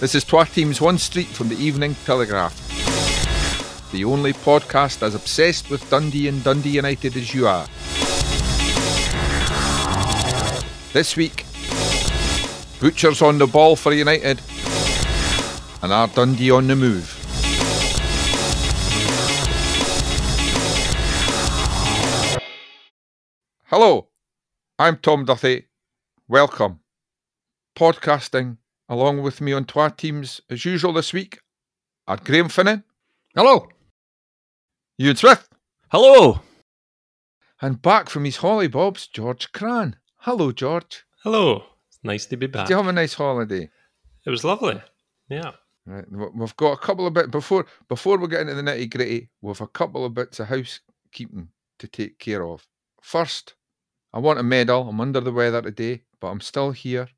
This 0.00 0.14
is 0.14 0.24
Twa 0.24 0.46
Teams 0.46 0.80
One 0.80 0.96
Street 0.96 1.26
from 1.26 1.50
the 1.50 1.56
Evening 1.56 1.94
Telegraph. 2.06 2.56
The 3.92 4.02
only 4.06 4.32
podcast 4.32 5.02
as 5.02 5.14
obsessed 5.14 5.68
with 5.68 5.90
Dundee 5.90 6.26
and 6.26 6.42
Dundee 6.42 6.70
United 6.70 7.18
as 7.18 7.34
you 7.34 7.46
are. 7.46 7.66
This 10.94 11.18
week, 11.18 11.44
Butchers 12.80 13.20
on 13.20 13.36
the 13.36 13.46
ball 13.46 13.76
for 13.76 13.92
United, 13.92 14.40
and 15.82 15.92
our 15.92 16.08
Dundee 16.08 16.50
on 16.50 16.66
the 16.66 16.76
move. 16.76 17.14
Hello, 23.66 24.08
I'm 24.78 24.96
Tom 24.96 25.26
Duthie. 25.26 25.66
Welcome. 26.26 26.80
Podcasting 27.76 28.56
along 28.90 29.22
with 29.22 29.40
me 29.40 29.52
on 29.52 29.64
Twa 29.64 29.88
Teams 29.88 30.40
as 30.50 30.64
usual 30.64 30.92
this 30.92 31.12
week 31.12 31.38
are 32.08 32.16
Graham 32.16 32.48
Finnan. 32.48 32.82
Hello. 33.36 33.68
Ewan 34.98 35.16
Smith. 35.16 35.48
Hello. 35.92 36.40
And 37.62 37.80
back 37.80 38.10
from 38.10 38.24
his 38.24 38.38
holly 38.38 38.66
bobs, 38.66 39.06
George 39.06 39.52
Cran. 39.52 39.96
Hello, 40.16 40.50
George. 40.50 41.04
Hello. 41.22 41.62
It's 41.88 42.00
nice 42.02 42.26
to 42.26 42.36
be 42.36 42.48
back. 42.48 42.66
Did 42.66 42.72
you 42.72 42.76
have 42.78 42.88
a 42.88 42.92
nice 42.92 43.14
holiday? 43.14 43.70
It 44.26 44.30
was 44.30 44.44
lovely. 44.44 44.82
Yeah. 45.28 45.52
Right. 45.86 46.04
We've 46.10 46.56
got 46.56 46.72
a 46.72 46.76
couple 46.76 47.06
of 47.06 47.14
bits 47.14 47.28
before 47.28 47.66
before 47.88 48.18
we 48.18 48.28
get 48.28 48.40
into 48.40 48.54
the 48.54 48.62
nitty 48.62 48.90
gritty. 48.90 49.30
We've 49.40 49.60
a 49.60 49.66
couple 49.68 50.04
of 50.04 50.14
bits 50.14 50.40
of 50.40 50.48
housekeeping 50.48 51.48
to 51.78 51.86
take 51.86 52.18
care 52.18 52.44
of. 52.44 52.66
First, 53.00 53.54
I 54.12 54.18
want 54.18 54.40
a 54.40 54.42
medal. 54.42 54.88
I'm 54.88 55.00
under 55.00 55.20
the 55.20 55.32
weather 55.32 55.62
today, 55.62 56.02
but 56.20 56.28
I'm 56.28 56.40
still 56.40 56.72
here, 56.72 57.08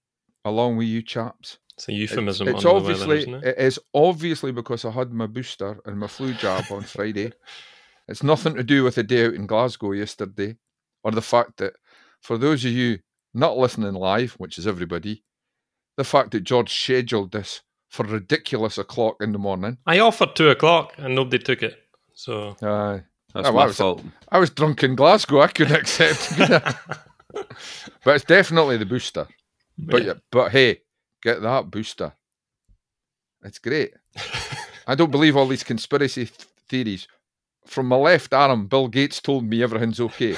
along 0.44 0.76
with 0.76 0.88
you 0.88 1.02
chaps. 1.02 1.58
It's 1.76 1.88
a 1.88 1.92
euphemism. 1.92 2.48
It's, 2.48 2.56
it's 2.58 2.64
under 2.66 2.76
obviously 2.76 3.04
the 3.04 3.08
weather, 3.32 3.38
isn't 3.38 3.48
it? 3.48 3.58
it 3.58 3.64
is 3.64 3.78
obviously 3.94 4.52
because 4.52 4.84
I 4.84 4.90
had 4.90 5.12
my 5.12 5.26
booster 5.26 5.78
and 5.86 5.98
my 5.98 6.06
flu 6.06 6.34
jab 6.34 6.64
on 6.70 6.82
Friday. 6.82 7.32
It's 8.08 8.22
nothing 8.22 8.54
to 8.56 8.62
do 8.62 8.84
with 8.84 8.96
the 8.96 9.02
day 9.02 9.26
out 9.26 9.34
in 9.34 9.46
Glasgow 9.46 9.92
yesterday, 9.92 10.56
or 11.04 11.12
the 11.12 11.22
fact 11.22 11.56
that 11.58 11.74
for 12.20 12.36
those 12.36 12.64
of 12.64 12.72
you 12.72 12.98
not 13.34 13.56
listening 13.56 13.94
live, 13.94 14.32
which 14.34 14.58
is 14.58 14.66
everybody, 14.66 15.24
the 15.96 16.04
fact 16.04 16.32
that 16.32 16.40
George 16.44 16.72
scheduled 16.72 17.32
this 17.32 17.62
for 17.88 18.04
ridiculous 18.04 18.76
o'clock 18.78 19.16
in 19.20 19.32
the 19.32 19.38
morning. 19.38 19.78
I 19.86 20.00
offered 20.00 20.34
two 20.36 20.50
o'clock 20.50 20.94
and 20.98 21.14
nobody 21.14 21.38
took 21.38 21.62
it. 21.62 21.76
So 22.14 22.56
Uh, 22.60 23.00
That's 23.34 23.48
Oh, 23.48 23.52
my 23.52 23.62
I 23.62 23.66
was- 23.66 23.76
fault. 23.76 24.02
I 24.30 24.38
was 24.38 24.50
drunk 24.50 24.82
in 24.84 24.94
Glasgow. 24.94 25.40
I 25.40 25.48
couldn't 25.48 25.76
accept. 25.76 26.32
but 28.04 28.16
it's 28.16 28.24
definitely 28.24 28.76
the 28.76 28.86
booster. 28.86 29.26
But 29.78 30.04
yeah. 30.04 30.14
but 30.30 30.52
hey, 30.52 30.80
get 31.22 31.42
that 31.42 31.70
booster. 31.70 32.12
It's 33.44 33.58
great. 33.58 33.94
I 34.86 34.94
don't 34.94 35.10
believe 35.10 35.36
all 35.36 35.48
these 35.48 35.64
conspiracy 35.64 36.26
th- 36.26 36.48
theories. 36.68 37.08
From 37.66 37.86
my 37.86 37.96
left 37.96 38.34
arm, 38.34 38.66
Bill 38.66 38.88
Gates 38.88 39.20
told 39.20 39.44
me 39.44 39.62
everything's 39.62 40.00
okay. 40.00 40.32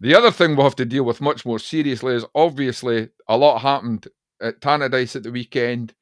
the 0.00 0.14
other 0.14 0.30
thing 0.30 0.56
we'll 0.56 0.66
have 0.66 0.76
to 0.76 0.84
deal 0.84 1.04
with 1.04 1.20
much 1.20 1.46
more 1.46 1.58
seriously 1.58 2.14
is 2.14 2.24
obviously 2.34 3.08
a 3.28 3.36
lot 3.36 3.60
happened 3.60 4.08
at 4.40 4.60
Tannadice 4.60 5.16
at 5.16 5.22
the 5.22 5.30
weekend 5.30 5.94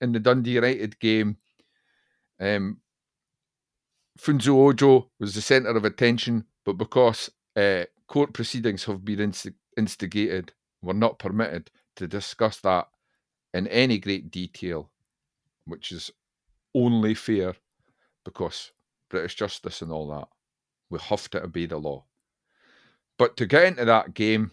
in 0.00 0.12
the 0.12 0.20
Dundee 0.20 0.52
United 0.52 0.98
game. 1.00 1.36
Um, 2.40 2.78
Funso 4.18 4.56
Ojo 4.56 5.10
was 5.18 5.34
the 5.34 5.40
centre 5.40 5.70
of 5.70 5.84
attention, 5.84 6.44
but 6.64 6.74
because 6.74 7.30
uh, 7.56 7.84
court 8.06 8.32
proceedings 8.32 8.84
have 8.84 9.04
been 9.04 9.18
insti- 9.18 9.54
instigated, 9.76 10.52
we're 10.82 10.92
not 10.92 11.18
permitted 11.18 11.70
to 11.96 12.06
discuss 12.06 12.60
that 12.60 12.88
in 13.52 13.66
any 13.68 13.98
great 13.98 14.30
detail, 14.30 14.90
which 15.64 15.92
is 15.92 16.10
only 16.74 17.14
fair 17.14 17.54
because 18.24 18.72
British 19.08 19.36
justice 19.36 19.82
and 19.82 19.92
all 19.92 20.08
that. 20.08 20.28
We 20.90 20.98
have 20.98 21.28
to 21.30 21.44
obey 21.44 21.66
the 21.66 21.78
law. 21.78 22.04
But 23.18 23.36
to 23.36 23.46
get 23.46 23.64
into 23.64 23.84
that 23.84 24.14
game, 24.14 24.50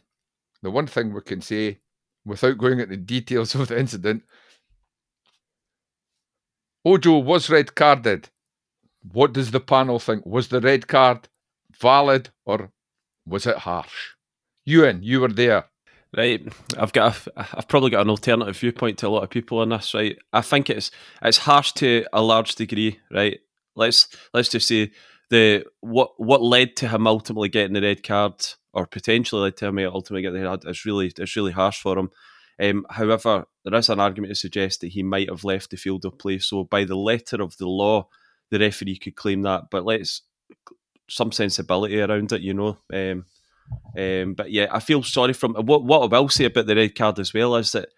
the 0.61 0.71
one 0.71 0.87
thing 0.87 1.13
we 1.13 1.21
can 1.21 1.41
say, 1.41 1.79
without 2.25 2.57
going 2.57 2.79
into 2.79 2.97
details 2.97 3.55
of 3.55 3.67
the 3.67 3.79
incident, 3.79 4.23
Ojo 6.85 7.19
was 7.19 7.49
red 7.49 7.75
carded. 7.75 8.29
What 9.11 9.33
does 9.33 9.51
the 9.51 9.59
panel 9.59 9.99
think? 9.99 10.25
Was 10.25 10.47
the 10.47 10.61
red 10.61 10.87
card 10.87 11.27
valid 11.79 12.29
or 12.45 12.71
was 13.25 13.45
it 13.45 13.57
harsh? 13.57 14.11
Ewan, 14.66 15.03
you 15.03 15.22
were 15.22 15.27
there. 15.27 15.66
Right, 16.16 16.45
I've 16.77 16.91
got 16.91 17.25
a, 17.27 17.47
I've 17.57 17.69
probably 17.69 17.89
got 17.89 18.01
an 18.01 18.09
alternative 18.09 18.57
viewpoint 18.57 18.97
to 18.97 19.07
a 19.07 19.09
lot 19.09 19.23
of 19.23 19.29
people 19.29 19.59
on 19.59 19.69
this. 19.69 19.94
Right, 19.94 20.17
I 20.33 20.41
think 20.41 20.69
it's 20.69 20.91
it's 21.22 21.38
harsh 21.38 21.72
to 21.73 22.05
a 22.11 22.22
large 22.22 22.55
degree. 22.55 22.99
Right, 23.09 23.39
let's 23.77 24.09
let's 24.33 24.49
just 24.49 24.67
say 24.67 24.91
the 25.29 25.63
what 25.79 26.11
what 26.17 26.41
led 26.41 26.75
to 26.77 26.89
him 26.89 27.07
ultimately 27.07 27.47
getting 27.47 27.73
the 27.73 27.81
red 27.81 28.03
card, 28.03 28.45
or 28.73 28.85
potentially 28.88 29.44
led 29.44 29.55
to 29.57 29.67
him 29.67 29.79
ultimately 29.79 30.22
getting 30.22 30.41
the 30.41 30.49
red 30.49 30.61
card, 30.63 30.72
is 30.72 30.83
really 30.83 31.13
it's 31.17 31.35
really 31.38 31.53
harsh 31.53 31.79
for 31.79 31.97
him. 31.97 32.09
Um, 32.61 32.85
however, 32.89 33.45
there 33.63 33.79
is 33.79 33.89
an 33.89 34.01
argument 34.01 34.31
to 34.31 34.35
suggest 34.35 34.81
that 34.81 34.89
he 34.91 35.03
might 35.03 35.29
have 35.29 35.45
left 35.45 35.72
the 35.72 35.78
field 35.78 36.03
of 36.03 36.19
play. 36.19 36.39
So 36.39 36.66
by 36.66 36.83
the 36.83 36.97
letter 36.97 37.41
of 37.41 37.57
the 37.57 37.67
law, 37.67 38.09
the 38.49 38.59
referee 38.59 38.97
could 38.97 39.16
claim 39.16 39.43
that. 39.43 39.69
But 39.72 39.85
let's 39.85 40.23
some 41.09 41.31
sensibility 41.31 42.01
around 42.01 42.33
it, 42.33 42.41
you 42.41 42.53
know. 42.53 42.78
Um, 42.93 43.25
um, 43.97 44.33
but 44.33 44.51
yeah, 44.51 44.67
I 44.71 44.79
feel 44.79 45.03
sorry 45.03 45.33
from 45.33 45.53
what 45.55 45.83
what 45.83 46.13
I 46.13 46.19
will 46.19 46.29
say 46.29 46.45
about 46.45 46.65
the 46.65 46.75
red 46.75 46.95
card 46.95 47.19
as 47.19 47.33
well 47.33 47.55
is 47.55 47.71
that 47.73 47.89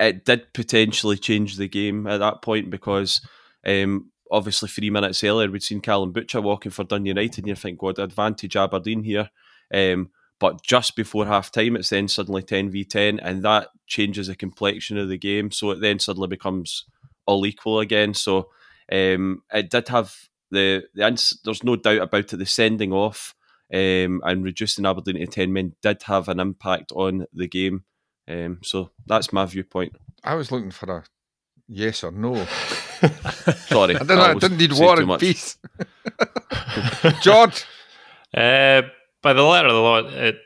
it 0.00 0.24
did 0.24 0.52
potentially 0.52 1.18
change 1.18 1.56
the 1.56 1.68
game 1.68 2.06
at 2.06 2.18
that 2.18 2.42
point 2.42 2.70
because 2.70 3.20
um, 3.66 4.10
obviously 4.30 4.68
three 4.68 4.90
minutes 4.90 5.24
earlier 5.24 5.50
we'd 5.50 5.62
seen 5.62 5.80
Callum 5.80 6.12
Butcher 6.12 6.40
walking 6.40 6.70
for 6.70 6.84
Dun 6.84 7.06
United 7.06 7.38
and 7.38 7.48
you 7.48 7.54
think, 7.54 7.78
God, 7.78 7.98
advantage 7.98 8.56
Aberdeen 8.56 9.02
here. 9.02 9.30
Um, 9.72 10.10
but 10.38 10.62
just 10.62 10.94
before 10.94 11.26
half 11.26 11.50
time, 11.50 11.74
it's 11.74 11.90
then 11.90 12.06
suddenly 12.06 12.42
10 12.42 12.70
v 12.70 12.84
10, 12.84 13.18
and 13.18 13.42
that 13.42 13.68
changes 13.88 14.28
the 14.28 14.36
complexion 14.36 14.96
of 14.96 15.08
the 15.08 15.18
game. 15.18 15.50
So 15.50 15.72
it 15.72 15.80
then 15.80 15.98
suddenly 15.98 16.28
becomes 16.28 16.84
all 17.26 17.44
equal 17.44 17.80
again. 17.80 18.14
So 18.14 18.50
um, 18.90 19.42
it 19.52 19.68
did 19.68 19.88
have 19.88 20.14
the, 20.52 20.84
the 20.94 21.38
there's 21.44 21.64
no 21.64 21.74
doubt 21.74 22.02
about 22.02 22.32
it, 22.32 22.36
the 22.36 22.46
sending 22.46 22.92
off 22.92 23.34
um, 23.72 24.22
and 24.24 24.44
reducing 24.44 24.86
Aberdeen 24.86 25.16
to 25.16 25.26
10 25.26 25.52
men 25.52 25.74
did 25.82 26.02
have 26.04 26.28
an 26.28 26.40
impact 26.40 26.92
on 26.92 27.26
the 27.32 27.48
game. 27.48 27.84
Um, 28.26 28.60
so 28.62 28.90
that's 29.06 29.32
my 29.32 29.46
viewpoint. 29.46 29.96
I 30.24 30.34
was 30.34 30.50
looking 30.50 30.70
for 30.70 30.90
a 30.98 31.04
yes 31.66 32.04
or 32.04 32.10
no. 32.10 32.34
Sorry. 33.66 33.96
I 33.96 34.00
didn't, 34.00 34.18
I 34.18 34.34
was 34.34 34.42
didn't 34.42 34.58
need 34.58 34.72
saying 34.72 34.82
war 34.82 35.00
and 35.00 35.20
peace. 35.20 35.58
George, 37.22 37.64
uh, 38.34 38.82
by 39.22 39.32
the 39.32 39.42
letter 39.42 39.68
of 39.68 39.74
the 39.74 39.80
law, 39.80 39.98
it 39.98 40.36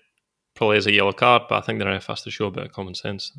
probably 0.55 0.77
is 0.77 0.87
a 0.87 0.93
yellow 0.93 1.13
card, 1.13 1.43
but 1.49 1.57
I 1.57 1.61
think 1.67 1.79
the 1.79 1.87
ref 1.87 2.07
has 2.07 2.23
to 2.23 2.31
show 2.31 2.47
a 2.47 2.51
bit 2.51 2.67
of 2.67 2.73
common 2.73 2.95
sense 2.95 3.33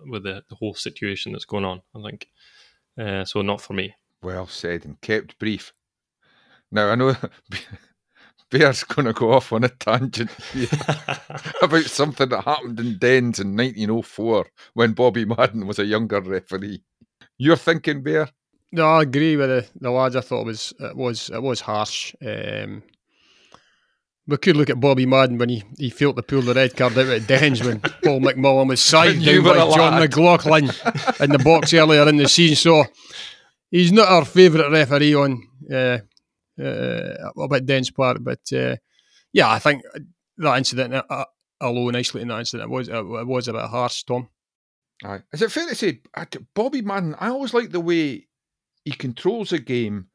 with 0.00 0.24
the, 0.24 0.44
the 0.48 0.56
whole 0.56 0.74
situation 0.74 1.32
that's 1.32 1.44
going 1.44 1.64
on. 1.64 1.82
I 1.94 2.02
think 2.02 2.28
uh, 3.00 3.24
so. 3.24 3.42
Not 3.42 3.60
for 3.60 3.72
me. 3.72 3.94
well 4.22 4.46
said 4.46 4.84
and 4.84 5.00
kept 5.00 5.38
brief. 5.38 5.72
Now 6.70 6.90
I 6.90 6.94
know 6.94 7.16
Bear's 8.50 8.82
going 8.84 9.06
to 9.06 9.12
go 9.12 9.32
off 9.32 9.52
on 9.52 9.64
a 9.64 9.68
tangent 9.68 10.30
about 11.62 11.84
something 11.84 12.28
that 12.30 12.44
happened 12.44 12.80
in 12.80 12.98
Dens 12.98 13.40
in 13.40 13.56
1904 13.56 14.46
when 14.74 14.92
Bobby 14.92 15.24
Madden 15.24 15.66
was 15.66 15.78
a 15.78 15.84
younger 15.84 16.20
referee. 16.20 16.82
You're 17.36 17.56
thinking, 17.56 18.02
Bear? 18.02 18.28
No, 18.72 18.86
I 18.86 19.02
agree 19.02 19.36
with 19.36 19.48
the, 19.48 19.66
the 19.80 19.90
lads. 19.90 20.16
I 20.16 20.20
thought 20.20 20.42
it 20.42 20.46
was 20.46 20.74
it 20.80 20.96
was 20.96 21.30
it 21.30 21.42
was 21.42 21.60
harsh. 21.60 22.14
Um, 22.24 22.82
we 24.26 24.36
could 24.36 24.56
look 24.56 24.68
at 24.68 24.78
Bobby 24.80 25.06
Madden 25.06 25.38
when 25.38 25.48
he, 25.48 25.64
he 25.78 25.88
failed 25.88 26.16
to 26.16 26.22
pull 26.22 26.42
the 26.42 26.52
red 26.52 26.76
card 26.76 26.98
out 26.98 27.06
at 27.06 27.26
Dens 27.26 27.62
when 27.64 27.80
Paul 28.04 28.20
McMullan 28.20 28.68
was 28.68 28.68
When 28.68 28.76
side 28.76 29.14
you 29.16 29.42
down 29.42 29.54
by 29.54 29.74
John 29.74 29.92
lad. 29.92 30.00
McLaughlin 30.00 30.70
in 31.20 31.30
the 31.30 31.40
box 31.42 31.72
earlier 31.72 32.06
in 32.06 32.18
the 32.18 32.28
season. 32.28 32.56
So 32.56 32.84
he's 33.70 33.90
not 33.90 34.08
our 34.08 34.26
favourite 34.26 34.70
referee 34.70 35.14
on 35.14 35.42
uh, 35.72 35.98
uh, 36.60 37.42
up 37.42 37.52
at 37.52 37.66
Dens 37.66 37.90
Park. 37.90 38.18
But 38.20 38.40
uh, 38.52 38.76
yeah, 39.32 39.50
I 39.50 39.58
think 39.58 39.82
that 40.38 40.56
incident 40.56 41.04
uh, 41.08 41.24
alone, 41.60 41.96
isolating 41.96 42.28
that 42.28 42.40
incident, 42.40 42.70
was 42.70 42.88
it 42.88 43.06
was 43.06 43.48
a 43.48 43.52
bit 43.52 43.62
harsh, 43.62 44.04
Tom. 44.04 44.28
Aye. 45.04 45.20
Is 45.32 45.42
it 45.42 45.52
fair 45.52 45.68
to 45.68 45.74
say 45.74 46.00
Bobby 46.54 46.82
Madden? 46.82 47.14
I 47.18 47.28
always 47.28 47.54
like 47.54 47.70
the 47.70 47.80
way 47.80 48.26
he 48.84 48.92
controls 48.92 49.52
a 49.52 49.58
game, 49.58 50.08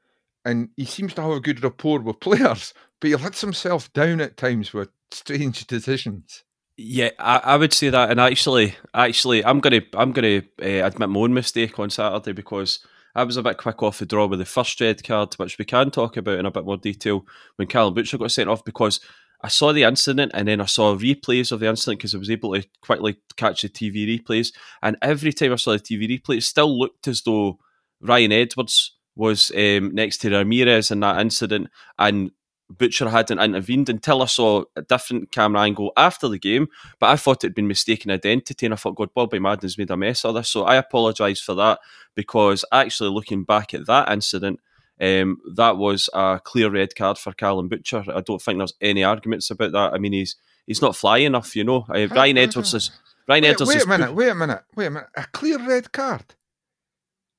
and 0.44 0.70
he 0.76 0.86
seems 0.86 1.14
to 1.14 1.22
have 1.22 1.32
a 1.32 1.40
good 1.40 1.64
rapport 1.64 2.00
with 2.00 2.20
players. 2.20 2.74
But 3.00 3.10
he 3.10 3.16
lets 3.18 3.42
himself 3.42 3.92
down 3.92 4.22
at 4.22 4.38
times 4.38 4.72
with 4.72 4.88
strange 5.12 5.68
decisions. 5.68 6.46
Yeah, 6.78 7.10
I, 7.20 7.42
I 7.44 7.58
would 7.58 7.74
say 7.74 7.90
that, 7.90 8.10
and 8.10 8.18
actually, 8.18 8.76
actually, 8.94 9.44
I'm 9.44 9.60
gonna, 9.60 9.82
I'm 9.94 10.14
gonna 10.14 10.42
uh, 10.62 10.86
admit 10.88 11.10
my 11.10 11.20
own 11.20 11.34
mistake 11.34 11.78
on 11.80 11.90
Saturday 11.90 12.32
because 12.32 12.80
I 13.16 13.24
was 13.24 13.38
a 13.38 13.44
bit 13.44 13.58
quick 13.58 13.84
off 13.84 14.00
the 14.00 14.06
draw 14.06 14.26
with 14.26 14.40
the 14.40 14.46
first 14.46 14.80
red 14.82 15.04
card, 15.04 15.34
which 15.36 15.58
we 15.58 15.66
can 15.66 15.92
talk 15.92 16.18
about 16.18 16.40
in 16.40 16.46
a 16.46 16.52
bit 16.52 16.66
more 16.66 16.78
detail 16.78 17.26
when 17.58 17.68
Callum 17.68 17.94
Butcher 17.94 18.18
got 18.18 18.32
sent 18.32 18.50
off. 18.50 18.66
Because 18.66 19.00
I 19.44 19.50
saw 19.50 19.72
the 19.74 19.84
incident 19.84 20.32
and 20.34 20.48
then 20.48 20.62
I 20.62 20.66
saw 20.66 20.96
replays 20.96 21.52
of 21.52 21.60
the 21.60 21.68
incident 21.68 22.00
because 22.00 22.16
I 22.16 22.18
was 22.18 22.32
able 22.32 22.54
to 22.54 22.66
quickly 22.82 23.18
catch 23.36 23.62
the 23.62 23.70
TV 23.70 24.08
replays. 24.08 24.54
And 24.82 24.98
every 25.02 25.34
time 25.34 25.52
I 25.52 25.58
saw 25.58 25.74
the 25.74 25.80
TV 25.80 26.10
replay, 26.10 26.38
it 26.38 26.44
still 26.44 26.78
looked 26.78 27.08
as 27.08 27.22
though 27.22 27.60
Ryan 28.02 28.32
Edwards 28.32 28.96
was 29.16 29.52
um, 29.52 29.94
next 29.94 30.18
to 30.20 30.32
Ramirez 30.32 30.92
in 30.92 31.02
that 31.02 31.20
incident 31.20 31.70
and 32.00 32.32
Butcher 32.78 33.10
hadn't 33.10 33.40
intervened 33.40 33.90
until 33.90 34.22
I 34.22 34.26
saw 34.26 34.64
a 34.76 34.82
different 34.82 35.32
camera 35.32 35.62
angle 35.62 35.92
after 35.98 36.28
the 36.28 36.40
game. 36.40 36.68
But 37.00 37.10
I 37.10 37.16
thought 37.16 37.44
it 37.44 37.48
had 37.48 37.56
been 37.56 37.68
mistaken 37.68 38.12
identity, 38.12 38.66
and 38.66 38.74
I 38.74 38.78
thought, 38.78 38.96
God, 38.96 39.14
Bobby 39.14 39.40
Madden's 39.40 39.78
made 39.78 39.92
a 39.92 39.98
mess 39.98 40.26
of 40.26 40.36
this. 40.36 40.50
So 40.50 40.64
I 40.64 40.76
apologise 40.76 41.40
for 41.42 41.54
that 41.56 41.80
because 42.16 42.66
actually 42.72 43.10
looking 43.10 43.44
back 43.44 43.74
at 43.74 43.86
that 43.88 44.12
incident, 44.12 44.60
um, 45.02 45.40
that 45.56 45.78
was 45.78 46.10
a 46.14 46.40
clear 46.44 46.70
red 46.70 46.96
card 46.96 47.18
for 47.18 47.34
Callum 47.34 47.68
Butcher. 47.68 48.04
I 48.14 48.22
don't 48.22 48.42
think 48.42 48.60
there's 48.60 48.74
any 48.80 49.04
arguments 49.04 49.50
about 49.50 49.72
that. 49.72 49.94
I 49.94 49.98
mean, 49.98 50.14
he's 50.14 50.36
he's 50.68 50.82
not 50.82 50.96
fly 50.96 51.18
enough, 51.20 51.56
you 51.56 51.64
know. 51.64 51.86
Uh, 51.90 52.08
Ryan 52.08 52.38
Edwards 52.38 52.74
is 52.74 52.92
Ryan 53.28 53.44
Wait, 53.44 53.50
Edwards 53.50 53.70
wait 53.70 53.84
a 53.84 53.88
minute, 53.88 54.14
wait 54.14 54.30
a 54.30 54.36
minute, 54.36 54.64
wait 54.76 54.86
a 54.86 54.90
minute. 54.92 55.10
A 55.16 55.26
clear 55.32 55.58
red 55.66 55.92
card. 55.92 56.36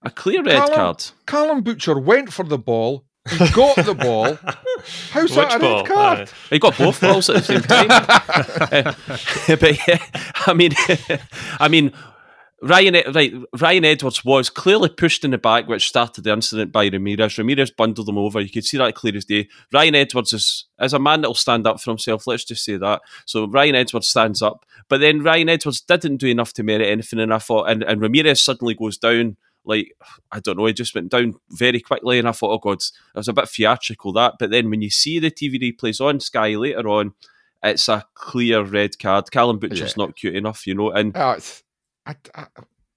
a 0.03 0.11
clear 0.11 0.43
red 0.43 0.57
Callum- 0.57 0.75
card. 0.75 1.05
Callum 1.27 1.63
Butcher 1.63 1.99
went 1.99 2.33
for 2.33 2.45
the 2.45 2.59
ball. 2.59 3.05
He 3.31 3.49
got 3.51 3.77
the 3.77 3.95
ball. 3.95 4.39
How's 5.11 5.31
Which 5.31 5.49
that 5.49 5.55
a 5.55 5.59
red 5.59 5.87
card? 5.87 6.19
Aye. 6.21 6.27
He 6.51 6.59
got 6.59 6.77
both 6.77 7.01
balls 7.01 7.31
at 7.31 7.37
the 7.37 7.43
same 7.43 7.63
time. 7.63 7.89
Uh, 8.75 9.57
but 9.61 9.89
yeah, 9.89 9.99
I 10.47 10.53
mean, 10.55 10.73
I 11.61 11.69
mean, 11.69 11.93
Ryan 12.65 12.97
right, 13.15 13.33
Ryan 13.61 13.85
Edwards 13.85 14.25
was 14.25 14.49
clearly 14.51 14.89
pushed 14.89 15.25
in 15.25 15.31
the 15.31 15.39
back, 15.39 15.69
which 15.69 15.87
started 15.87 16.25
the 16.25 16.33
incident 16.33 16.73
by 16.73 16.87
Ramirez. 16.87 17.39
Ramirez 17.39 17.71
bundled 17.71 18.09
him 18.09 18.19
over. 18.19 18.41
You 18.41 18.49
could 18.49 18.65
see 18.65 18.79
that 18.79 18.95
clear 18.95 19.17
as 19.17 19.27
day. 19.27 19.49
Ryan 19.73 19.95
Edwards 19.95 20.33
is 20.33 20.65
is 20.81 20.93
a 20.93 20.99
man 20.99 21.21
that 21.21 21.29
will 21.29 21.35
stand 21.35 21.67
up 21.67 21.81
for 21.81 21.91
himself. 21.91 22.27
Let's 22.27 22.45
just 22.45 22.65
say 22.65 22.77
that. 22.79 23.03
So 23.27 23.47
Ryan 23.47 23.77
Edwards 23.77 24.09
stands 24.09 24.43
up, 24.43 24.65
but 24.89 25.01
then 25.01 25.23
Ryan 25.23 25.51
Edwards 25.51 25.83
didn't 25.83 26.17
do 26.17 26.27
enough 26.27 26.53
to 26.55 26.63
merit 26.63 26.89
anything, 26.89 27.21
and 27.21 27.33
I 27.35 27.39
thought, 27.39 27.69
and, 27.71 27.83
and 27.83 28.01
Ramirez 28.01 28.43
suddenly 28.43 28.75
goes 28.75 28.99
down. 28.99 29.37
Like 29.65 29.93
I 30.31 30.41
don't 30.41 30.57
know, 30.59 30.67
it 30.67 30.75
just 30.75 30.95
went 30.95 31.11
down 31.11 31.35
very 31.51 31.81
quickly, 31.81 32.19
and 32.19 32.29
I 32.29 32.33
thought, 32.33 32.53
oh 32.53 32.59
god, 32.59 32.79
it 32.83 33.17
was 33.19 33.29
a 33.29 33.33
bit 33.33 33.49
theatrical 33.49 34.13
that. 34.15 34.35
But 34.39 34.51
then 34.51 34.71
when 34.71 34.83
you 34.83 34.91
see 34.91 35.19
the 35.19 35.31
TV 35.31 35.61
replays 35.61 36.01
on 36.01 36.21
Sky 36.21 36.55
later 36.55 36.89
on, 36.89 37.15
it's 37.63 37.89
a 37.89 38.05
clear 38.15 38.63
red 38.63 38.99
card. 38.99 39.31
Callum 39.31 39.59
Butcher's 39.59 39.95
Yeah. 39.97 40.05
not 40.05 40.17
cute 40.17 40.37
enough, 40.37 40.67
you 40.67 40.75
know, 40.75 40.91
and 40.91 41.17
ah, 41.17 41.33
it's, 41.33 41.63
I, 42.07 42.17
I, 42.35 42.47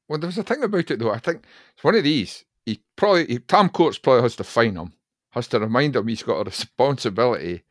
well, 0.10 0.20
there 0.20 0.28
was 0.28 0.38
a 0.38 0.44
thing 0.44 0.64
about 0.64 0.92
it 0.92 1.00
though. 1.00 1.12
I 1.12 1.20
think 1.20 1.44
it's 1.74 1.84
one 1.84 1.96
of 1.96 2.04
these. 2.04 2.44
He 2.66 2.82
probably 2.96 3.26
he, 3.28 3.40
Tom 3.40 3.70
Courts 3.70 3.98
probably 3.98 4.24
has 4.24 4.36
to 4.36 4.44
fine 4.44 4.76
him, 4.76 4.94
has 5.32 5.48
to 5.50 5.60
remind 5.60 5.96
him 5.96 6.08
he's 6.08 6.24
got 6.24 6.42
a 6.42 6.44
responsibility 6.44 7.64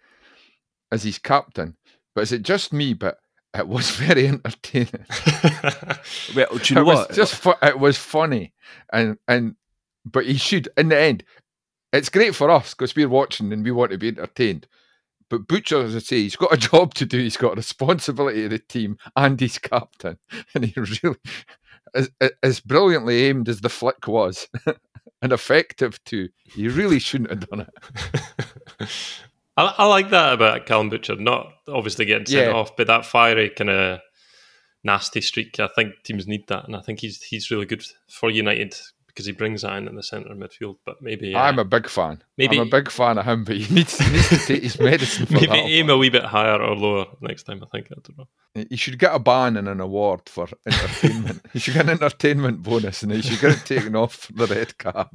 as 0.90 1.02
his 1.02 1.18
captain. 1.18 1.76
But 2.14 2.22
is 2.22 2.32
it 2.32 2.42
just 2.42 2.72
me? 2.72 2.94
But 2.94 3.18
it 3.54 3.68
was 3.68 3.90
very 3.90 4.28
entertaining. 4.28 5.06
well, 6.34 6.48
do 6.58 6.60
you 6.64 6.74
know 6.74 6.80
it 6.82 6.84
was 6.84 6.98
what? 6.98 7.12
just 7.12 7.34
fu- 7.34 7.52
it 7.62 7.78
was 7.78 7.96
funny, 7.96 8.52
and 8.92 9.18
and 9.28 9.56
but 10.04 10.26
he 10.26 10.34
should 10.34 10.68
in 10.76 10.88
the 10.88 10.98
end. 10.98 11.24
It's 11.92 12.08
great 12.08 12.34
for 12.34 12.50
us 12.50 12.74
because 12.74 12.94
we're 12.94 13.08
watching 13.08 13.52
and 13.52 13.64
we 13.64 13.70
want 13.70 13.92
to 13.92 13.98
be 13.98 14.08
entertained. 14.08 14.66
But 15.28 15.48
Butcher, 15.48 15.82
as 15.82 15.96
I 15.96 16.00
say, 16.00 16.22
he's 16.22 16.36
got 16.36 16.52
a 16.52 16.56
job 16.70 16.94
to 16.94 17.06
do. 17.06 17.18
He's 17.18 17.36
got 17.36 17.52
a 17.52 17.56
responsibility 17.56 18.44
of 18.44 18.50
the 18.50 18.58
team, 18.58 18.98
and 19.16 19.40
he's 19.40 19.58
captain. 19.58 20.18
And 20.54 20.64
he 20.64 20.74
really, 20.78 21.16
as, 21.94 22.10
as 22.42 22.60
brilliantly 22.60 23.24
aimed 23.24 23.48
as 23.48 23.60
the 23.60 23.68
flick 23.68 24.06
was, 24.06 24.48
and 25.22 25.32
effective 25.32 26.02
too, 26.04 26.28
he 26.44 26.68
really 26.68 26.98
shouldn't 26.98 27.30
have 27.30 27.48
done 27.48 27.66
it. 27.66 28.88
I, 29.56 29.74
I 29.78 29.86
like 29.86 30.10
that 30.10 30.34
about 30.34 30.66
Callum 30.66 30.90
Butcher, 30.90 31.16
not 31.16 31.52
obviously 31.68 32.04
getting 32.04 32.26
sent 32.26 32.48
Yeah. 32.50 32.54
off, 32.56 32.76
but 32.76 32.86
that 32.88 33.06
fiery 33.06 33.50
kind 33.50 33.70
of 33.70 34.00
nasty 34.84 35.20
streak. 35.20 35.58
I 35.60 35.68
think 35.68 35.94
teams 36.04 36.26
need 36.26 36.46
that, 36.48 36.66
and 36.66 36.76
I 36.76 36.80
think 36.80 37.00
he's 37.00 37.22
he's 37.22 37.50
really 37.50 37.66
good 37.66 37.84
for 38.08 38.30
United 38.30 38.76
because 39.08 39.24
he 39.24 39.32
brings 39.32 39.62
that 39.62 39.74
in 39.78 39.88
in 39.88 39.96
the 39.96 40.02
centre 40.02 40.30
of 40.30 40.36
midfield. 40.36 40.76
But 40.84 41.00
maybe 41.00 41.34
uh, 41.34 41.40
I'm 41.40 41.58
a 41.58 41.64
big 41.64 41.88
fan. 41.88 42.22
Maybe- 42.36 42.60
I'm 42.60 42.66
a 42.66 42.70
big 42.70 42.90
fan 42.90 43.16
of 43.16 43.24
him, 43.24 43.44
but 43.44 43.56
he 43.56 43.74
needs, 43.74 43.96
he 43.98 44.12
needs 44.12 44.28
to 44.28 44.38
take 44.38 44.62
his 44.62 44.78
medicine 44.78 45.24
for 45.26 45.32
maybe 45.34 45.46
that. 45.46 45.56
aim 45.56 45.88
a 45.88 45.96
wee 45.96 46.10
bit 46.10 46.24
higher 46.24 46.60
or 46.60 46.76
lower 46.76 47.06
next 47.22 47.44
time. 47.44 47.62
I 47.62 47.66
think 47.66 47.86
I 47.90 47.94
don't 47.94 48.18
know. 48.18 48.28
He 48.70 48.76
should 48.76 48.98
get 48.98 49.14
a 49.14 49.18
ban 49.18 49.56
and 49.56 49.68
an 49.68 49.80
award 49.80 50.20
for 50.26 50.48
entertainment. 50.66 51.40
he 51.54 51.58
should 51.58 51.74
get 51.74 51.84
an 51.86 51.90
entertainment 51.92 52.62
bonus, 52.62 53.02
and 53.02 53.12
he 53.12 53.22
should 53.22 53.40
get 53.40 53.52
it 53.58 53.64
taken 53.66 53.96
off 53.96 54.28
the 54.34 54.46
red 54.46 54.76
card. 54.78 55.08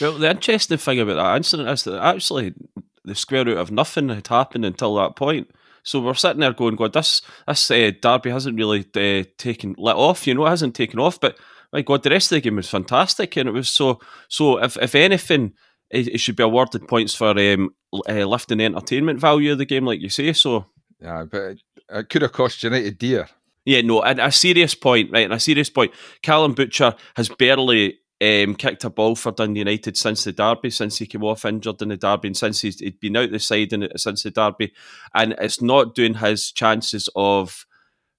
Well, 0.00 0.18
the 0.18 0.30
interesting 0.30 0.78
thing 0.78 0.98
about 1.00 1.14
that 1.14 1.36
incident 1.36 1.68
is 1.68 1.84
that 1.84 2.00
actually 2.02 2.54
the 3.04 3.14
square 3.14 3.44
root 3.44 3.58
of 3.58 3.70
nothing 3.70 4.08
had 4.08 4.26
happened 4.26 4.64
until 4.64 4.94
that 4.96 5.16
point. 5.16 5.50
So 5.82 6.00
we're 6.00 6.14
sitting 6.14 6.40
there 6.40 6.52
going, 6.52 6.76
God, 6.76 6.92
this 6.92 7.22
this 7.46 7.70
uh, 7.70 7.90
derby 8.00 8.30
hasn't 8.30 8.58
really 8.58 8.84
uh, 8.94 9.24
taken 9.38 9.74
let 9.78 9.96
off. 9.96 10.26
You 10.26 10.34
know, 10.34 10.46
it 10.46 10.50
hasn't 10.50 10.74
taken 10.74 10.98
off. 10.98 11.18
But 11.18 11.38
my 11.72 11.82
God, 11.82 12.02
the 12.02 12.10
rest 12.10 12.30
of 12.32 12.36
the 12.36 12.40
game 12.40 12.56
was 12.56 12.68
fantastic, 12.68 13.36
and 13.36 13.48
it 13.48 13.52
was 13.52 13.68
so. 13.68 14.00
So 14.28 14.62
if 14.62 14.76
if 14.76 14.94
anything, 14.94 15.54
it, 15.90 16.08
it 16.08 16.18
should 16.18 16.36
be 16.36 16.42
awarded 16.42 16.86
points 16.88 17.14
for 17.14 17.30
um, 17.30 17.74
uh, 18.08 18.24
lifting 18.26 18.58
the 18.58 18.64
entertainment 18.64 19.20
value 19.20 19.52
of 19.52 19.58
the 19.58 19.64
game, 19.64 19.86
like 19.86 20.00
you 20.00 20.10
say. 20.10 20.32
So 20.32 20.66
Yeah, 21.00 21.24
but 21.24 21.42
it, 21.42 21.62
it 21.88 22.08
could 22.08 22.22
have 22.22 22.32
cost 22.32 22.62
United 22.62 22.98
dear. 22.98 23.28
yeah, 23.64 23.80
no, 23.80 24.02
and 24.02 24.20
a 24.20 24.30
serious 24.30 24.74
point, 24.74 25.10
right? 25.12 25.24
And 25.24 25.32
a 25.32 25.40
serious 25.40 25.70
point. 25.70 25.92
Callum 26.22 26.52
Butcher 26.54 26.94
has 27.16 27.28
barely 27.28 28.00
um, 28.20 28.54
kicked 28.54 28.84
a 28.84 28.90
ball 28.90 29.14
for 29.16 29.32
Dundee 29.32 29.60
United 29.60 29.96
since 29.96 30.24
the 30.24 30.32
derby, 30.32 30.70
since 30.70 30.98
he 30.98 31.06
came 31.06 31.24
off 31.24 31.44
injured 31.44 31.80
in 31.82 31.88
the 31.88 31.96
derby, 31.96 32.28
and 32.28 32.36
since 32.36 32.60
he'd 32.60 33.00
been 33.00 33.16
out 33.16 33.30
the 33.30 33.38
side 33.38 33.72
in 33.72 33.88
since 33.96 34.22
the 34.22 34.30
derby, 34.30 34.72
and 35.14 35.34
it's 35.38 35.62
not 35.62 35.94
doing 35.94 36.14
his 36.14 36.52
chances 36.52 37.08
of 37.16 37.66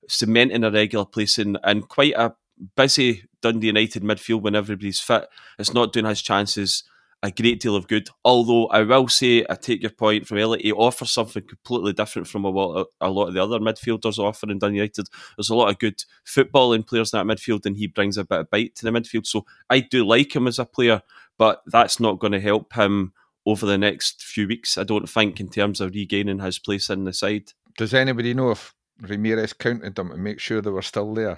cementing 0.08 0.64
a 0.64 0.72
regular 0.72 1.06
place 1.06 1.38
in 1.38 1.58
and 1.64 1.88
quite 1.88 2.14
a 2.16 2.34
busy 2.76 3.24
Dundee 3.42 3.68
United 3.68 4.04
midfield 4.04 4.42
when 4.42 4.56
everybody's 4.56 5.00
fit. 5.00 5.28
It's 5.58 5.74
not 5.74 5.94
doing 5.94 6.06
his 6.06 6.22
chances 6.22 6.84
a 7.24 7.32
great 7.32 7.60
deal 7.60 7.76
of 7.76 7.88
good. 7.88 8.10
Although 8.26 8.68
I 8.68 8.82
will 8.82 9.08
say, 9.08 9.46
I 9.50 9.56
take 9.56 9.82
your 9.82 9.92
point 9.92 10.28
from 10.28 10.40
Elliot. 10.40 10.66
He 10.66 10.72
offers 10.72 11.12
something 11.12 11.44
completely 11.44 11.94
different 11.94 12.28
from 12.28 12.46
a 12.46 12.50
lot, 12.50 12.88
a 13.00 13.10
lot 13.10 13.28
of 13.28 13.34
the 13.34 13.44
other 13.44 13.60
midfielders 13.60 14.18
offer 14.18 14.50
in 14.50 14.60
Dundee 14.60 14.78
United. 14.78 15.08
There's 15.38 15.50
a 15.50 15.56
lot 15.56 15.70
of 15.70 15.80
good 15.80 16.04
footballing 16.26 16.88
players 16.88 17.14
in 17.14 17.20
that 17.20 17.34
midfield, 17.34 17.66
and 17.66 17.78
he 17.78 17.88
brings 17.88 18.18
a 18.18 18.24
bit 18.24 18.40
of 18.40 18.50
bite 18.50 18.76
to 18.76 18.86
the 18.86 18.92
midfield. 18.92 19.28
So 19.28 19.46
I 19.70 19.82
do 19.82 20.06
like 20.06 20.36
him 20.36 20.48
as 20.48 20.60
a 20.60 20.66
player, 20.66 21.02
but 21.38 21.62
that's 21.68 22.00
not 22.00 22.20
going 22.20 22.34
to 22.34 22.40
help 22.40 22.74
him 22.74 23.14
over 23.46 23.66
the 23.66 23.78
next 23.78 24.24
few 24.24 24.48
weeks. 24.48 24.78
I 24.78 24.84
don't 24.84 25.10
think 25.10 25.40
in 25.40 25.50
terms 25.50 25.82
of 25.82 25.94
regaining 25.94 26.40
his 26.40 26.60
place 26.60 26.90
in 26.90 27.04
the 27.04 27.14
side. 27.14 27.52
Does 27.78 27.94
anybody 27.94 28.34
know 28.34 28.52
if 28.52 28.74
Ramirez 29.00 29.54
counted 29.54 29.96
them 29.96 30.10
to 30.10 30.18
make 30.18 30.40
sure 30.40 30.62
they 30.62 30.70
were 30.70 30.82
still 30.82 31.14
there? 31.14 31.38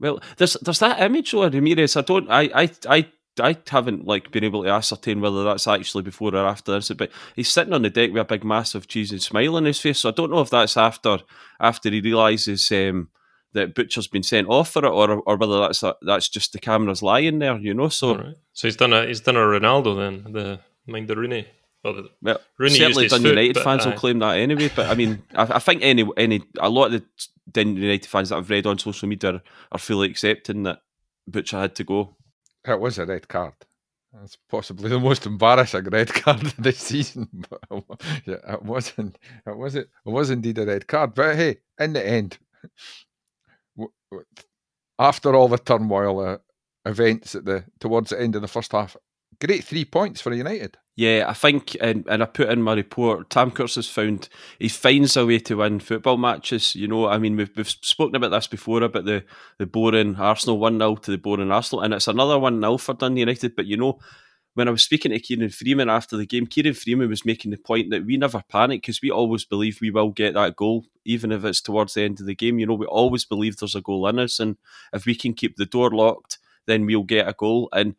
Well, 0.00 0.20
there's 0.36 0.54
there's 0.54 0.80
that 0.80 1.00
image 1.00 1.30
though 1.32 1.42
of 1.42 1.54
Ramirez. 1.54 1.96
I 1.96 2.00
don't 2.02 2.28
I 2.28 2.50
I 2.54 2.70
I 2.88 3.12
I 3.40 3.56
haven't 3.68 4.06
like 4.06 4.30
been 4.30 4.44
able 4.44 4.62
to 4.64 4.68
ascertain 4.70 5.20
whether 5.20 5.44
that's 5.44 5.66
actually 5.66 6.02
before 6.02 6.34
or 6.34 6.46
after 6.46 6.72
this, 6.72 6.90
but 6.90 7.10
he's 7.34 7.48
sitting 7.48 7.72
on 7.72 7.82
the 7.82 7.90
deck 7.90 8.12
with 8.12 8.20
a 8.20 8.24
big 8.24 8.44
massive 8.44 8.88
cheesy 8.88 9.18
smile 9.18 9.56
on 9.56 9.64
his 9.64 9.80
face. 9.80 10.00
So 10.00 10.10
I 10.10 10.12
don't 10.12 10.30
know 10.30 10.40
if 10.40 10.50
that's 10.50 10.76
after 10.76 11.18
after 11.58 11.90
he 11.90 12.00
realizes 12.00 12.70
um, 12.72 13.08
that 13.54 13.74
Butcher's 13.74 14.06
been 14.06 14.22
sent 14.22 14.48
off 14.48 14.70
for 14.70 14.84
it, 14.84 14.90
or 14.90 15.22
or 15.26 15.36
whether 15.36 15.60
that's 15.60 15.82
a, 15.82 15.94
that's 16.02 16.28
just 16.28 16.52
the 16.52 16.58
cameras 16.58 17.02
lying 17.02 17.38
there. 17.38 17.56
You 17.56 17.72
know, 17.72 17.88
so 17.88 18.16
right. 18.16 18.36
So 18.52 18.68
he's 18.68 18.76
done 18.76 18.92
a 18.92 19.06
he's 19.06 19.20
done 19.20 19.36
a 19.36 19.40
Ronaldo 19.40 19.96
then. 19.96 20.32
The 20.32 20.60
mind 20.86 21.08
the 21.08 21.16
Rooney. 21.16 21.46
Well, 21.82 21.94
the, 21.94 22.10
well, 22.20 22.40
Rooney 22.58 22.74
certainly 22.74 23.04
used 23.04 23.12
his 23.14 23.22
Dundee 23.22 23.28
foot, 23.28 23.38
United 23.38 23.62
fans 23.62 23.86
aye. 23.86 23.90
will 23.90 23.96
claim 23.96 24.18
that 24.20 24.36
anyway. 24.36 24.70
But 24.74 24.90
I 24.90 24.94
mean, 24.94 25.22
I, 25.34 25.54
I 25.54 25.58
think 25.58 25.82
any 25.82 26.06
any 26.16 26.42
a 26.60 26.68
lot 26.68 26.92
of 26.92 27.02
the 27.52 27.64
United 27.64 28.06
fans 28.06 28.28
that 28.28 28.36
I've 28.36 28.50
read 28.50 28.66
on 28.66 28.78
social 28.78 29.08
media 29.08 29.34
are, 29.34 29.42
are 29.72 29.78
fully 29.78 30.10
accepting 30.10 30.64
that 30.64 30.80
Butcher 31.26 31.58
had 31.58 31.74
to 31.76 31.84
go. 31.84 32.14
It 32.66 32.80
was 32.80 32.98
a 32.98 33.06
red 33.06 33.28
card. 33.28 33.54
That's 34.12 34.38
possibly 34.50 34.90
the 34.90 35.00
most 35.00 35.26
embarrassing 35.26 35.84
red 35.86 36.12
card 36.14 36.42
of 36.44 36.56
this 36.58 36.78
season. 36.78 37.28
But 37.50 37.60
it 37.70 37.84
wa- 37.88 37.96
yeah, 38.26 38.54
it 38.54 38.62
wasn't. 38.64 39.18
It 39.46 39.56
wasn't. 39.56 39.88
It 40.06 40.10
was 40.10 40.30
indeed 40.30 40.58
a 40.58 40.66
red 40.66 40.86
card. 40.88 41.14
But 41.14 41.36
hey, 41.36 41.58
in 41.80 41.94
the 41.94 42.06
end, 42.06 42.38
after 44.98 45.34
all 45.34 45.48
the 45.48 45.58
turmoil, 45.58 46.20
uh, 46.20 46.38
events 46.86 47.34
at 47.36 47.44
the 47.46 47.64
towards 47.80 48.10
the 48.10 48.20
end 48.20 48.36
of 48.36 48.42
the 48.42 48.48
first 48.48 48.72
half, 48.72 48.96
great 49.44 49.64
three 49.64 49.84
points 49.84 50.20
for 50.20 50.32
United. 50.32 50.76
Yeah, 50.94 51.24
I 51.26 51.32
think, 51.32 51.74
and, 51.80 52.06
and 52.06 52.22
I 52.22 52.26
put 52.26 52.50
in 52.50 52.62
my 52.62 52.74
report, 52.74 53.30
Tam 53.30 53.50
Courts 53.50 53.76
has 53.76 53.88
found 53.88 54.28
he 54.58 54.68
finds 54.68 55.16
a 55.16 55.24
way 55.24 55.38
to 55.40 55.56
win 55.56 55.80
football 55.80 56.18
matches. 56.18 56.74
You 56.74 56.86
know, 56.86 57.08
I 57.08 57.18
mean, 57.18 57.36
we've, 57.36 57.50
we've 57.56 57.68
spoken 57.68 58.14
about 58.14 58.30
this 58.30 58.46
before 58.46 58.82
about 58.82 59.06
the, 59.06 59.24
the 59.58 59.66
boring 59.66 60.16
Arsenal 60.16 60.58
1 60.58 60.78
0 60.78 60.96
to 60.96 61.10
the 61.10 61.18
boring 61.18 61.50
Arsenal, 61.50 61.82
and 61.82 61.94
it's 61.94 62.08
another 62.08 62.38
1 62.38 62.60
0 62.60 62.76
for 62.76 62.94
Dundee 62.94 63.20
United. 63.20 63.56
But 63.56 63.66
you 63.66 63.78
know, 63.78 63.98
when 64.52 64.68
I 64.68 64.70
was 64.70 64.82
speaking 64.82 65.12
to 65.12 65.18
Kieran 65.18 65.48
Freeman 65.48 65.88
after 65.88 66.18
the 66.18 66.26
game, 66.26 66.46
Kieran 66.46 66.74
Freeman 66.74 67.08
was 67.08 67.24
making 67.24 67.52
the 67.52 67.56
point 67.56 67.90
that 67.90 68.04
we 68.04 68.18
never 68.18 68.42
panic 68.50 68.82
because 68.82 69.00
we 69.00 69.10
always 69.10 69.46
believe 69.46 69.78
we 69.80 69.90
will 69.90 70.10
get 70.10 70.34
that 70.34 70.56
goal, 70.56 70.84
even 71.06 71.32
if 71.32 71.42
it's 71.44 71.62
towards 71.62 71.94
the 71.94 72.02
end 72.02 72.20
of 72.20 72.26
the 72.26 72.34
game. 72.34 72.58
You 72.58 72.66
know, 72.66 72.74
we 72.74 72.86
always 72.86 73.24
believe 73.24 73.56
there's 73.56 73.74
a 73.74 73.80
goal 73.80 74.06
in 74.08 74.18
us, 74.18 74.38
and 74.38 74.58
if 74.92 75.06
we 75.06 75.14
can 75.14 75.32
keep 75.32 75.56
the 75.56 75.64
door 75.64 75.90
locked, 75.90 76.38
then 76.66 76.84
we'll 76.84 77.02
get 77.02 77.28
a 77.28 77.32
goal. 77.32 77.70
And 77.72 77.96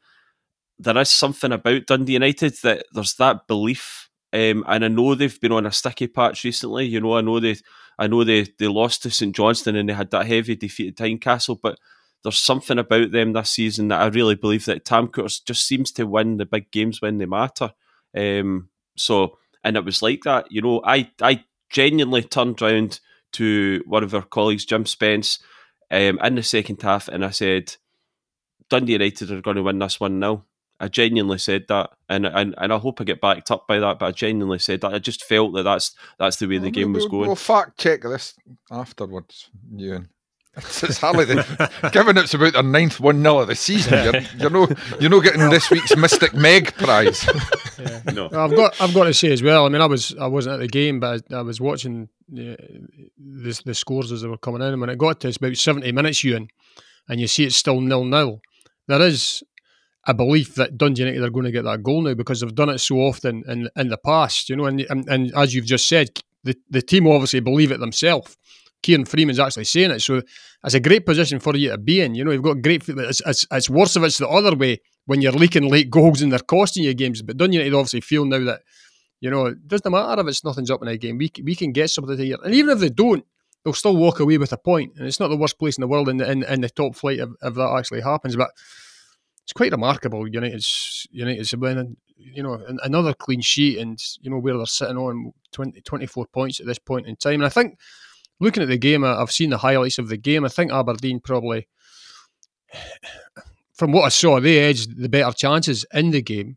there 0.84 0.98
is 0.98 1.10
something 1.10 1.52
about 1.52 1.86
Dundee 1.88 2.14
United 2.14 2.54
that 2.64 2.86
there's 2.94 3.16
that 3.16 3.48
belief 3.48 4.10
um, 4.34 4.64
and 4.68 4.84
I 4.84 4.88
know 4.88 5.14
they've 5.14 5.40
been 5.40 5.52
on 5.52 5.68
a 5.68 5.72
sticky 5.72 6.08
patch 6.08 6.44
recently. 6.44 6.86
You 6.88 7.00
know, 7.00 7.16
I 7.16 7.22
know 7.22 7.40
they, 7.40 7.56
I 8.00 8.08
know 8.08 8.24
they 8.24 8.48
they 8.58 8.68
lost 8.68 9.04
to 9.04 9.12
St 9.12 9.34
Johnstone 9.36 9.76
and 9.76 9.88
they 9.88 9.94
had 9.94 10.10
that 10.10 10.26
heavy 10.26 10.56
defeat 10.56 11.00
at 11.00 11.06
Tynecastle, 11.06 11.60
but 11.62 11.78
there's 12.24 12.40
something 12.40 12.80
about 12.80 13.12
them 13.12 13.34
this 13.34 13.52
season 13.52 13.90
that 13.90 14.02
I 14.02 14.08
really 14.08 14.34
believe 14.34 14.66
that 14.66 14.86
Tam 14.86 15.08
Courts 15.08 15.40
just 15.40 15.68
seems 15.68 15.92
to 15.94 16.08
win 16.08 16.38
the 16.38 16.48
big 16.48 16.72
games 16.72 17.00
when 17.00 17.20
they 17.20 17.28
matter. 17.28 17.74
Um, 18.18 18.70
so, 18.98 19.38
and 19.64 19.78
it 19.78 19.86
was 19.86 20.02
like 20.02 20.24
that. 20.24 20.52
You 20.52 20.64
know, 20.64 20.82
I 20.84 21.12
I 21.22 21.44
genuinely 21.70 22.24
turned 22.24 22.60
round 22.60 23.02
to 23.34 23.84
one 23.86 24.04
of 24.04 24.16
our 24.16 24.24
colleagues, 24.24 24.66
Jim 24.66 24.88
Spence, 24.88 25.38
um, 25.92 26.18
in 26.24 26.36
the 26.36 26.44
second 26.44 26.82
half, 26.82 27.08
and 27.08 27.24
I 27.24 27.30
said, 27.30 27.76
Dundee 28.68 28.94
United 28.94 29.30
are 29.30 29.42
going 29.42 29.58
to 29.58 29.64
win 29.64 29.78
this 29.78 30.00
one 30.00 30.18
now. 30.18 30.46
I 30.80 30.88
genuinely 30.88 31.38
said 31.38 31.66
that, 31.70 31.92
and, 32.10 32.26
and 32.26 32.56
and 32.58 32.74
I 32.74 32.78
hope 32.78 33.00
I 33.00 33.04
get 33.04 33.22
backed 33.22 33.52
up 33.52 33.68
by 33.68 33.80
that. 33.80 34.00
But 34.00 34.06
I 34.08 34.12
genuinely 34.12 34.60
said 34.60 34.82
that. 34.82 34.94
I 34.94 35.00
just 35.00 35.24
felt 35.24 35.54
that 35.54 35.64
that's 35.64 35.96
that's 36.18 36.38
the 36.38 36.48
way 36.48 36.58
the 36.58 36.72
game 36.72 36.94
was 36.94 37.06
going. 37.06 37.28
We'll 37.28 37.36
fact 37.36 37.78
check 37.78 38.02
this 38.02 38.36
afterwards, 38.70 39.50
Ewan. 39.76 40.10
It's 40.58 41.00
hardly 41.00 41.26
the, 41.26 41.90
given 41.92 42.16
it's 42.16 42.36
about 42.36 42.54
their 42.54 42.62
ninth 42.62 43.00
one 43.00 43.24
0 43.24 43.40
of 43.40 43.48
the 43.48 43.56
season. 43.56 44.04
You're, 44.04 44.22
you're 44.38 44.50
no 44.52 44.68
you're 45.00 45.10
not 45.10 45.24
getting 45.24 45.50
this 45.50 45.72
week's 45.72 45.98
Mystic 45.98 46.34
Meg 46.34 46.74
prize. 46.76 47.28
Yeah. 47.80 48.02
No, 48.14 48.26
I've 48.26 48.56
got 48.56 48.80
I've 48.80 48.94
got 48.94 49.06
to 49.06 49.14
say 49.16 49.32
as 49.32 49.42
well. 49.42 49.66
I 49.66 49.70
mean, 49.70 49.82
I 49.82 49.88
was 49.88 50.16
I 50.18 50.28
wasn't 50.28 50.54
at 50.54 50.60
the 50.60 50.68
game, 50.68 51.00
but 51.00 51.24
I, 51.32 51.38
I 51.38 51.42
was 51.42 51.60
watching 51.60 52.08
the, 52.30 52.56
the 53.18 53.62
the 53.66 53.74
scores 53.74 54.12
as 54.12 54.22
they 54.22 54.28
were 54.28 54.38
coming 54.38 54.62
in, 54.62 54.68
and 54.68 54.80
when 54.80 54.92
it 54.92 54.98
got 55.00 55.20
to 55.22 55.28
it's 55.28 55.38
about 55.38 55.58
seventy 55.58 55.92
minutes, 55.92 56.24
Ewan, 56.24 56.50
and 57.10 57.20
you 57.20 57.26
see 57.26 57.46
it's 57.46 57.56
still 57.56 57.82
nil 57.82 58.06
nil. 58.06 58.42
There 58.88 59.02
is 59.02 59.44
a 60.06 60.14
belief 60.14 60.56
that 60.56 60.78
Dundee 60.78 61.04
United 61.04 61.24
are 61.24 61.30
going 61.30 61.46
to 61.46 61.52
get 61.52 61.64
that 61.64 61.84
goal 61.84 62.02
now 62.02 62.14
because 62.14 62.42
they've 62.42 62.54
done 62.54 62.70
it 62.70 62.80
so 62.80 62.98
often 62.98 63.44
in 63.48 63.70
in 63.76 63.88
the 63.90 63.98
past, 63.98 64.50
you 64.50 64.56
know. 64.56 64.66
And 64.66 64.82
and, 64.90 65.08
and 65.08 65.32
as 65.36 65.56
you've 65.56 65.66
just 65.66 65.88
said, 65.88 66.10
the 66.44 66.56
the 66.70 66.82
team 66.82 67.08
obviously 67.08 67.40
believe 67.40 67.72
it 67.72 67.80
themselves. 67.80 68.38
Kieran 68.82 69.06
Freeman's 69.06 69.40
actually 69.40 69.64
saying 69.64 69.92
it, 69.92 70.02
so 70.02 70.22
it's 70.64 70.74
a 70.74 70.80
great 70.80 71.06
position 71.06 71.40
for 71.40 71.56
you 71.56 71.70
to 71.70 71.78
be 71.78 72.02
in. 72.02 72.16
You 72.16 72.26
know, 72.26 72.32
you've 72.32 72.44
got 72.44 72.62
great. 72.62 72.84
It's, 72.88 73.22
it's, 73.26 73.48
it's 73.50 73.70
worse 73.70 73.96
if 73.96 74.04
it's 74.04 74.18
the 74.18 74.28
other 74.28 74.58
way 74.58 74.82
when 75.06 75.22
you're 75.22 75.32
leaking 75.32 75.70
late 75.70 75.90
goals 75.90 76.22
and 76.22 76.32
they're 76.32 76.40
costing 76.40 76.84
you 76.84 76.94
games. 76.94 77.22
But 77.22 77.38
Dundee 77.38 77.58
United 77.58 77.76
obviously 77.76 78.02
feel 78.02 78.26
now 78.26 78.44
that 78.44 78.62
you 79.22 79.30
know 79.30 79.46
it 79.48 79.68
doesn't 79.68 79.90
matter 79.90 80.22
if 80.22 80.28
it's 80.28 80.44
nothing's 80.44 80.70
up 80.70 80.82
in 80.82 80.90
a 80.90 80.98
game. 80.98 81.18
We 81.18 81.32
we 81.44 81.56
can 81.56 81.72
get 81.72 81.92
something 81.92 82.18
here, 82.18 82.38
and 82.44 82.54
even 82.54 82.72
if 82.72 82.80
they 82.80 82.90
don't, 82.90 83.26
they'll 83.64 83.74
still 83.74 83.96
walk 83.96 84.20
away 84.20 84.38
with 84.38 84.52
a 84.52 84.58
point. 84.58 84.94
And 84.98 85.08
it's 85.08 85.20
not 85.20 85.30
the 85.30 85.38
worst 85.38 85.58
place 85.58 85.78
in 85.78 85.82
the 85.82 85.88
world 85.88 86.10
in 86.10 86.18
the 86.18 86.30
in, 86.30 86.44
in 86.44 86.60
the 86.60 86.70
top 86.70 86.96
flight 86.96 87.20
if, 87.20 87.30
if 87.42 87.54
that 87.56 87.76
actually 87.78 88.02
happens. 88.02 88.36
But 88.36 88.52
it's 89.44 89.54
quite 89.54 89.72
remarkable. 89.72 90.28
United's 90.28 91.06
United's 91.12 91.56
winning, 91.56 91.98
you 92.18 92.44
know, 92.44 92.64
another 92.84 93.14
clean 93.14 93.42
sheet, 93.42 93.80
and 93.80 94.00
you 94.22 94.32
know 94.32 94.40
where 94.40 94.58
they're 94.58 94.66
sitting 94.66 94.98
on 94.98 95.34
20, 95.52 95.82
24 95.82 96.28
points 96.28 96.60
at 96.60 96.66
this 96.66 96.80
point 96.80 97.08
in 97.08 97.16
time. 97.16 97.36
And 97.36 97.46
I 97.46 97.50
think 97.50 97.78
looking 98.40 98.64
at 98.64 98.70
the 98.70 98.78
game, 98.78 99.04
I've 99.04 99.32
seen 99.32 99.50
the 99.50 99.58
highlights 99.58 100.00
of 100.00 100.08
the 100.08 100.18
game. 100.18 100.46
I 100.46 100.50
think 100.50 100.72
Aberdeen 100.72 101.20
probably, 101.20 101.68
from 103.74 103.92
what 103.92 104.06
I 104.06 104.10
saw, 104.10 104.40
they 104.40 104.60
edged 104.60 104.98
the 104.98 105.10
better 105.10 105.34
chances 105.34 105.86
in 105.94 106.12
the 106.12 106.22
game. 106.22 106.56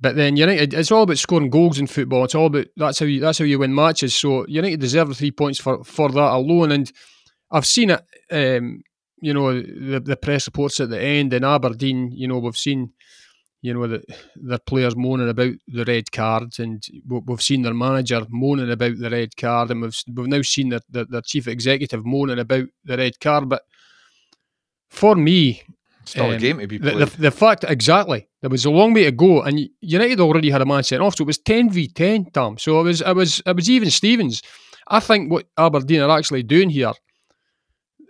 But 0.00 0.16
then 0.16 0.36
United, 0.36 0.74
it's 0.74 0.92
all 0.92 1.02
about 1.02 1.18
scoring 1.18 1.50
goals 1.50 1.78
in 1.78 1.86
football. 1.86 2.24
It's 2.24 2.34
all 2.34 2.46
about 2.46 2.66
that's 2.76 2.98
how 2.98 3.06
you 3.06 3.20
that's 3.20 3.38
how 3.38 3.44
you 3.44 3.58
win 3.58 3.74
matches. 3.74 4.14
So 4.14 4.46
United 4.46 4.80
deserve 4.80 5.08
the 5.08 5.14
three 5.14 5.30
points 5.30 5.58
for 5.58 5.84
for 5.84 6.10
that 6.10 6.32
alone. 6.32 6.72
And 6.72 6.92
I've 7.50 7.66
seen 7.66 7.90
it. 7.90 8.02
Um, 8.30 8.82
you 9.20 9.34
know 9.34 9.52
the 9.54 10.00
the 10.04 10.16
press 10.16 10.46
reports 10.46 10.80
at 10.80 10.90
the 10.90 11.00
end 11.00 11.32
in 11.32 11.44
Aberdeen. 11.44 12.10
You 12.12 12.28
know 12.28 12.38
we've 12.38 12.56
seen 12.56 12.92
you 13.64 13.72
know, 13.72 13.86
the, 13.86 14.04
their 14.36 14.58
players 14.58 14.94
moaning 14.94 15.30
about 15.30 15.54
the 15.66 15.86
red 15.86 16.12
cards, 16.12 16.58
and 16.58 16.84
we've 17.08 17.40
seen 17.40 17.62
their 17.62 17.72
manager 17.72 18.20
moaning 18.28 18.70
about 18.70 18.98
the 18.98 19.08
red 19.08 19.34
card, 19.38 19.70
and 19.70 19.80
we've 19.80 19.98
we've 20.14 20.26
now 20.26 20.42
seen 20.42 20.68
their, 20.68 20.80
their, 20.90 21.06
their 21.06 21.22
chief 21.22 21.48
executive 21.48 22.04
moaning 22.04 22.38
about 22.38 22.66
the 22.84 22.98
red 22.98 23.18
card. 23.20 23.48
But 23.48 23.62
for 24.90 25.14
me, 25.14 25.62
still 26.04 26.26
um, 26.26 26.32
a 26.32 26.38
game 26.38 26.58
to 26.58 26.66
be 26.66 26.78
played. 26.78 26.98
The, 26.98 27.06
the, 27.06 27.16
the, 27.16 27.30
fact 27.30 27.64
exactly 27.66 28.28
there 28.42 28.50
was 28.50 28.66
a 28.66 28.70
long 28.70 28.92
way 28.92 29.04
to 29.04 29.12
go, 29.12 29.40
and 29.40 29.58
United 29.80 30.20
already 30.20 30.50
had 30.50 30.60
a 30.60 30.66
man 30.66 30.82
sent 30.82 31.00
off, 31.00 31.16
so 31.16 31.22
it 31.22 31.28
was 31.28 31.38
ten 31.38 31.70
v 31.70 31.88
ten, 31.88 32.26
Tom. 32.32 32.58
So 32.58 32.80
it 32.80 32.82
was 32.82 33.00
it 33.00 33.16
was 33.16 33.40
it 33.46 33.56
was 33.56 33.70
even 33.70 33.90
Stevens. 33.90 34.42
I 34.88 35.00
think 35.00 35.32
what 35.32 35.46
Aberdeen 35.56 36.02
are 36.02 36.18
actually 36.18 36.42
doing 36.42 36.68
here 36.68 36.92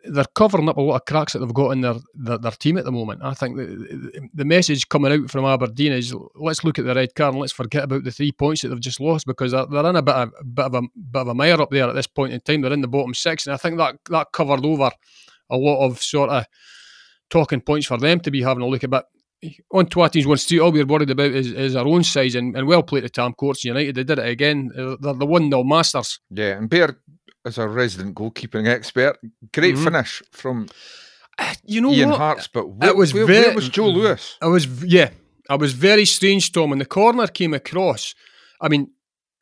they're 0.06 0.24
covering 0.34 0.68
up 0.68 0.76
a 0.76 0.80
lot 0.80 0.96
of 0.96 1.04
cracks 1.06 1.32
that 1.32 1.38
they've 1.38 1.54
got 1.54 1.70
in 1.70 1.80
their, 1.80 1.94
their, 2.14 2.38
their 2.38 2.52
team 2.52 2.76
at 2.76 2.84
the 2.84 2.92
moment. 2.92 3.22
I 3.22 3.34
think 3.34 3.56
the, 3.56 4.28
the 4.34 4.44
message 4.44 4.88
coming 4.88 5.12
out 5.12 5.30
from 5.30 5.44
Aberdeen 5.44 5.92
is 5.92 6.14
let's 6.34 6.64
look 6.64 6.78
at 6.78 6.84
the 6.84 6.94
red 6.94 7.14
card 7.14 7.34
and 7.34 7.40
let's 7.40 7.52
forget 7.52 7.84
about 7.84 8.04
the 8.04 8.10
three 8.10 8.32
points 8.32 8.62
that 8.62 8.68
they've 8.68 8.80
just 8.80 9.00
lost 9.00 9.26
because 9.26 9.52
they're, 9.52 9.66
they're 9.66 9.86
in 9.86 9.96
a 9.96 10.02
bit 10.02 10.14
of, 10.14 10.32
bit 10.54 10.64
of 10.66 10.74
a 10.74 10.82
bit 10.82 11.20
of 11.20 11.28
a 11.28 11.34
mire 11.34 11.60
up 11.60 11.70
there 11.70 11.88
at 11.88 11.94
this 11.94 12.06
point 12.06 12.32
in 12.32 12.40
time. 12.40 12.60
They're 12.60 12.72
in 12.72 12.82
the 12.82 12.88
bottom 12.88 13.14
six, 13.14 13.46
and 13.46 13.54
I 13.54 13.56
think 13.56 13.78
that 13.78 13.96
that 14.10 14.32
covered 14.32 14.64
over 14.64 14.90
a 15.50 15.56
lot 15.56 15.86
of 15.86 16.02
sort 16.02 16.30
of 16.30 16.46
talking 17.30 17.60
points 17.60 17.86
for 17.86 17.98
them 17.98 18.20
to 18.20 18.30
be 18.30 18.42
having 18.42 18.62
a 18.62 18.66
look 18.66 18.84
at. 18.84 18.90
But 18.90 19.06
on 19.72 19.86
Twa 19.86 20.08
Teams 20.08 20.26
one 20.26 20.38
street, 20.38 20.60
all 20.60 20.72
we're 20.72 20.86
worried 20.86 21.10
about 21.10 21.30
is, 21.30 21.52
is 21.52 21.76
our 21.76 21.86
own 21.86 22.04
size 22.04 22.34
and, 22.34 22.56
and 22.56 22.66
well 22.66 22.82
played 22.82 23.02
to 23.02 23.08
Tam 23.08 23.32
Courts 23.32 23.64
United. 23.64 23.94
They 23.94 24.04
did 24.04 24.18
it 24.18 24.28
again. 24.28 24.70
They're 24.74 25.14
the 25.14 25.26
one 25.26 25.50
0 25.50 25.64
masters. 25.64 26.20
Yeah, 26.30 26.58
and 26.58 26.68
Bear 26.68 26.98
as 27.44 27.58
a 27.58 27.68
resident 27.68 28.14
goalkeeping 28.14 28.66
expert. 28.66 29.18
Great 29.52 29.74
mm-hmm. 29.74 29.84
finish 29.84 30.22
from 30.30 30.68
uh, 31.38 31.54
you 31.64 31.80
know 31.80 31.92
Ian 31.92 32.10
what? 32.10 32.48
But 32.52 32.68
where, 32.68 32.90
it 32.90 32.96
was 32.96 33.12
where, 33.12 33.26
very, 33.26 33.46
where 33.46 33.54
was 33.54 33.68
Joe 33.68 33.88
Lewis? 33.88 34.36
I 34.40 34.46
was 34.46 34.66
yeah, 34.84 35.10
I 35.48 35.56
was 35.56 35.72
very 35.72 36.04
strange. 36.04 36.52
Tom 36.52 36.70
when 36.70 36.78
the 36.78 36.86
corner 36.86 37.26
came 37.26 37.54
across. 37.54 38.14
I 38.60 38.68
mean, 38.68 38.90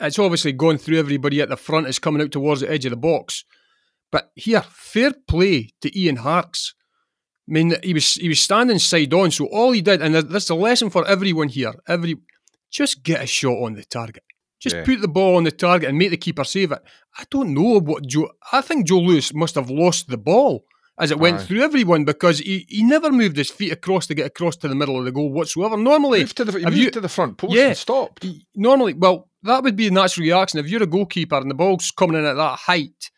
it's 0.00 0.18
obviously 0.18 0.52
going 0.52 0.78
through 0.78 0.98
everybody 0.98 1.40
at 1.40 1.48
the 1.48 1.56
front. 1.56 1.86
It's 1.86 1.98
coming 1.98 2.22
out 2.22 2.32
towards 2.32 2.60
the 2.60 2.70
edge 2.70 2.84
of 2.84 2.90
the 2.90 2.96
box. 2.96 3.44
But 4.10 4.30
here, 4.34 4.62
fair 4.62 5.12
play 5.12 5.70
to 5.80 5.98
Ian 5.98 6.16
Harkes. 6.16 6.74
I 7.48 7.52
mean, 7.52 7.74
he 7.82 7.94
was 7.94 8.14
he 8.14 8.28
was 8.28 8.40
standing 8.40 8.78
side 8.78 9.12
on, 9.12 9.30
so 9.30 9.46
all 9.46 9.72
he 9.72 9.82
did, 9.82 10.00
and 10.02 10.14
that's 10.14 10.50
a 10.50 10.54
lesson 10.54 10.90
for 10.90 11.06
everyone 11.06 11.48
here. 11.48 11.74
Every 11.88 12.16
just 12.70 13.02
get 13.02 13.22
a 13.22 13.26
shot 13.26 13.62
on 13.62 13.74
the 13.74 13.84
target. 13.84 14.24
Just 14.62 14.76
yeah. 14.76 14.84
put 14.84 15.00
the 15.00 15.08
ball 15.08 15.36
on 15.36 15.42
the 15.42 15.50
target 15.50 15.88
and 15.88 15.98
make 15.98 16.10
the 16.10 16.16
keeper 16.16 16.44
save 16.44 16.70
it. 16.70 16.80
I 17.18 17.24
don't 17.30 17.52
know 17.52 17.80
what 17.80 18.06
Joe. 18.06 18.30
I 18.52 18.60
think 18.60 18.86
Joe 18.86 19.00
Lewis 19.00 19.34
must 19.34 19.56
have 19.56 19.70
lost 19.70 20.06
the 20.06 20.16
ball 20.16 20.64
as 21.00 21.10
it 21.10 21.18
went 21.18 21.40
Aye. 21.40 21.44
through 21.44 21.62
everyone 21.62 22.04
because 22.04 22.38
he, 22.38 22.64
he 22.68 22.84
never 22.84 23.10
moved 23.10 23.36
his 23.36 23.50
feet 23.50 23.72
across 23.72 24.06
to 24.06 24.14
get 24.14 24.26
across 24.26 24.54
to 24.58 24.68
the 24.68 24.76
middle 24.76 24.96
of 24.96 25.04
the 25.04 25.10
goal 25.10 25.32
whatsoever. 25.32 25.76
Normally, 25.76 26.20
moved 26.20 26.36
to 26.36 26.44
the, 26.44 26.56
he 26.60 26.64
moved 26.64 26.76
you, 26.76 26.90
to 26.92 27.00
the 27.00 27.08
front 27.08 27.38
post 27.38 27.54
yeah, 27.54 27.68
and 27.68 27.76
stopped. 27.76 28.24
Normally, 28.54 28.94
well, 28.94 29.28
that 29.42 29.64
would 29.64 29.74
be 29.74 29.88
a 29.88 29.90
natural 29.90 30.26
reaction. 30.26 30.60
If 30.60 30.68
you're 30.68 30.84
a 30.84 30.86
goalkeeper 30.86 31.38
and 31.38 31.50
the 31.50 31.56
ball's 31.56 31.90
coming 31.90 32.16
in 32.16 32.24
at 32.24 32.34
that 32.34 32.60
height, 32.60 33.10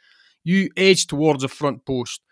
you 0.44 0.70
edge 0.78 1.06
towards 1.06 1.42
the 1.42 1.48
front 1.48 1.84
post. 1.84 2.22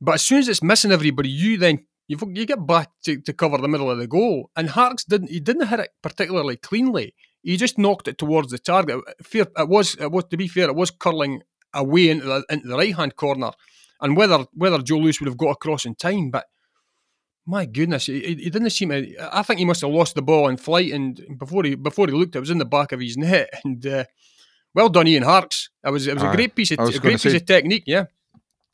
But 0.00 0.16
as 0.16 0.22
soon 0.22 0.38
as 0.40 0.48
it's 0.48 0.64
missing 0.64 0.90
everybody, 0.90 1.28
you 1.28 1.58
then 1.58 1.86
you, 2.08 2.18
you 2.34 2.44
get 2.44 2.66
back 2.66 2.90
to, 3.04 3.20
to 3.20 3.32
cover 3.32 3.58
the 3.58 3.68
middle 3.68 3.88
of 3.88 3.98
the 3.98 4.08
goal. 4.08 4.50
And 4.56 4.70
Harkes 4.70 5.04
didn't 5.04 5.30
he 5.30 5.38
didn't 5.38 5.68
hit 5.68 5.78
it 5.78 5.90
particularly 6.02 6.56
cleanly. 6.56 7.14
He 7.48 7.56
just 7.56 7.78
knocked 7.78 8.08
it 8.08 8.18
towards 8.18 8.50
the 8.50 8.58
target. 8.58 9.00
Fair, 9.22 9.46
it 9.56 9.68
was, 9.70 9.94
it 9.94 10.12
was 10.12 10.24
to 10.24 10.36
be 10.36 10.48
fair, 10.48 10.68
it 10.68 10.76
was 10.76 10.90
curling 10.90 11.40
away 11.72 12.10
into 12.10 12.26
the, 12.26 12.44
into 12.50 12.68
the 12.68 12.76
right 12.76 12.94
hand 12.94 13.16
corner, 13.16 13.52
and 14.02 14.18
whether 14.18 14.44
whether 14.52 14.82
Joe 14.82 14.98
Lewis 14.98 15.18
would 15.18 15.28
have 15.28 15.38
got 15.38 15.52
across 15.52 15.86
in 15.86 15.94
time, 15.94 16.28
but 16.30 16.44
my 17.46 17.64
goodness, 17.64 18.04
he, 18.04 18.20
he 18.20 18.50
didn't 18.50 18.68
seem. 18.68 18.90
To, 18.90 19.34
I 19.34 19.42
think 19.42 19.60
he 19.60 19.64
must 19.64 19.80
have 19.80 19.88
lost 19.90 20.14
the 20.14 20.20
ball 20.20 20.48
in 20.48 20.58
flight, 20.58 20.92
and 20.92 21.18
before 21.38 21.64
he 21.64 21.74
before 21.74 22.06
he 22.06 22.12
looked, 22.12 22.36
it 22.36 22.40
was 22.40 22.50
in 22.50 22.58
the 22.58 22.66
back 22.66 22.92
of 22.92 23.00
his 23.00 23.16
net. 23.16 23.48
And 23.64 23.86
uh, 23.86 24.04
well 24.74 24.90
done, 24.90 25.08
Ian 25.08 25.22
Harkes. 25.22 25.70
It 25.82 25.90
was 25.90 26.06
it 26.06 26.12
was 26.12 26.24
a 26.24 26.36
great 26.36 26.54
piece 26.54 26.72
of 26.72 26.80
a 26.80 26.98
great 26.98 27.18
say, 27.18 27.30
piece 27.30 27.40
of 27.40 27.46
technique. 27.46 27.84
Yeah. 27.86 28.04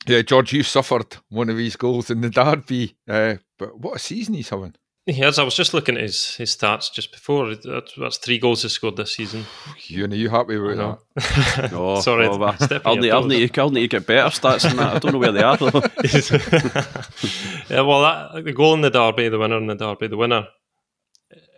Yeah, 0.05 0.21
George, 0.21 0.51
you 0.51 0.63
suffered 0.63 1.15
one 1.29 1.49
of 1.49 1.57
his 1.57 1.77
goals 1.77 2.09
in 2.09 2.19
the 2.19 2.29
derby, 2.29 2.97
uh, 3.07 3.35
but 3.57 3.79
what 3.79 3.95
a 3.95 3.99
season 3.99 4.33
he's 4.33 4.49
having. 4.49 4.75
He 5.05 5.13
has. 5.13 5.37
I 5.37 5.43
was 5.43 5.55
just 5.55 5.75
looking 5.75 5.97
at 5.97 6.01
his, 6.01 6.35
his 6.35 6.55
stats 6.55 6.91
just 6.91 7.11
before. 7.11 7.53
That's, 7.53 7.93
that's 7.95 8.17
three 8.17 8.39
goals 8.39 8.63
he 8.63 8.69
scored 8.69 8.97
this 8.97 9.13
season. 9.13 9.45
You 9.85 10.07
know, 10.07 10.15
you 10.15 10.29
happy 10.29 10.57
with 10.57 10.77
that? 10.77 11.69
no, 11.71 12.01
Sorry, 12.01 12.25
I'll, 12.25 12.95
need, 12.95 13.11
I'll, 13.11 13.25
need 13.25 13.53
to, 13.53 13.61
I'll 13.61 13.69
need 13.69 13.91
to 13.91 13.99
get 13.99 14.07
better 14.07 14.29
stats 14.29 14.63
than 14.63 14.77
that. 14.77 14.95
I 14.95 14.99
don't 14.99 15.11
know 15.11 15.19
where 15.19 15.31
they 15.31 15.43
are 15.43 15.57
though. 15.57 15.67
yeah, 17.69 17.81
well, 17.81 18.01
that, 18.01 18.43
the 18.43 18.51
goal 18.51 18.73
in 18.73 18.81
the 18.81 18.89
derby, 18.89 19.29
the 19.29 19.37
winner 19.37 19.57
in 19.57 19.67
the 19.67 19.75
derby, 19.75 20.07
the 20.07 20.17
winner 20.17 20.47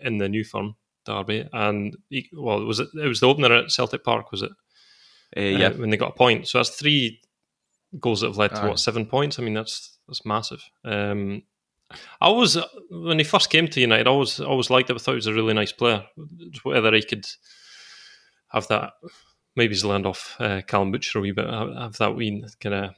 in 0.01 0.17
the 0.17 0.27
new 0.27 0.43
firm 0.43 0.75
derby, 1.05 1.47
and 1.53 1.95
he, 2.09 2.29
well, 2.33 2.63
was 2.65 2.81
it? 2.81 2.89
It 3.01 3.07
was 3.07 3.21
the 3.21 3.27
opener 3.27 3.55
at 3.55 3.71
Celtic 3.71 4.03
Park, 4.03 4.29
was 4.31 4.41
it? 4.41 4.51
Uh, 5.35 5.41
yeah, 5.41 5.67
uh, 5.67 5.73
when 5.73 5.89
they 5.89 5.97
got 5.97 6.11
a 6.11 6.17
point. 6.17 6.49
So 6.49 6.57
that's 6.57 6.71
three 6.71 7.21
goals 7.97 8.21
that 8.21 8.27
have 8.27 8.37
led 8.37 8.55
to 8.55 8.61
Aye. 8.61 8.67
what 8.67 8.79
seven 8.79 9.05
points. 9.05 9.39
I 9.39 9.43
mean, 9.43 9.53
that's 9.53 9.97
that's 10.05 10.25
massive. 10.25 10.63
Um, 10.83 11.43
I 12.19 12.29
was 12.29 12.57
when 12.89 13.17
he 13.17 13.23
first 13.23 13.49
came 13.49 13.67
to 13.67 13.81
United. 13.81 14.07
I 14.07 14.11
always 14.11 14.39
always 14.39 14.69
liked 14.69 14.89
him. 14.89 14.97
I 14.97 14.99
thought 14.99 15.13
he 15.13 15.17
was 15.17 15.27
a 15.27 15.33
really 15.33 15.53
nice 15.53 15.71
player. 15.71 16.05
Whether 16.63 16.93
he 16.93 17.03
could 17.03 17.25
have 18.49 18.67
that, 18.67 18.93
maybe 19.55 19.73
he's 19.73 19.85
learned 19.85 20.05
off 20.05 20.35
uh, 20.39 20.61
Callum 20.67 20.91
Butcher 20.91 21.19
a 21.19 21.21
wee 21.21 21.31
bit. 21.31 21.49
Have 21.49 21.97
that 21.97 22.15
wee 22.15 22.45
kind 22.59 22.75
of 22.75 22.95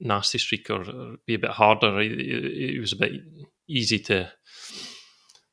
nasty 0.00 0.38
streak 0.38 0.68
or, 0.70 1.16
be 1.26 1.34
a 1.34 1.38
bit 1.38 1.50
harder. 1.50 2.00
He, 2.00 2.72
he, 2.74 2.78
was 2.78 2.92
a 2.92 2.96
bit 2.96 3.12
easy 3.66 3.98
to 4.00 4.30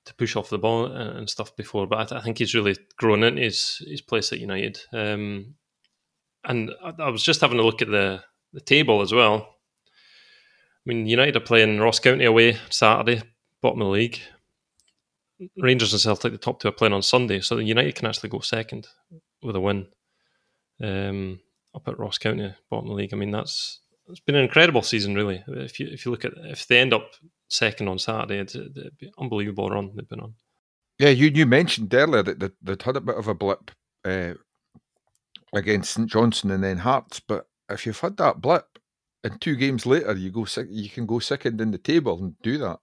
to 0.03 0.15
push 0.15 0.35
off 0.35 0.49
the 0.49 0.57
ball 0.57 0.85
and 0.85 1.29
stuff 1.29 1.55
before, 1.55 1.85
but 1.85 1.99
I, 1.99 2.05
th- 2.05 2.21
I 2.21 2.23
think 2.23 2.39
he's 2.39 2.55
really 2.55 2.75
grown 2.97 3.23
into 3.23 3.41
his 3.41 3.81
his 3.87 4.01
place 4.01 4.33
at 4.33 4.39
United. 4.39 4.79
Um, 4.91 5.55
and 6.43 6.71
I, 6.83 6.93
I, 7.03 7.09
was 7.09 7.23
just 7.23 7.41
having 7.41 7.59
a 7.59 7.63
look 7.63 7.81
at 7.81 7.89
the 7.89 8.23
the 8.51 8.61
table 8.61 9.01
as 9.01 9.13
well. 9.13 9.55
I 10.85 10.89
mean, 10.89 11.05
United 11.05 11.35
are 11.35 11.41
playing 11.41 11.79
Ross 11.79 11.99
County 11.99 12.25
away 12.25 12.57
Saturday, 12.69 13.21
bottom 13.61 13.81
of 13.81 13.87
the 13.87 13.91
league. 13.91 14.19
Rangers 15.57 15.93
and 15.93 16.01
Celtic, 16.01 16.31
the 16.31 16.37
top 16.37 16.59
two, 16.59 16.67
are 16.67 16.73
playing 16.73 16.93
on 16.93 17.01
Sunday, 17.01 17.39
so 17.39 17.55
the 17.55 17.63
United 17.63 17.95
can 17.95 18.07
actually 18.07 18.29
go 18.29 18.39
second 18.39 18.87
with 19.41 19.55
a 19.55 19.59
win. 19.59 19.87
Um, 20.81 21.39
up 21.75 21.87
at 21.87 21.99
Ross 21.99 22.17
County, 22.17 22.53
bottom 22.69 22.85
of 22.85 22.89
the 22.89 22.95
league. 22.95 23.13
I 23.13 23.17
mean, 23.17 23.31
that's 23.31 23.79
it's 24.09 24.19
been 24.19 24.35
an 24.35 24.43
incredible 24.43 24.81
season, 24.81 25.15
really. 25.15 25.43
If 25.47 25.79
you 25.79 25.87
if 25.87 26.05
you 26.05 26.11
look 26.11 26.25
at 26.25 26.33
if 26.37 26.67
they 26.67 26.79
end 26.79 26.93
up 26.93 27.11
second 27.49 27.87
on 27.87 27.99
Saturday, 27.99 28.39
it's 28.39 28.55
an 28.55 28.91
unbelievable 29.19 29.69
run 29.69 29.91
they've 29.95 30.07
been 30.07 30.19
on. 30.19 30.33
Yeah, 30.99 31.09
you 31.09 31.27
you 31.27 31.45
mentioned 31.45 31.93
earlier 31.93 32.23
that 32.23 32.39
they, 32.39 32.49
would 32.65 32.81
had 32.81 32.97
a 32.97 33.01
bit 33.01 33.17
of 33.17 33.27
a 33.27 33.33
blip 33.33 33.71
uh, 34.03 34.33
against 35.53 35.93
St 35.93 36.09
Johnstone 36.09 36.51
and 36.51 36.63
then 36.63 36.79
Hearts, 36.79 37.19
but 37.19 37.47
if 37.69 37.85
you've 37.85 37.99
had 37.99 38.17
that 38.17 38.41
blip 38.41 38.79
and 39.23 39.39
two 39.39 39.55
games 39.55 39.85
later 39.85 40.15
you 40.15 40.31
go 40.31 40.45
you 40.69 40.89
can 40.89 41.05
go 41.05 41.19
second 41.19 41.61
in 41.61 41.71
the 41.71 41.77
table 41.77 42.19
and 42.19 42.35
do 42.41 42.57
that. 42.57 42.79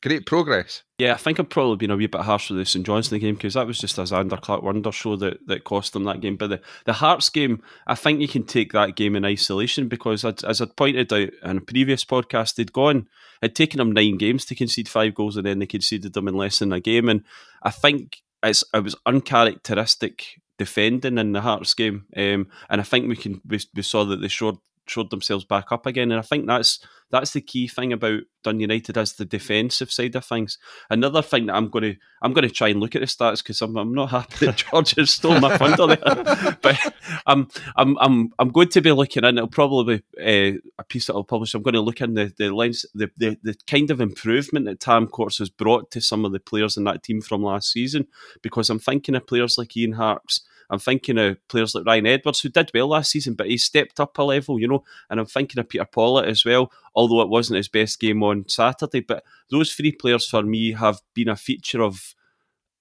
Great 0.00 0.26
progress. 0.26 0.84
Yeah, 0.98 1.14
I 1.14 1.16
think 1.16 1.40
I've 1.40 1.48
probably 1.48 1.76
been 1.76 1.90
a 1.90 1.96
wee 1.96 2.06
bit 2.06 2.20
harsh 2.20 2.50
with 2.50 2.58
the 2.58 2.64
St 2.64 2.86
Johnstone 2.86 3.18
game 3.18 3.34
because 3.34 3.54
that 3.54 3.66
was 3.66 3.80
just 3.80 3.98
a 3.98 4.02
Zander 4.02 4.40
Clark 4.40 4.62
Wonder 4.62 4.92
show 4.92 5.16
that, 5.16 5.44
that 5.48 5.64
cost 5.64 5.92
them 5.92 6.04
that 6.04 6.20
game. 6.20 6.36
But 6.36 6.50
the, 6.50 6.60
the 6.84 6.92
Hearts 6.92 7.28
game, 7.28 7.60
I 7.84 7.96
think 7.96 8.20
you 8.20 8.28
can 8.28 8.44
take 8.44 8.72
that 8.72 8.94
game 8.94 9.16
in 9.16 9.24
isolation 9.24 9.88
because, 9.88 10.24
I'd, 10.24 10.44
as 10.44 10.60
I 10.60 10.66
pointed 10.66 11.12
out 11.12 11.30
in 11.42 11.56
a 11.56 11.60
previous 11.60 12.04
podcast, 12.04 12.54
they'd 12.54 12.72
gone, 12.72 13.08
had 13.42 13.56
taken 13.56 13.78
them 13.78 13.90
nine 13.90 14.18
games 14.18 14.44
to 14.44 14.54
concede 14.54 14.88
five 14.88 15.16
goals 15.16 15.36
and 15.36 15.44
then 15.44 15.58
they 15.58 15.66
conceded 15.66 16.12
them 16.12 16.28
in 16.28 16.34
less 16.34 16.60
than 16.60 16.72
a 16.72 16.78
game. 16.78 17.08
And 17.08 17.24
I 17.64 17.70
think 17.70 18.22
it's, 18.44 18.62
it 18.72 18.84
was 18.84 18.94
uncharacteristic 19.04 20.40
defending 20.58 21.18
in 21.18 21.32
the 21.32 21.40
Hearts 21.40 21.72
game, 21.74 22.04
um, 22.16 22.48
and 22.68 22.80
I 22.80 22.82
think 22.82 23.08
we 23.08 23.16
can 23.16 23.40
we, 23.46 23.60
we 23.74 23.82
saw 23.82 24.04
that 24.04 24.20
they 24.20 24.28
showed 24.28 24.58
showed 24.90 25.10
themselves 25.10 25.44
back 25.44 25.72
up 25.72 25.86
again. 25.86 26.10
And 26.10 26.18
I 26.18 26.22
think 26.22 26.46
that's 26.46 26.80
that's 27.10 27.32
the 27.32 27.40
key 27.40 27.68
thing 27.68 27.92
about 27.92 28.20
Dun 28.44 28.60
United 28.60 28.98
as 28.98 29.14
the 29.14 29.24
defensive 29.24 29.90
side 29.90 30.14
of 30.14 30.24
things. 30.24 30.58
Another 30.90 31.22
thing 31.22 31.46
that 31.46 31.56
I'm 31.56 31.68
going 31.68 31.94
to 31.94 31.96
I'm 32.22 32.32
going 32.32 32.46
to 32.46 32.54
try 32.54 32.68
and 32.68 32.80
look 32.80 32.94
at 32.94 33.00
the 33.00 33.06
stats 33.06 33.38
because 33.38 33.62
I'm, 33.62 33.76
I'm 33.76 33.94
not 33.94 34.10
happy 34.10 34.46
that 34.46 34.56
George 34.70 34.94
has 34.96 35.10
stole 35.10 35.40
my 35.40 35.56
thunder 35.56 35.96
there. 35.96 36.58
but 36.62 36.94
I'm 37.26 37.48
I'm 37.76 37.96
I'm 37.98 38.32
I'm 38.38 38.50
going 38.50 38.68
to 38.68 38.80
be 38.80 38.92
looking 38.92 39.24
and 39.24 39.38
it'll 39.38 39.48
probably 39.48 40.02
be 40.18 40.54
uh, 40.54 40.58
a 40.78 40.84
piece 40.84 41.06
that 41.06 41.14
I'll 41.14 41.24
publish. 41.24 41.54
I'm 41.54 41.62
going 41.62 41.74
to 41.74 41.80
look 41.80 42.00
in 42.00 42.14
the 42.14 42.32
the 42.36 42.54
lens 42.54 42.84
the, 42.94 43.10
the 43.16 43.38
the 43.42 43.56
kind 43.66 43.90
of 43.90 44.00
improvement 44.00 44.66
that 44.66 44.80
Tam 44.80 45.06
Courts 45.06 45.38
has 45.38 45.50
brought 45.50 45.90
to 45.92 46.00
some 46.00 46.24
of 46.24 46.32
the 46.32 46.40
players 46.40 46.76
in 46.76 46.84
that 46.84 47.02
team 47.02 47.20
from 47.20 47.42
last 47.42 47.72
season 47.72 48.06
because 48.42 48.68
I'm 48.70 48.78
thinking 48.78 49.14
of 49.14 49.26
players 49.26 49.56
like 49.56 49.76
Ian 49.76 49.92
Harkes 49.92 50.42
I'm 50.70 50.78
thinking 50.78 51.18
of 51.18 51.36
players 51.48 51.74
like 51.74 51.86
Ryan 51.86 52.06
Edwards, 52.06 52.40
who 52.40 52.48
did 52.48 52.70
well 52.74 52.88
last 52.88 53.10
season, 53.10 53.34
but 53.34 53.46
he 53.46 53.56
stepped 53.56 54.00
up 54.00 54.18
a 54.18 54.22
level, 54.22 54.60
you 54.60 54.68
know. 54.68 54.84
And 55.08 55.18
I'm 55.18 55.26
thinking 55.26 55.58
of 55.58 55.68
Peter 55.68 55.84
Pawlett 55.84 56.28
as 56.28 56.44
well, 56.44 56.70
although 56.94 57.22
it 57.22 57.28
wasn't 57.28 57.56
his 57.56 57.68
best 57.68 57.98
game 58.00 58.22
on 58.22 58.48
Saturday. 58.48 59.00
But 59.00 59.24
those 59.50 59.72
three 59.72 59.92
players 59.92 60.28
for 60.28 60.42
me 60.42 60.72
have 60.72 61.00
been 61.14 61.28
a 61.28 61.36
feature 61.36 61.82
of 61.82 62.14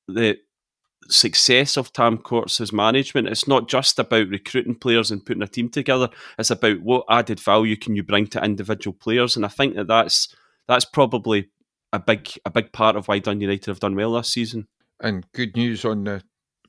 the 0.08 0.38
success 1.10 1.78
of 1.78 1.94
Tam 1.94 2.18
Courts' 2.18 2.74
management. 2.74 3.28
It's 3.28 3.48
not 3.48 3.68
just 3.70 4.00
about 4.00 4.30
recruiting 4.30 4.76
players 4.76 5.12
and 5.12 5.26
putting 5.26 5.44
a 5.44 5.48
team 5.48 5.70
together. 5.70 6.10
It's 6.38 6.52
about 6.52 6.82
what 6.82 7.06
added 7.10 7.40
value 7.40 7.78
can 7.78 7.96
you 7.96 8.04
bring 8.04 8.28
to 8.28 8.44
individual 8.44 8.94
players, 8.94 9.36
and 9.36 9.46
I 9.46 9.50
think 9.50 9.76
that 9.76 9.88
that's 9.88 10.36
that's 10.68 10.86
probably 10.86 11.50
a 11.94 12.00
big 12.00 12.30
a 12.46 12.50
big 12.50 12.72
part 12.74 12.96
of 12.96 13.08
why 13.08 13.20
Dun 13.20 13.42
United 13.42 13.68
have 13.68 13.80
done 13.80 13.96
well 13.96 14.12
last 14.12 14.34
season. 14.34 14.68
And 15.00 15.26
good 15.32 15.56
news 15.56 15.86
on 15.86 16.04
the 16.06 16.24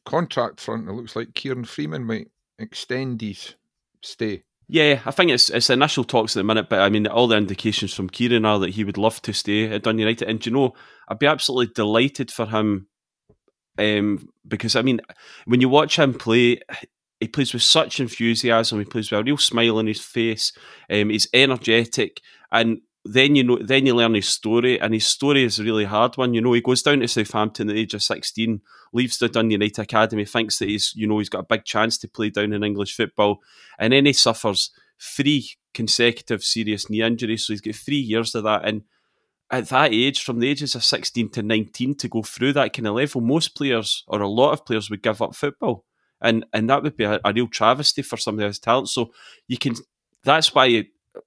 contract 0.08 0.60
front, 0.60 0.88
it 0.88 0.92
looks 0.92 1.14
like 1.14 1.34
Kieran 1.34 1.64
Freeman 1.64 2.04
might 2.04 2.30
extend 2.58 3.20
his 3.20 3.54
stay. 4.02 4.42
Yeah, 4.70 5.00
I 5.06 5.10
think 5.10 5.30
it's 5.30 5.48
it's 5.48 5.70
initial 5.70 6.04
talks 6.04 6.36
at 6.36 6.40
the 6.40 6.44
minute, 6.44 6.68
but 6.68 6.80
I 6.80 6.90
mean, 6.90 7.06
all 7.06 7.26
the 7.26 7.36
indications 7.36 7.94
from 7.94 8.10
Kieran 8.10 8.44
are 8.44 8.58
that 8.58 8.70
he 8.70 8.84
would 8.84 8.98
love 8.98 9.22
to 9.22 9.32
stay 9.32 9.70
at 9.70 9.82
Dun 9.82 9.98
United. 9.98 10.28
And 10.28 10.44
you 10.44 10.52
know, 10.52 10.74
I'd 11.08 11.18
be 11.18 11.26
absolutely 11.26 11.72
delighted 11.74 12.30
for 12.30 12.46
him 12.46 12.88
um, 13.78 14.28
because 14.46 14.76
I 14.76 14.82
mean, 14.82 15.00
when 15.46 15.60
you 15.60 15.68
watch 15.68 15.98
him 15.98 16.12
play, 16.12 16.60
he 17.20 17.28
plays 17.28 17.54
with 17.54 17.62
such 17.62 18.00
enthusiasm. 18.00 18.78
He 18.78 18.84
plays 18.84 19.10
with 19.10 19.20
a 19.20 19.24
real 19.24 19.38
smile 19.38 19.78
on 19.78 19.86
his 19.86 20.00
face. 20.00 20.52
Um, 20.90 21.10
he's 21.10 21.28
energetic, 21.32 22.20
and 22.52 22.80
then 23.10 23.36
you 23.36 23.44
know, 23.44 23.58
then 23.60 23.86
you 23.86 23.94
learn 23.94 24.14
his 24.14 24.28
story, 24.28 24.80
and 24.80 24.92
his 24.92 25.06
story 25.06 25.44
is 25.44 25.58
a 25.58 25.64
really 25.64 25.84
hard 25.84 26.16
one. 26.16 26.34
You 26.34 26.40
know, 26.40 26.52
he 26.52 26.60
goes 26.60 26.82
down 26.82 27.00
to 27.00 27.08
Southampton 27.08 27.68
at 27.68 27.74
the 27.74 27.80
age 27.80 27.94
of 27.94 28.02
sixteen, 28.02 28.60
leaves 28.92 29.18
the 29.18 29.28
Dun 29.28 29.50
United 29.50 29.78
academy, 29.78 30.24
thinks 30.24 30.58
that 30.58 30.68
he's, 30.68 30.92
you 30.94 31.06
know, 31.06 31.18
he's 31.18 31.28
got 31.28 31.44
a 31.44 31.54
big 31.54 31.64
chance 31.64 31.96
to 31.98 32.08
play 32.08 32.30
down 32.30 32.52
in 32.52 32.64
English 32.64 32.94
football, 32.94 33.40
and 33.78 33.92
then 33.92 34.06
he 34.06 34.12
suffers 34.12 34.70
three 35.00 35.50
consecutive 35.72 36.42
serious 36.42 36.90
knee 36.90 37.02
injuries. 37.02 37.46
So 37.46 37.52
he's 37.52 37.60
got 37.60 37.74
three 37.76 37.96
years 37.96 38.34
of 38.34 38.44
that, 38.44 38.64
and 38.64 38.82
at 39.50 39.68
that 39.68 39.94
age, 39.94 40.22
from 40.22 40.40
the 40.40 40.48
ages 40.48 40.74
of 40.74 40.84
sixteen 40.84 41.30
to 41.30 41.42
nineteen, 41.42 41.94
to 41.96 42.08
go 42.08 42.22
through 42.22 42.52
that 42.54 42.74
kind 42.74 42.88
of 42.88 42.96
level, 42.96 43.22
most 43.22 43.56
players 43.56 44.04
or 44.06 44.20
a 44.20 44.28
lot 44.28 44.52
of 44.52 44.66
players 44.66 44.90
would 44.90 45.02
give 45.02 45.22
up 45.22 45.34
football, 45.34 45.84
and 46.20 46.44
and 46.52 46.68
that 46.68 46.82
would 46.82 46.96
be 46.96 47.04
a, 47.04 47.18
a 47.24 47.32
real 47.32 47.48
travesty 47.48 48.02
for 48.02 48.18
somebody 48.18 48.46
has 48.46 48.58
talent. 48.58 48.90
So 48.90 49.12
you 49.46 49.56
can. 49.56 49.76
That's 50.24 50.54
why 50.54 50.84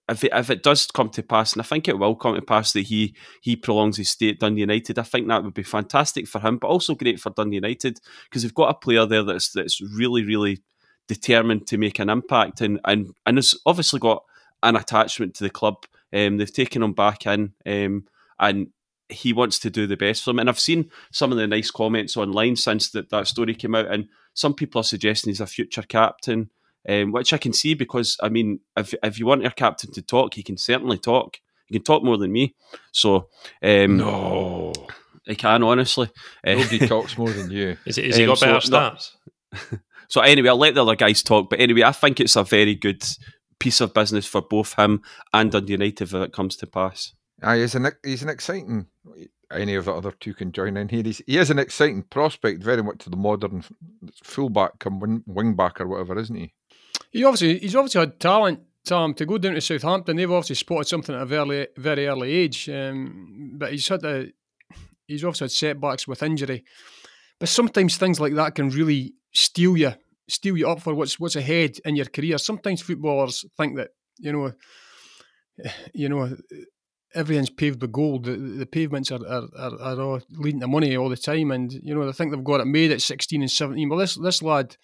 if 0.10 0.24
it, 0.24 0.32
if 0.34 0.50
it 0.50 0.64
does 0.64 0.88
come 0.88 1.10
to 1.10 1.24
pass, 1.24 1.54
and 1.54 1.62
I 1.62 1.66
think 1.66 1.88
it 1.88 1.98
will 1.98 2.16
come 2.16 2.36
to 2.36 2.42
pass 2.42 2.74
that 2.74 2.82
he 2.82 3.16
he 3.42 3.56
prolongs 3.56 3.98
his 3.98 4.10
stay 4.10 4.30
at 4.30 4.40
Dundee 4.40 4.62
United, 4.62 5.00
I 5.00 5.04
think 5.04 5.28
that 5.28 5.44
would 5.44 5.54
be 5.54 5.64
fantastic 5.64 6.28
for 6.28 6.40
him, 6.40 6.58
but 6.58 6.68
also 6.68 6.96
great 6.96 7.20
for 7.20 7.32
Dundee 7.32 7.56
United 7.56 8.00
because 8.26 8.44
they've 8.44 8.54
got 8.54 8.70
a 8.70 8.74
player 8.74 9.06
there 9.06 9.24
that's 9.24 9.52
that's 9.52 9.82
really 9.82 10.24
really 10.24 10.62
determined 11.08 11.68
to 11.68 11.78
make 11.78 12.00
an 12.00 12.10
impact 12.10 12.62
and 12.62 12.80
and 12.86 13.14
and 13.26 13.38
has 13.38 13.56
obviously 13.66 14.00
got 14.00 14.24
an 14.64 14.76
attachment 14.76 15.36
to 15.36 15.44
the 15.44 15.50
club. 15.50 15.86
Um, 16.14 16.38
they've 16.38 16.54
taken 16.54 16.84
him 16.84 16.94
back 16.94 17.26
in, 17.26 17.54
um, 17.66 18.06
and 18.40 18.68
he 19.10 19.34
wants 19.34 19.60
to 19.60 19.70
do 19.70 19.88
the 19.88 19.98
best 19.98 20.24
for 20.24 20.30
them. 20.30 20.40
And 20.40 20.50
I've 20.50 20.60
seen 20.60 20.90
some 21.12 21.32
of 21.32 21.38
the 21.38 21.48
nice 21.48 21.72
comments 21.72 22.16
online 22.18 22.56
since 22.56 22.90
that 22.92 23.10
that 23.10 23.28
story 23.28 23.56
came 23.56 23.76
out, 23.76 23.88
and 23.88 24.08
some 24.34 24.54
people 24.54 24.82
are 24.82 24.86
suggesting 24.86 25.32
he's 25.32 25.42
a 25.42 25.48
future 25.48 25.84
captain 25.84 26.50
um, 26.88 27.12
which 27.12 27.34
I 27.34 27.38
can 27.38 27.54
see 27.54 27.74
because 27.74 28.18
I 28.22 28.30
mean, 28.30 28.60
if 28.78 28.94
if 29.04 29.20
you 29.20 29.26
want 29.26 29.42
your 29.42 29.52
captain 29.52 29.92
to 29.94 30.02
talk, 30.02 30.34
he 30.34 30.44
can 30.44 30.58
certainly 30.58 30.98
talk. 30.98 31.38
He 31.68 31.76
can 31.76 31.84
talk 31.84 32.04
more 32.04 32.18
than 32.18 32.32
me. 32.32 32.56
So 32.92 33.30
um, 33.64 33.98
no, 33.98 34.74
he 35.26 35.36
can 35.36 35.64
honestly. 35.64 36.10
Uh, 36.46 36.54
Nobody 36.54 36.80
talks 36.88 37.18
more 37.18 37.32
than 37.32 37.52
you. 37.52 37.78
Is, 37.86 37.98
it, 37.98 38.06
is 38.06 38.18
he 38.18 38.24
um, 38.24 38.30
got 38.30 38.40
better 38.40 38.62
so, 38.62 38.72
stats? 38.72 39.12
so 40.08 40.22
anyway, 40.22 40.50
I'll 40.50 40.58
let 40.58 40.76
the 40.76 40.82
other 40.82 40.96
guys 40.96 41.24
talk. 41.24 41.50
But 41.50 41.60
anyway, 41.60 41.84
I 41.84 41.92
think 41.92 42.20
it's 42.20 42.36
a 42.36 42.44
very 42.44 42.76
good 42.76 43.04
piece 43.60 43.80
of 43.80 43.94
business 43.94 44.26
for 44.26 44.42
both 44.42 44.74
him 44.74 45.02
and 45.34 45.52
Dundee 45.52 45.74
United 45.74 46.02
if 46.02 46.14
it 46.14 46.34
comes 46.34 46.56
to 46.58 46.68
pass. 46.68 47.14
Ah, 47.44 47.56
he's 47.56 47.76
an 47.76 47.92
he's 48.04 48.24
an 48.24 48.30
exciting. 48.30 48.88
Any 49.52 49.76
of 49.76 49.86
the 49.86 49.94
other 49.94 50.12
two 50.12 50.34
can 50.34 50.52
join 50.52 50.78
in 50.78 50.88
here. 50.88 51.04
He's, 51.04 51.22
he 51.28 51.38
is 51.38 51.50
an 51.50 51.60
exciting 51.60 52.04
prospect, 52.04 52.64
very 52.64 52.82
much 52.82 53.00
to 53.00 53.10
the 53.10 53.18
modern 53.18 53.64
fullback, 54.24 54.80
come 54.80 55.00
wing, 55.00 55.24
wing 55.28 55.56
back 55.56 55.82
or 55.82 55.88
whatever, 55.88 56.18
isn't 56.18 56.36
he? 56.36 56.54
He 57.10 57.24
obviously 57.24 57.60
he's 57.60 57.76
obviously 57.76 58.00
had 58.00 58.20
talent. 58.20 58.62
Tom 58.84 59.14
to 59.14 59.28
go 59.28 59.38
down 59.38 59.54
to 59.54 59.62
Southampton, 59.62 60.18
they've 60.18 60.32
obviously 60.32 60.56
spotted 60.56 60.88
something 60.88 61.14
at 61.14 61.22
a 61.22 61.26
very 61.26 61.68
very 61.78 62.08
early 62.08 62.32
age. 62.32 62.68
Um, 62.68 63.52
but 63.56 63.72
he's 63.72 63.88
had 63.88 64.04
a 64.04 64.32
he's 65.08 65.24
also 65.24 65.46
had 65.46 65.52
setbacks 65.52 66.08
with 66.08 66.24
injury. 66.24 66.64
But 67.40 67.50
sometimes 67.50 67.98
things 67.98 68.20
like 68.20 68.34
that 68.36 68.56
can 68.56 68.70
really 68.70 69.14
steal 69.34 69.78
you, 69.78 69.94
steal 70.28 70.58
you 70.58 70.70
up 70.70 70.82
for 70.82 70.94
what's 70.94 71.20
what's 71.20 71.36
ahead 71.36 71.78
in 71.86 71.96
your 71.96 72.06
career. 72.06 72.38
Sometimes 72.38 72.82
footballers 72.82 73.46
think 73.58 73.78
that 73.78 73.92
you 74.20 74.32
know, 74.32 74.52
you 75.94 76.10
know, 76.10 76.36
everything's 77.14 77.50
paved 77.50 77.82
with 77.82 77.92
gold. 77.92 78.26
The, 78.26 78.36
the 78.38 78.66
pavements 78.66 79.12
are, 79.12 79.26
are, 79.28 79.48
are, 79.58 79.82
are 79.82 80.02
all 80.02 80.22
leading 80.32 80.62
to 80.62 80.68
money 80.68 80.96
all 80.96 81.10
the 81.10 81.18
time, 81.18 81.52
and 81.52 81.72
you 81.72 81.94
know 81.94 82.06
they 82.06 82.12
think 82.12 82.32
they've 82.32 82.44
got 82.44 82.62
it 82.62 82.66
made 82.66 82.92
at 82.92 83.02
sixteen 83.02 83.42
and 83.42 83.52
seventeen. 83.52 83.90
Well, 83.90 84.00
this 84.00 84.16
this 84.16 84.42
lad 84.42 84.78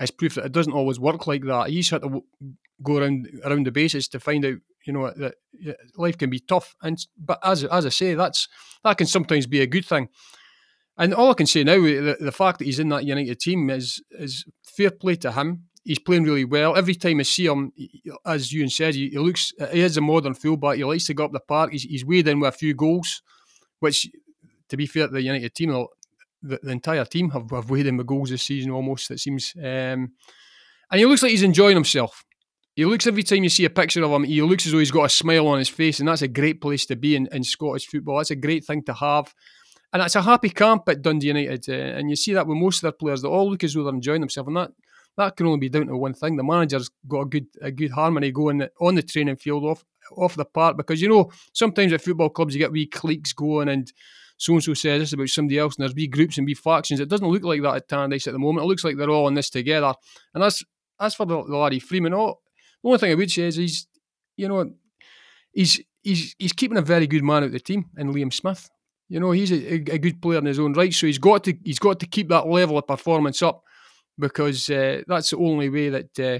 is 0.00 0.10
proof 0.10 0.34
that 0.34 0.46
it 0.46 0.52
doesn't 0.52 0.72
always 0.72 1.00
work 1.00 1.26
like 1.26 1.44
that. 1.44 1.70
He's 1.70 1.90
had 1.90 2.02
to 2.02 2.24
go 2.82 2.98
around 2.98 3.28
around 3.44 3.66
the 3.66 3.72
bases 3.72 4.08
to 4.08 4.20
find 4.20 4.44
out, 4.44 4.56
you 4.86 4.92
know, 4.92 5.10
that 5.16 5.34
life 5.96 6.18
can 6.18 6.30
be 6.30 6.40
tough. 6.40 6.74
And 6.82 6.98
but 7.18 7.38
as 7.42 7.64
as 7.64 7.86
I 7.86 7.90
say, 7.90 8.14
that's 8.14 8.48
that 8.84 8.98
can 8.98 9.06
sometimes 9.06 9.46
be 9.46 9.60
a 9.60 9.66
good 9.66 9.86
thing. 9.86 10.08
And 10.98 11.12
all 11.12 11.30
I 11.30 11.34
can 11.34 11.46
say 11.46 11.62
now, 11.62 11.80
the, 11.80 12.16
the 12.18 12.32
fact 12.32 12.58
that 12.58 12.64
he's 12.64 12.78
in 12.78 12.88
that 12.88 13.04
United 13.04 13.38
team 13.40 13.70
is 13.70 14.02
is 14.10 14.44
fair 14.64 14.90
play 14.90 15.16
to 15.16 15.32
him. 15.32 15.64
He's 15.84 15.98
playing 16.00 16.24
really 16.24 16.44
well. 16.44 16.74
Every 16.74 16.96
time 16.96 17.20
I 17.20 17.22
see 17.22 17.46
him, 17.46 17.72
as 18.24 18.52
you 18.52 18.68
said, 18.68 18.94
he, 18.94 19.10
he 19.10 19.18
looks 19.18 19.52
he 19.70 19.80
is 19.80 19.96
a 19.96 20.00
modern 20.00 20.34
fullback. 20.34 20.76
He 20.76 20.84
likes 20.84 21.06
to 21.06 21.14
go 21.14 21.26
up 21.26 21.32
the 21.32 21.40
park. 21.40 21.70
He's, 21.72 21.84
he's 21.84 22.04
weighed 22.04 22.26
in 22.26 22.40
with 22.40 22.54
a 22.54 22.58
few 22.58 22.74
goals, 22.74 23.22
which, 23.78 24.08
to 24.68 24.76
be 24.76 24.86
fair 24.86 25.06
the 25.06 25.22
United 25.22 25.54
team, 25.54 25.86
the, 26.48 26.60
the 26.62 26.70
entire 26.70 27.04
team 27.04 27.30
have, 27.30 27.50
have 27.50 27.70
weighed 27.70 27.86
in 27.86 27.96
with 27.96 28.06
goals 28.06 28.30
this 28.30 28.42
season 28.42 28.70
almost, 28.70 29.10
it 29.10 29.20
seems. 29.20 29.52
Um, 29.56 30.12
and 30.90 30.98
he 30.98 31.06
looks 31.06 31.22
like 31.22 31.30
he's 31.30 31.42
enjoying 31.42 31.76
himself. 31.76 32.24
he 32.74 32.84
looks 32.84 33.06
every 33.06 33.22
time 33.22 33.42
you 33.42 33.50
see 33.50 33.64
a 33.64 33.70
picture 33.70 34.04
of 34.04 34.10
him, 34.10 34.24
he 34.24 34.42
looks 34.42 34.66
as 34.66 34.72
though 34.72 34.78
he's 34.78 34.90
got 34.90 35.04
a 35.04 35.08
smile 35.08 35.48
on 35.48 35.58
his 35.58 35.68
face, 35.68 35.98
and 35.98 36.08
that's 36.08 36.22
a 36.22 36.28
great 36.28 36.60
place 36.60 36.86
to 36.86 36.96
be 36.96 37.16
in, 37.16 37.28
in 37.32 37.42
Scottish 37.42 37.86
football. 37.86 38.18
That's 38.18 38.30
a 38.30 38.36
great 38.36 38.64
thing 38.64 38.82
to 38.84 38.94
have. 38.94 39.32
And 39.92 40.02
it's 40.02 40.16
a 40.16 40.22
happy 40.22 40.50
camp 40.50 40.82
at 40.88 41.02
Dundee 41.02 41.28
United. 41.28 41.68
Uh, 41.68 41.98
and 41.98 42.10
you 42.10 42.16
see 42.16 42.34
that 42.34 42.46
with 42.46 42.58
most 42.58 42.78
of 42.78 42.82
their 42.82 42.92
players, 42.92 43.22
they 43.22 43.28
all 43.28 43.48
look 43.48 43.64
as 43.64 43.74
though 43.74 43.84
they're 43.84 43.94
enjoying 43.94 44.20
themselves. 44.20 44.48
And 44.48 44.56
that, 44.56 44.70
that 45.16 45.36
can 45.36 45.46
only 45.46 45.58
be 45.58 45.68
down 45.68 45.86
to 45.86 45.96
one 45.96 46.12
thing. 46.12 46.36
The 46.36 46.42
manager's 46.42 46.90
got 47.08 47.22
a 47.22 47.26
good 47.26 47.46
a 47.62 47.70
good 47.70 47.92
harmony 47.92 48.30
going 48.30 48.68
on 48.80 48.94
the 48.94 49.02
training 49.02 49.36
field 49.36 49.64
off 49.64 49.84
off 50.16 50.34
the 50.34 50.44
park. 50.44 50.76
Because 50.76 51.00
you 51.00 51.08
know, 51.08 51.30
sometimes 51.52 51.92
at 51.92 52.02
football 52.02 52.28
clubs 52.28 52.54
you 52.54 52.58
get 52.58 52.72
wee 52.72 52.86
cliques 52.86 53.32
going 53.32 53.68
and 53.68 53.90
so 54.36 54.52
and 54.52 54.62
so 54.62 54.74
says 54.74 55.00
this 55.00 55.12
about 55.12 55.28
somebody 55.28 55.58
else, 55.58 55.76
and 55.76 55.82
there's 55.82 55.94
wee 55.94 56.06
groups 56.06 56.38
and 56.38 56.46
wee 56.46 56.54
factions. 56.54 57.00
It 57.00 57.08
doesn't 57.08 57.28
look 57.28 57.44
like 57.44 57.62
that 57.62 57.76
at 57.76 57.88
Tannadice 57.88 58.26
at 58.26 58.32
the 58.32 58.38
moment. 58.38 58.64
It 58.64 58.68
looks 58.68 58.84
like 58.84 58.96
they're 58.96 59.10
all 59.10 59.28
in 59.28 59.34
this 59.34 59.50
together. 59.50 59.94
And 60.34 60.42
that's 60.42 60.62
as 61.00 61.14
for 61.14 61.26
the, 61.26 61.42
the 61.44 61.56
laddie 61.56 61.78
Freeman, 61.78 62.14
all 62.14 62.42
the 62.82 62.88
only 62.88 62.98
thing 62.98 63.12
I 63.12 63.14
would 63.14 63.30
say 63.30 63.42
is 63.42 63.56
he's, 63.56 63.86
you 64.36 64.48
know, 64.48 64.70
he's 65.52 65.80
he's 66.02 66.34
he's 66.38 66.52
keeping 66.52 66.78
a 66.78 66.82
very 66.82 67.06
good 67.06 67.24
man 67.24 67.38
out 67.38 67.44
of 67.44 67.52
the 67.52 67.60
team 67.60 67.86
in 67.96 68.12
Liam 68.12 68.32
Smith. 68.32 68.70
You 69.08 69.20
know, 69.20 69.30
he's 69.30 69.52
a, 69.52 69.74
a, 69.92 69.98
good 69.98 70.20
player 70.20 70.38
in 70.38 70.46
his 70.46 70.58
own 70.58 70.72
right, 70.72 70.92
so 70.92 71.06
he's 71.06 71.18
got 71.18 71.44
to 71.44 71.54
he's 71.64 71.78
got 71.78 72.00
to 72.00 72.06
keep 72.06 72.28
that 72.28 72.48
level 72.48 72.76
of 72.76 72.88
performance 72.88 73.40
up 73.40 73.62
because 74.18 74.68
uh, 74.68 75.02
that's 75.06 75.30
the 75.30 75.36
only 75.36 75.68
way 75.68 75.90
that 75.90 76.18
uh, 76.18 76.38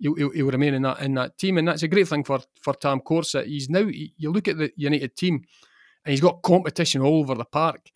he'll, 0.00 0.30
he'll, 0.30 0.50
remain 0.50 0.74
in 0.74 0.82
that 0.82 1.00
in 1.00 1.14
that 1.14 1.38
team, 1.38 1.58
and 1.58 1.68
that's 1.68 1.84
a 1.84 1.88
great 1.88 2.08
thing 2.08 2.24
for 2.24 2.40
for 2.60 2.74
Tam 2.74 3.00
Courts. 3.00 3.32
That 3.32 3.46
he's 3.46 3.70
now 3.70 3.86
you 3.88 4.32
look 4.32 4.48
at 4.48 4.58
the 4.58 4.72
United 4.76 5.16
team, 5.16 5.44
and 6.04 6.10
he's 6.10 6.20
got 6.20 6.42
competition 6.42 7.02
all 7.02 7.20
over 7.20 7.34
the 7.34 7.44
park. 7.44 7.90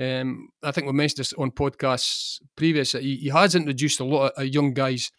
Um, 0.00 0.48
I 0.62 0.72
think 0.72 0.86
we 0.86 0.92
mentioned 0.92 1.18
this 1.18 1.32
on 1.34 1.52
podcasts 1.52 2.40
previous. 2.56 2.92
That 2.92 3.02
he, 3.02 3.16
he 3.16 3.28
has 3.28 3.54
introduced 3.54 4.00
a 4.00 4.04
lot 4.04 4.32
of 4.36 4.46
young 4.46 4.74
guys, 4.74 5.12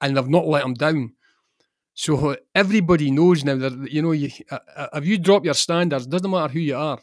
and 0.00 0.16
they've 0.16 0.28
not 0.28 0.46
let 0.46 0.64
him 0.64 0.74
down. 0.74 1.14
So 1.94 2.36
everybody 2.54 3.10
knows 3.10 3.44
now 3.44 3.56
that 3.56 3.90
you 3.90 4.02
know 4.02 4.12
you, 4.12 4.30
uh, 4.50 4.58
uh, 4.76 4.88
if 4.94 5.06
you 5.06 5.18
drop 5.18 5.44
your 5.44 5.54
standards, 5.54 6.06
doesn't 6.06 6.30
matter 6.30 6.52
who 6.52 6.60
you 6.60 6.76
are, 6.76 6.98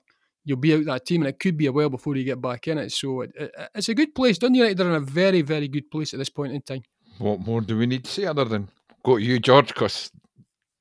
you'll 0.45 0.57
be 0.57 0.73
out 0.73 0.85
that 0.85 1.05
team, 1.05 1.21
and 1.23 1.29
it 1.29 1.39
could 1.39 1.57
be 1.57 1.65
a 1.65 1.71
while 1.71 1.89
before 1.89 2.15
you 2.15 2.23
get 2.23 2.41
back 2.41 2.67
in 2.67 2.77
it. 2.77 2.91
So 2.91 3.21
it, 3.21 3.31
it, 3.35 3.51
it's 3.73 3.89
a 3.89 3.95
good 3.95 4.13
place. 4.15 4.37
Dundee 4.37 4.59
United 4.59 4.79
are 4.81 4.89
in 4.89 4.95
a 4.95 4.99
very, 4.99 5.41
very 5.41 5.67
good 5.67 5.89
place 5.91 6.13
at 6.13 6.19
this 6.19 6.29
point 6.29 6.53
in 6.53 6.61
time. 6.61 6.83
What 7.17 7.39
more 7.39 7.61
do 7.61 7.77
we 7.77 7.87
need 7.87 8.05
to 8.05 8.11
say 8.11 8.25
other 8.25 8.45
than 8.45 8.69
go 9.03 9.17
to 9.17 9.23
you, 9.23 9.39
George? 9.39 9.67
Because 9.69 10.11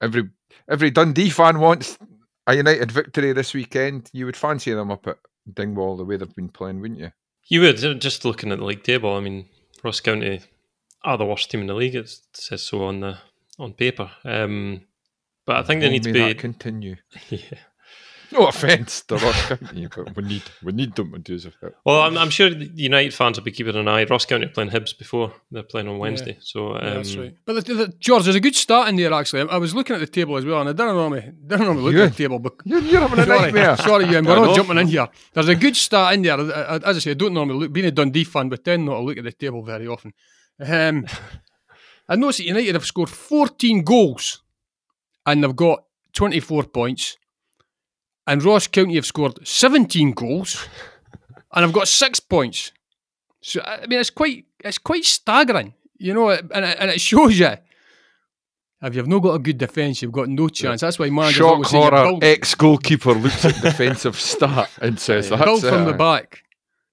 every 0.00 0.28
every 0.68 0.90
Dundee 0.90 1.30
fan 1.30 1.58
wants 1.58 1.98
a 2.46 2.54
United 2.54 2.92
victory 2.92 3.32
this 3.32 3.54
weekend. 3.54 4.10
You 4.12 4.26
would 4.26 4.36
fancy 4.36 4.72
them 4.72 4.90
up 4.90 5.06
at 5.06 5.18
Dingwall 5.52 5.96
the 5.96 6.04
way 6.04 6.16
they've 6.16 6.34
been 6.34 6.48
playing, 6.48 6.80
wouldn't 6.80 7.00
you? 7.00 7.12
You 7.46 7.60
would. 7.62 7.76
Just 8.00 8.24
looking 8.24 8.52
at 8.52 8.58
the 8.58 8.64
league 8.64 8.82
table, 8.82 9.14
I 9.14 9.20
mean, 9.20 9.46
Ross 9.82 10.00
County 10.00 10.40
are 11.02 11.18
the 11.18 11.26
worst 11.26 11.50
team 11.50 11.60
in 11.60 11.66
the 11.66 11.74
league. 11.74 11.94
It 11.94 12.10
says 12.32 12.62
so 12.62 12.84
on 12.84 13.00
the 13.00 13.18
on 13.58 13.74
paper. 13.74 14.10
Um, 14.24 14.82
but 15.46 15.56
I 15.56 15.62
think 15.62 15.80
they 15.80 15.90
need 15.90 16.02
to 16.04 16.12
be 16.12 16.34
continue. 16.34 16.96
yeah. 17.28 17.58
No 18.34 18.48
offence 18.48 19.02
to 19.02 19.16
Ross 19.16 19.46
County, 19.48 19.86
but 19.94 20.16
we 20.16 20.22
need 20.24 20.42
we 20.62 20.72
need 20.72 20.94
them 20.96 21.12
to 21.12 21.18
do 21.18 21.38
so. 21.38 21.50
Well, 21.84 22.02
I'm, 22.02 22.18
I'm 22.18 22.30
sure 22.30 22.48
United 22.48 23.14
fans 23.14 23.38
will 23.38 23.44
be 23.44 23.52
keeping 23.52 23.76
an 23.76 23.86
eye. 23.86 24.04
Ross 24.04 24.26
County 24.26 24.46
are 24.46 24.50
playing 24.50 24.70
Hibs 24.70 24.96
before 24.98 25.32
they're 25.52 25.62
playing 25.62 25.88
on 25.88 25.98
Wednesday, 25.98 26.32
yeah. 26.32 26.40
so 26.40 26.74
um, 26.74 26.82
yeah, 26.82 26.94
that's 26.94 27.16
right. 27.16 27.36
But 27.44 27.64
the, 27.64 27.74
the, 27.74 27.88
George, 28.00 28.24
there's 28.24 28.36
a 28.36 28.40
good 28.40 28.56
start 28.56 28.88
in 28.88 28.96
there 28.96 29.12
actually. 29.12 29.48
I 29.48 29.56
was 29.58 29.74
looking 29.74 29.94
at 29.94 30.00
the 30.00 30.06
table 30.06 30.36
as 30.36 30.44
well, 30.44 30.60
and 30.60 30.68
I 30.68 30.72
didn't 30.72 30.96
normally 30.96 31.32
didn't 31.46 31.66
normally 31.66 31.92
look 31.92 32.06
at 32.06 32.16
the 32.16 32.22
table, 32.24 32.40
but 32.40 32.54
you're, 32.64 32.80
you're 32.80 33.00
having 33.00 33.20
a 33.20 33.24
sorry, 33.24 33.38
nightmare. 33.40 33.76
Sorry, 33.76 34.06
Ewan, 34.06 34.24
we're 34.24 34.38
all 34.38 34.54
jumping 34.56 34.78
in 34.78 34.88
here. 34.88 35.08
There's 35.32 35.48
a 35.48 35.54
good 35.54 35.76
start 35.76 36.14
in 36.14 36.22
there. 36.22 36.40
As 36.40 36.96
I 36.96 36.98
say, 36.98 37.12
I 37.12 37.14
don't 37.14 37.34
normally 37.34 37.60
look. 37.60 37.72
Being 37.72 37.86
a 37.86 37.92
Dundee 37.92 38.24
fan, 38.24 38.48
but 38.48 38.64
then 38.64 38.84
not 38.84 38.94
to 38.94 39.00
look 39.00 39.18
at 39.18 39.24
the 39.24 39.32
table 39.32 39.62
very 39.62 39.86
often. 39.86 40.12
Um, 40.60 41.06
I 42.08 42.16
noticed 42.16 42.38
that 42.38 42.44
United 42.44 42.74
have 42.74 42.84
scored 42.84 43.08
14 43.08 43.82
goals 43.82 44.42
and 45.24 45.42
they've 45.42 45.56
got 45.56 45.84
24 46.14 46.64
points. 46.64 47.16
And 48.26 48.42
Ross 48.42 48.66
County 48.66 48.94
have 48.94 49.06
scored 49.06 49.46
17 49.46 50.12
goals 50.12 50.66
and 51.54 51.64
I've 51.64 51.72
got 51.72 51.88
six 51.88 52.20
points. 52.20 52.72
So 53.40 53.60
I 53.62 53.86
mean, 53.86 54.00
it's 54.00 54.10
quite 54.10 54.46
it's 54.60 54.78
quite 54.78 55.04
staggering, 55.04 55.74
you 55.98 56.14
know, 56.14 56.30
and 56.30 56.64
it, 56.64 56.76
and 56.80 56.90
it 56.90 57.00
shows 57.00 57.38
you. 57.38 57.54
If 58.82 58.94
you've 58.94 59.08
not 59.08 59.20
got 59.20 59.34
a 59.34 59.38
good 59.38 59.56
defence, 59.56 60.02
you've 60.02 60.12
got 60.12 60.28
no 60.28 60.48
chance. 60.48 60.82
That's 60.82 60.98
why 60.98 61.08
managers 61.08 61.36
Shock 61.36 61.52
always 61.52 61.70
horror. 61.70 62.18
Ex 62.20 62.54
goalkeeper 62.54 63.14
looks 63.14 63.44
at 63.44 63.62
defensive 63.62 64.20
stat 64.20 64.70
and 64.80 65.00
says 65.00 65.30
that. 65.30 65.42
Build 65.42 65.62
from 65.62 65.86
the 65.86 65.94
back. 65.94 66.42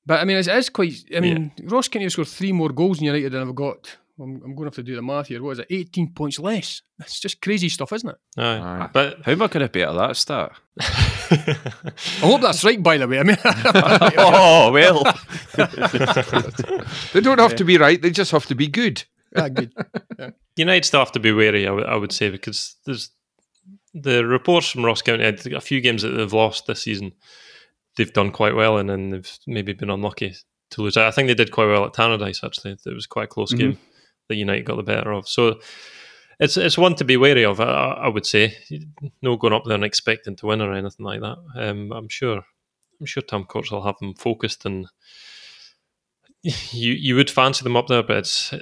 But 0.06 0.22
I 0.22 0.26
mean, 0.26 0.38
it 0.38 0.48
is 0.48 0.70
quite. 0.70 0.94
I 1.16 1.20
mean, 1.20 1.52
yeah. 1.58 1.66
Ross 1.68 1.88
County 1.88 2.06
have 2.06 2.14
scored 2.14 2.30
three 2.30 2.54
more 2.54 2.70
goals 2.70 3.00
in 3.00 3.06
United 3.06 3.34
than 3.34 3.42
I've 3.48 3.56
got 3.56 3.98
I'm, 4.20 4.42
I'm 4.44 4.56
going 4.56 4.58
to 4.58 4.66
have 4.66 4.76
to 4.76 4.84
do 4.84 4.96
the 4.96 5.02
math 5.02 5.28
here. 5.28 5.42
What 5.42 5.52
is 5.52 5.60
it? 5.60 5.68
18 5.70 6.14
points 6.14 6.40
less. 6.40 6.82
That's 6.98 7.20
just 7.20 7.42
crazy 7.42 7.70
stuff, 7.70 7.94
isn't 7.94 8.10
it? 8.10 8.18
Aye. 8.38 8.60
Aye. 8.60 8.90
But 8.92 9.22
how 9.24 9.32
am 9.32 9.42
I 9.42 9.48
going 9.48 9.66
to 9.66 9.72
beat 9.72 9.86
that 9.86 10.16
stat? 10.16 10.52
I 10.80 11.58
hope 12.20 12.42
that's 12.42 12.64
right, 12.64 12.82
by 12.82 12.98
the 12.98 13.08
way. 13.08 13.20
I 13.20 13.24
mean, 13.24 13.38
oh 14.18 14.72
well. 14.72 15.04
they 17.14 17.22
don't 17.22 17.40
have 17.40 17.56
to 17.56 17.64
be 17.64 17.78
right. 17.78 18.02
They 18.02 18.12
just 18.12 18.32
have 18.32 18.46
to 18.48 18.56
be 18.56 18.68
good. 18.68 19.04
Yeah, 19.36 19.50
good. 19.50 19.74
Yeah. 20.20 20.32
United 20.56 20.86
still 20.86 21.00
have 21.00 21.14
to 21.14 21.20
be 21.20 21.32
wary. 21.32 21.66
I, 21.66 21.70
w- 21.70 21.88
I 21.88 21.96
would 21.96 22.12
say 22.12 22.30
because 22.30 22.76
there's 22.86 23.12
the 23.94 24.26
reports 24.26 24.70
from 24.70 24.86
Ross 24.86 25.02
County. 25.02 25.24
A 25.24 25.62
few 25.62 25.82
games 25.82 26.02
that 26.02 26.10
they've 26.10 26.34
lost 26.34 26.68
this 26.68 26.84
season, 26.84 27.14
they've 27.96 28.14
done 28.14 28.32
quite 28.32 28.56
well, 28.56 28.78
and 28.78 28.90
then 28.90 29.10
they've 29.10 29.40
maybe 29.48 29.74
been 29.74 29.90
unlucky 29.90 30.36
to 30.72 30.82
lose. 30.82 30.98
I 30.98 31.12
think 31.12 31.28
they 31.28 31.34
did 31.34 31.52
quite 31.52 31.68
well 31.68 31.86
at 31.86 31.94
Tannadice. 31.94 32.44
Actually, 32.44 32.78
it 32.86 32.94
was 32.94 33.08
quite 33.08 33.26
a 33.26 33.28
close 33.28 33.54
mm-hmm. 33.54 33.72
game 33.72 33.78
that 34.32 34.38
United 34.38 34.66
got 34.66 34.78
the 34.78 34.84
better 34.84 35.12
of. 35.12 35.28
So 35.28 35.60
it's 36.40 36.58
it's 36.58 36.78
one 36.78 36.96
to 36.96 37.06
be 37.06 37.18
wary 37.18 37.46
of. 37.46 37.60
I, 37.60 37.66
I, 37.66 38.08
would 38.08 38.26
say, 38.26 38.58
no 39.22 39.38
going 39.38 39.54
up 39.54 39.64
there 39.66 39.76
and 39.76 39.84
expecting 39.84 40.36
to 40.38 40.48
win 40.48 40.62
or 40.62 40.74
anything 40.74 41.06
like 41.06 41.22
that. 41.22 41.38
Um, 41.56 41.92
I'm 41.92 42.10
sure, 42.10 42.44
I'm 43.00 43.06
sure 43.06 43.22
Tom 43.22 43.46
Courts 43.46 43.72
will 43.72 43.84
have 43.84 44.00
them 44.00 44.16
focused, 44.16 44.66
and 44.66 44.88
you 46.42 46.94
you 46.94 47.16
would 47.16 47.30
fancy 47.30 47.64
them 47.64 47.78
up 47.78 47.88
there, 47.88 48.04
but 48.04 48.18
it's 48.18 48.54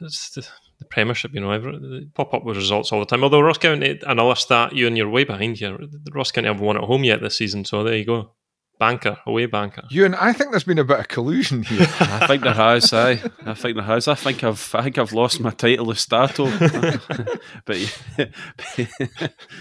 it's 0.00 0.30
the, 0.30 0.46
the 0.78 0.84
Premiership, 0.84 1.32
you 1.32 1.40
know, 1.40 1.58
they 1.58 2.06
pop 2.14 2.34
up 2.34 2.44
with 2.44 2.56
results 2.56 2.92
all 2.92 3.00
the 3.00 3.06
time. 3.06 3.22
Although 3.24 3.40
Ross 3.40 3.58
County, 3.58 3.98
another 4.06 4.34
stat, 4.34 4.74
you 4.74 4.86
and 4.86 4.96
you're 4.96 5.08
way 5.08 5.24
behind 5.24 5.56
here. 5.56 5.78
Ross 6.12 6.30
County 6.30 6.48
haven't 6.48 6.66
won 6.66 6.76
at 6.76 6.84
home 6.84 7.04
yet 7.04 7.22
this 7.22 7.38
season, 7.38 7.64
so 7.64 7.82
there 7.82 7.96
you 7.96 8.04
go 8.04 8.34
banker, 8.78 9.18
away 9.26 9.46
banker. 9.46 9.82
Ewan, 9.90 10.14
I 10.14 10.32
think 10.32 10.50
there's 10.50 10.64
been 10.64 10.78
a 10.78 10.84
bit 10.84 11.00
of 11.00 11.08
collusion 11.08 11.62
here. 11.62 11.86
I 12.00 12.26
think 12.26 12.42
there 12.42 12.52
has. 12.52 12.92
I, 12.92 13.22
I 13.44 13.54
think 13.54 13.76
there 13.76 13.84
has. 13.84 14.08
I 14.08 14.14
think 14.14 14.42
I've, 14.44 14.74
I 14.74 14.82
think 14.82 14.98
I've 14.98 15.12
lost 15.12 15.40
my 15.40 15.50
title 15.50 15.90
of 15.90 15.98
Stato. 15.98 16.46
but 17.64 17.78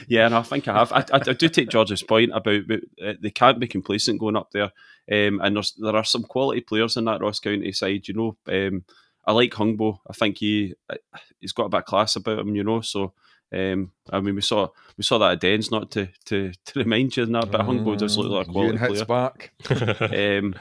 yeah, 0.08 0.28
no, 0.28 0.40
I 0.40 0.44
think 0.44 0.68
I 0.68 0.78
have. 0.78 0.92
I, 0.92 1.06
I, 1.14 1.22
I 1.28 1.34
do 1.34 1.50
take 1.50 1.70
George's 1.70 2.04
point 2.04 2.32
about, 2.34 2.56
about 2.56 2.80
uh, 3.04 3.14
they 3.22 3.32
can't 3.32 3.60
be 3.60 3.68
complacent 3.68 4.20
going 4.20 4.36
up 4.36 4.52
there. 4.52 4.72
Um, 5.12 5.42
and 5.44 5.56
there's, 5.56 5.74
there 5.74 5.96
are 5.96 6.04
some 6.04 6.24
quality 6.24 6.62
players 6.62 6.98
in 6.98 7.06
that 7.06 7.22
Ross 7.22 7.40
County 7.40 7.72
side. 7.72 8.08
You 8.08 8.14
know, 8.14 8.38
um, 8.48 8.86
I 9.26 9.32
like 9.34 9.52
Hungbo. 9.52 10.00
I 10.10 10.14
think 10.14 10.38
he 10.38 10.74
uh, 10.90 10.96
he's 11.40 11.52
got 11.54 11.66
a 11.66 11.70
bit 11.70 11.80
of 11.80 11.86
class 11.86 12.16
about 12.16 12.40
him. 12.40 12.56
You 12.56 12.64
know, 12.64 12.82
so 12.82 13.14
um, 13.54 13.92
I 14.10 14.20
mean, 14.20 14.36
we 14.36 14.42
saw 14.42 14.70
we 14.98 15.04
saw 15.04 15.18
that 15.20 15.34
at 15.34 15.40
Dens, 15.40 15.72
not 15.72 15.92
to 15.92 16.08
to, 16.26 16.52
to 16.66 16.80
remind 16.80 17.16
you 17.16 17.24
of 17.24 17.30
that, 17.30 17.52
but 17.52 17.62
mm, 17.62 17.68
Hungbo 17.68 17.98
does 17.98 18.18
look 18.18 18.32
like 18.32 18.48
a 18.48 18.52
quality 18.52 18.78
hits 18.78 19.04
player. 19.04 19.06
back. 19.06 19.54
um, 20.00 20.56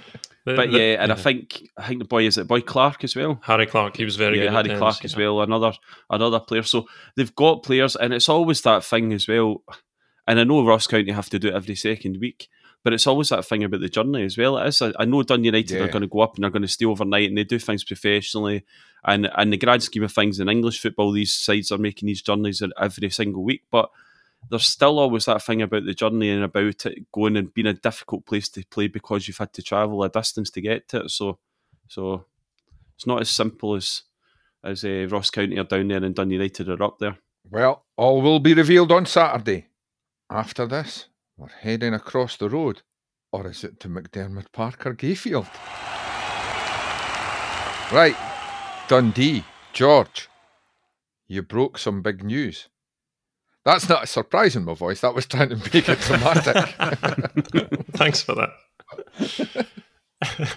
but 0.44 0.70
yeah, 0.70 1.02
and 1.02 1.12
I 1.12 1.14
think 1.14 1.68
I 1.76 1.86
think 1.86 2.00
the 2.00 2.08
boy 2.08 2.26
is 2.26 2.36
it 2.36 2.48
boy 2.48 2.60
Clark 2.60 3.04
as 3.04 3.14
well. 3.14 3.40
Harry 3.42 3.66
Clark, 3.66 3.96
he 3.96 4.04
was 4.04 4.16
very 4.16 4.38
yeah, 4.38 4.44
good. 4.44 4.52
Harry 4.52 4.78
Clark 4.78 5.00
yeah. 5.00 5.04
as 5.04 5.16
well, 5.16 5.40
another 5.40 5.72
another 6.10 6.40
player. 6.40 6.62
So 6.64 6.86
they've 7.16 7.34
got 7.34 7.62
players, 7.62 7.96
and 7.96 8.12
it's 8.12 8.28
always 8.28 8.60
that 8.62 8.84
thing 8.84 9.12
as 9.12 9.28
well. 9.28 9.62
And 10.26 10.38
I 10.38 10.44
know 10.44 10.64
Ross 10.64 10.86
County 10.86 11.12
have 11.12 11.30
to 11.30 11.38
do 11.38 11.48
it 11.48 11.54
every 11.54 11.74
second 11.74 12.18
week, 12.20 12.48
but 12.84 12.92
it's 12.92 13.06
always 13.06 13.28
that 13.28 13.44
thing 13.44 13.64
about 13.64 13.80
the 13.80 13.88
journey 13.88 14.24
as 14.24 14.36
well. 14.36 14.58
It 14.58 14.68
is. 14.68 14.82
I, 14.82 14.92
I 14.98 15.04
know 15.04 15.22
Dun 15.22 15.44
United 15.44 15.76
yeah. 15.76 15.84
are 15.84 15.88
going 15.88 16.02
to 16.02 16.08
go 16.08 16.20
up 16.20 16.34
and 16.34 16.44
they're 16.44 16.50
going 16.50 16.62
to 16.62 16.68
stay 16.68 16.84
overnight, 16.84 17.28
and 17.28 17.38
they 17.38 17.44
do 17.44 17.58
things 17.58 17.84
professionally. 17.84 18.64
And 19.04 19.28
in 19.38 19.50
the 19.50 19.56
grand 19.56 19.82
scheme 19.82 20.04
of 20.04 20.12
things 20.12 20.40
in 20.40 20.48
English 20.48 20.80
football, 20.80 21.12
these 21.12 21.34
sides 21.34 21.72
are 21.72 21.78
making 21.78 22.06
these 22.06 22.22
journeys 22.22 22.62
every 22.80 23.10
single 23.10 23.42
week. 23.42 23.62
But 23.70 23.90
there's 24.50 24.66
still 24.66 24.98
always 24.98 25.24
that 25.26 25.42
thing 25.42 25.62
about 25.62 25.84
the 25.84 25.94
journey 25.94 26.30
and 26.30 26.44
about 26.44 26.86
it 26.86 27.10
going 27.12 27.36
and 27.36 27.52
being 27.54 27.66
a 27.66 27.72
difficult 27.72 28.26
place 28.26 28.48
to 28.50 28.64
play 28.66 28.88
because 28.88 29.26
you've 29.26 29.38
had 29.38 29.52
to 29.54 29.62
travel 29.62 30.02
a 30.02 30.08
distance 30.08 30.50
to 30.50 30.60
get 30.60 30.88
to 30.88 31.02
it. 31.02 31.10
So, 31.10 31.38
so 31.88 32.24
it's 32.94 33.06
not 33.06 33.20
as 33.20 33.30
simple 33.30 33.74
as 33.74 34.02
as 34.64 34.84
uh, 34.84 35.08
Ross 35.10 35.30
County 35.30 35.58
are 35.58 35.64
down 35.64 35.88
there 35.88 36.04
and 36.04 36.14
Dun 36.14 36.30
United 36.30 36.68
are 36.68 36.82
up 36.82 36.98
there. 37.00 37.18
Well, 37.50 37.84
all 37.96 38.22
will 38.22 38.38
be 38.38 38.54
revealed 38.54 38.92
on 38.92 39.06
Saturday. 39.06 39.66
After 40.30 40.66
this, 40.66 41.06
we're 41.42 41.48
heading 41.60 41.92
across 41.92 42.36
the 42.36 42.48
road, 42.48 42.82
or 43.32 43.48
is 43.48 43.64
it 43.64 43.80
to 43.80 43.88
McDiarmid 43.88 44.52
Park 44.52 44.86
or 44.86 44.94
Gayfield? 44.94 45.48
Right, 47.90 48.14
Dundee, 48.86 49.44
George, 49.72 50.28
you 51.26 51.42
broke 51.42 51.78
some 51.78 52.00
big 52.00 52.22
news. 52.22 52.68
That's 53.64 53.88
not 53.88 54.04
a 54.04 54.06
surprise 54.06 54.54
in 54.54 54.64
my 54.64 54.74
voice. 54.74 55.00
That 55.00 55.16
was 55.16 55.26
trying 55.26 55.48
to 55.48 55.56
make 55.56 55.74
it 55.74 55.98
dramatic. 55.98 56.56
Thanks 57.92 58.22
for 58.22 58.36
that. 58.36 59.66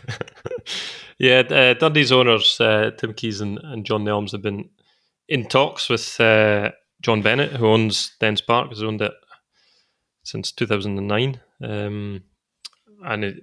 yeah, 1.18 1.40
uh, 1.40 1.74
Dundee's 1.74 2.12
owners, 2.12 2.62
uh, 2.62 2.92
Tim 2.96 3.16
Keyes 3.16 3.42
and, 3.42 3.58
and, 3.64 3.86
John 3.86 4.06
Nelms, 4.06 4.34
have 4.34 4.44
been 4.44 4.70
in 5.28 5.48
talks 5.48 5.90
with 5.90 6.20
uh, 6.22 6.72
John 7.02 7.24
Bennett, 7.24 7.54
who 7.54 7.66
owns 7.66 8.12
Dens 8.20 8.42
Park, 8.42 8.70
has 8.70 8.84
owned 8.84 9.02
it 9.02 9.14
since 10.26 10.52
2009. 10.52 11.40
Um, 11.64 12.24
and 13.06 13.24
it, 13.24 13.36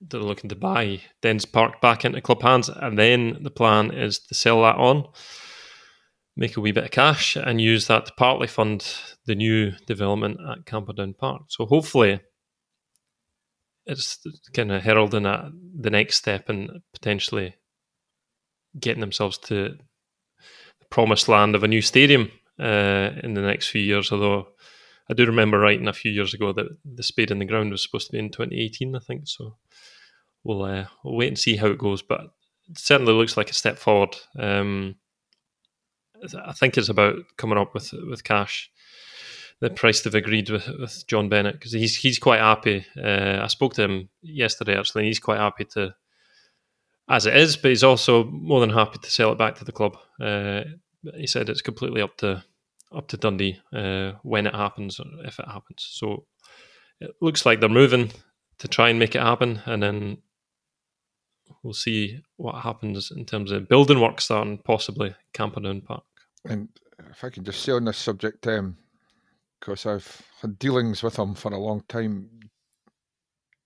they're 0.00 0.20
looking 0.20 0.50
to 0.50 0.56
buy 0.56 1.00
Dens 1.22 1.44
Park 1.44 1.80
back 1.80 2.04
into 2.04 2.20
club 2.20 2.42
hands. 2.42 2.68
And 2.68 2.98
then 2.98 3.38
the 3.42 3.50
plan 3.50 3.92
is 3.92 4.18
to 4.18 4.34
sell 4.34 4.62
that 4.62 4.76
on, 4.76 5.06
make 6.36 6.56
a 6.56 6.60
wee 6.60 6.72
bit 6.72 6.84
of 6.84 6.90
cash, 6.90 7.36
and 7.36 7.60
use 7.60 7.86
that 7.86 8.06
to 8.06 8.12
partly 8.16 8.46
fund 8.46 8.96
the 9.26 9.34
new 9.34 9.72
development 9.86 10.38
at 10.50 10.66
Camperdown 10.66 11.14
Park. 11.14 11.42
So 11.48 11.66
hopefully, 11.66 12.20
it's 13.86 14.18
kind 14.52 14.72
of 14.72 14.82
heralding 14.82 15.24
the 15.24 15.90
next 15.90 16.16
step 16.16 16.48
and 16.48 16.70
potentially 16.92 17.54
getting 18.78 19.00
themselves 19.00 19.38
to 19.38 19.76
the 20.80 20.86
promised 20.90 21.28
land 21.28 21.54
of 21.54 21.62
a 21.62 21.68
new 21.68 21.82
stadium 21.82 22.30
uh, 22.58 23.10
in 23.22 23.34
the 23.34 23.42
next 23.42 23.68
few 23.68 23.80
years. 23.80 24.10
Although 24.10 24.48
I 25.08 25.14
do 25.14 25.26
remember 25.26 25.58
writing 25.58 25.88
a 25.88 25.92
few 25.92 26.10
years 26.10 26.32
ago 26.32 26.52
that 26.52 26.66
the 26.84 27.02
spade 27.02 27.30
in 27.30 27.38
the 27.38 27.44
ground 27.44 27.70
was 27.70 27.82
supposed 27.82 28.06
to 28.06 28.12
be 28.12 28.18
in 28.18 28.30
2018, 28.30 28.96
I 28.96 28.98
think. 29.00 29.22
So 29.26 29.56
we'll, 30.42 30.62
uh, 30.62 30.86
we'll 31.02 31.16
wait 31.16 31.28
and 31.28 31.38
see 31.38 31.56
how 31.56 31.66
it 31.66 31.78
goes. 31.78 32.02
But 32.02 32.20
it 32.70 32.78
certainly 32.78 33.12
looks 33.12 33.36
like 33.36 33.50
a 33.50 33.54
step 33.54 33.78
forward. 33.78 34.16
Um, 34.38 34.96
I 36.46 36.52
think 36.52 36.78
it's 36.78 36.88
about 36.88 37.16
coming 37.36 37.58
up 37.58 37.74
with 37.74 37.92
with 38.08 38.24
cash. 38.24 38.70
The 39.60 39.70
price 39.70 40.00
they've 40.00 40.14
agreed 40.14 40.50
with, 40.50 40.68
with 40.80 41.06
John 41.06 41.28
Bennett 41.28 41.54
because 41.54 41.72
he's 41.72 41.96
he's 41.96 42.18
quite 42.18 42.40
happy. 42.40 42.86
Uh, 42.96 43.40
I 43.42 43.46
spoke 43.48 43.74
to 43.74 43.82
him 43.82 44.08
yesterday 44.22 44.78
actually, 44.78 45.02
and 45.02 45.08
he's 45.08 45.18
quite 45.18 45.38
happy 45.38 45.64
to 45.74 45.94
as 47.08 47.26
it 47.26 47.36
is, 47.36 47.56
but 47.56 47.68
he's 47.68 47.84
also 47.84 48.24
more 48.24 48.60
than 48.60 48.70
happy 48.70 48.98
to 48.98 49.10
sell 49.10 49.32
it 49.32 49.38
back 49.38 49.56
to 49.56 49.64
the 49.64 49.72
club. 49.72 49.96
Uh, 50.20 50.62
he 51.14 51.26
said 51.26 51.48
it's 51.48 51.60
completely 51.60 52.00
up 52.00 52.16
to 52.18 52.42
up 52.94 53.08
to 53.08 53.16
Dundee 53.16 53.60
uh, 53.72 54.12
when 54.22 54.46
it 54.46 54.54
happens 54.54 55.00
or 55.00 55.06
if 55.24 55.38
it 55.38 55.46
happens. 55.46 55.86
So 55.90 56.26
it 57.00 57.10
looks 57.20 57.44
like 57.44 57.60
they're 57.60 57.68
moving 57.68 58.10
to 58.58 58.68
try 58.68 58.88
and 58.88 58.98
make 58.98 59.14
it 59.14 59.22
happen, 59.22 59.60
and 59.66 59.82
then 59.82 60.18
we'll 61.62 61.74
see 61.74 62.20
what 62.36 62.62
happens 62.62 63.10
in 63.10 63.24
terms 63.24 63.50
of 63.50 63.68
building 63.68 64.00
work 64.00 64.20
starting 64.20 64.58
possibly 64.58 65.14
Camperdown 65.32 65.80
Park. 65.80 66.04
And 66.44 66.68
if 67.10 67.24
I 67.24 67.30
can 67.30 67.44
just 67.44 67.62
say 67.62 67.72
on 67.72 67.84
this 67.84 67.98
subject, 67.98 68.42
because 69.60 69.86
um, 69.86 69.92
I've 69.92 70.22
had 70.40 70.58
dealings 70.58 71.02
with 71.02 71.18
him 71.18 71.34
for 71.34 71.52
a 71.52 71.58
long 71.58 71.82
time, 71.88 72.28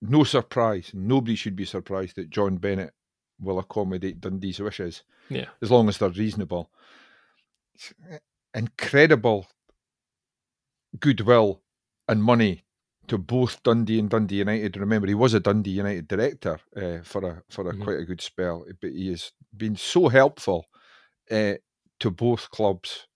no 0.01 0.25
surprise, 0.25 0.91
nobody 0.95 1.35
should 1.35 1.57
be 1.57 1.65
surprised 1.65 2.17
that 2.17 2.31
John 2.31 2.57
Bennett 2.57 2.95
will 3.41 3.59
accommodate 3.59 4.21
Dundee's 4.21 4.61
wishes. 4.61 5.03
Yeah. 5.29 5.47
As 5.61 5.71
long 5.71 5.89
as 5.89 5.99
they're 5.99 6.09
reasonable. 6.09 6.71
Incredible 8.59 9.47
goodwill 10.99 11.63
and 12.09 12.23
money 12.23 12.65
to 13.07 13.17
both 13.17 13.63
Dundee 13.63 13.99
and 13.99 14.11
Dundee 14.11 14.37
United. 14.37 14.77
Remember, 14.77 15.07
he 15.07 15.15
was 15.15 15.33
a 15.33 15.41
Dundee 15.41 15.71
United 15.71 16.09
director 16.09 16.59
uh, 16.77 16.99
for 17.03 17.25
a 17.25 17.43
for 17.49 17.69
a 17.69 17.73
mm-hmm. 17.73 17.83
quite 17.85 18.01
a 18.01 18.05
good 18.05 18.21
spell, 18.21 18.67
but 18.81 18.91
he 18.91 19.11
has 19.11 19.33
been 19.57 19.77
so 19.77 20.09
helpful 20.09 20.67
uh, 21.31 21.55
to 22.01 22.11
both 22.11 22.51
clubs 22.51 23.07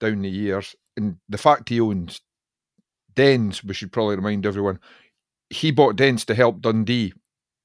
down 0.00 0.22
the 0.22 0.30
years. 0.30 0.74
And 0.96 1.16
the 1.28 1.38
fact 1.38 1.68
he 1.68 1.80
owns 1.80 2.20
Dens, 3.14 3.64
we 3.64 3.74
should 3.74 3.92
probably 3.92 4.16
remind 4.16 4.46
everyone, 4.46 4.78
he 5.50 5.70
bought 5.70 5.96
Dens 5.96 6.24
to 6.26 6.34
help 6.34 6.60
Dundee 6.60 7.12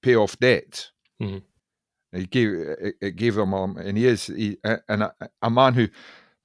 pay 0.02 0.16
off 0.16 0.40
debts. 0.40 0.92
Mm-hmm. 1.22 1.38
It 2.14 2.32
gave 2.32 2.50
it, 2.54 2.96
it 3.02 3.16
gave 3.16 3.36
them, 3.36 3.54
um, 3.54 3.78
and 3.78 3.98
he 3.98 4.08
is 4.08 4.28
he, 4.28 4.58
and 4.64 5.04
a, 5.04 5.14
a, 5.42 5.50
man 5.50 5.74
who 5.74 5.88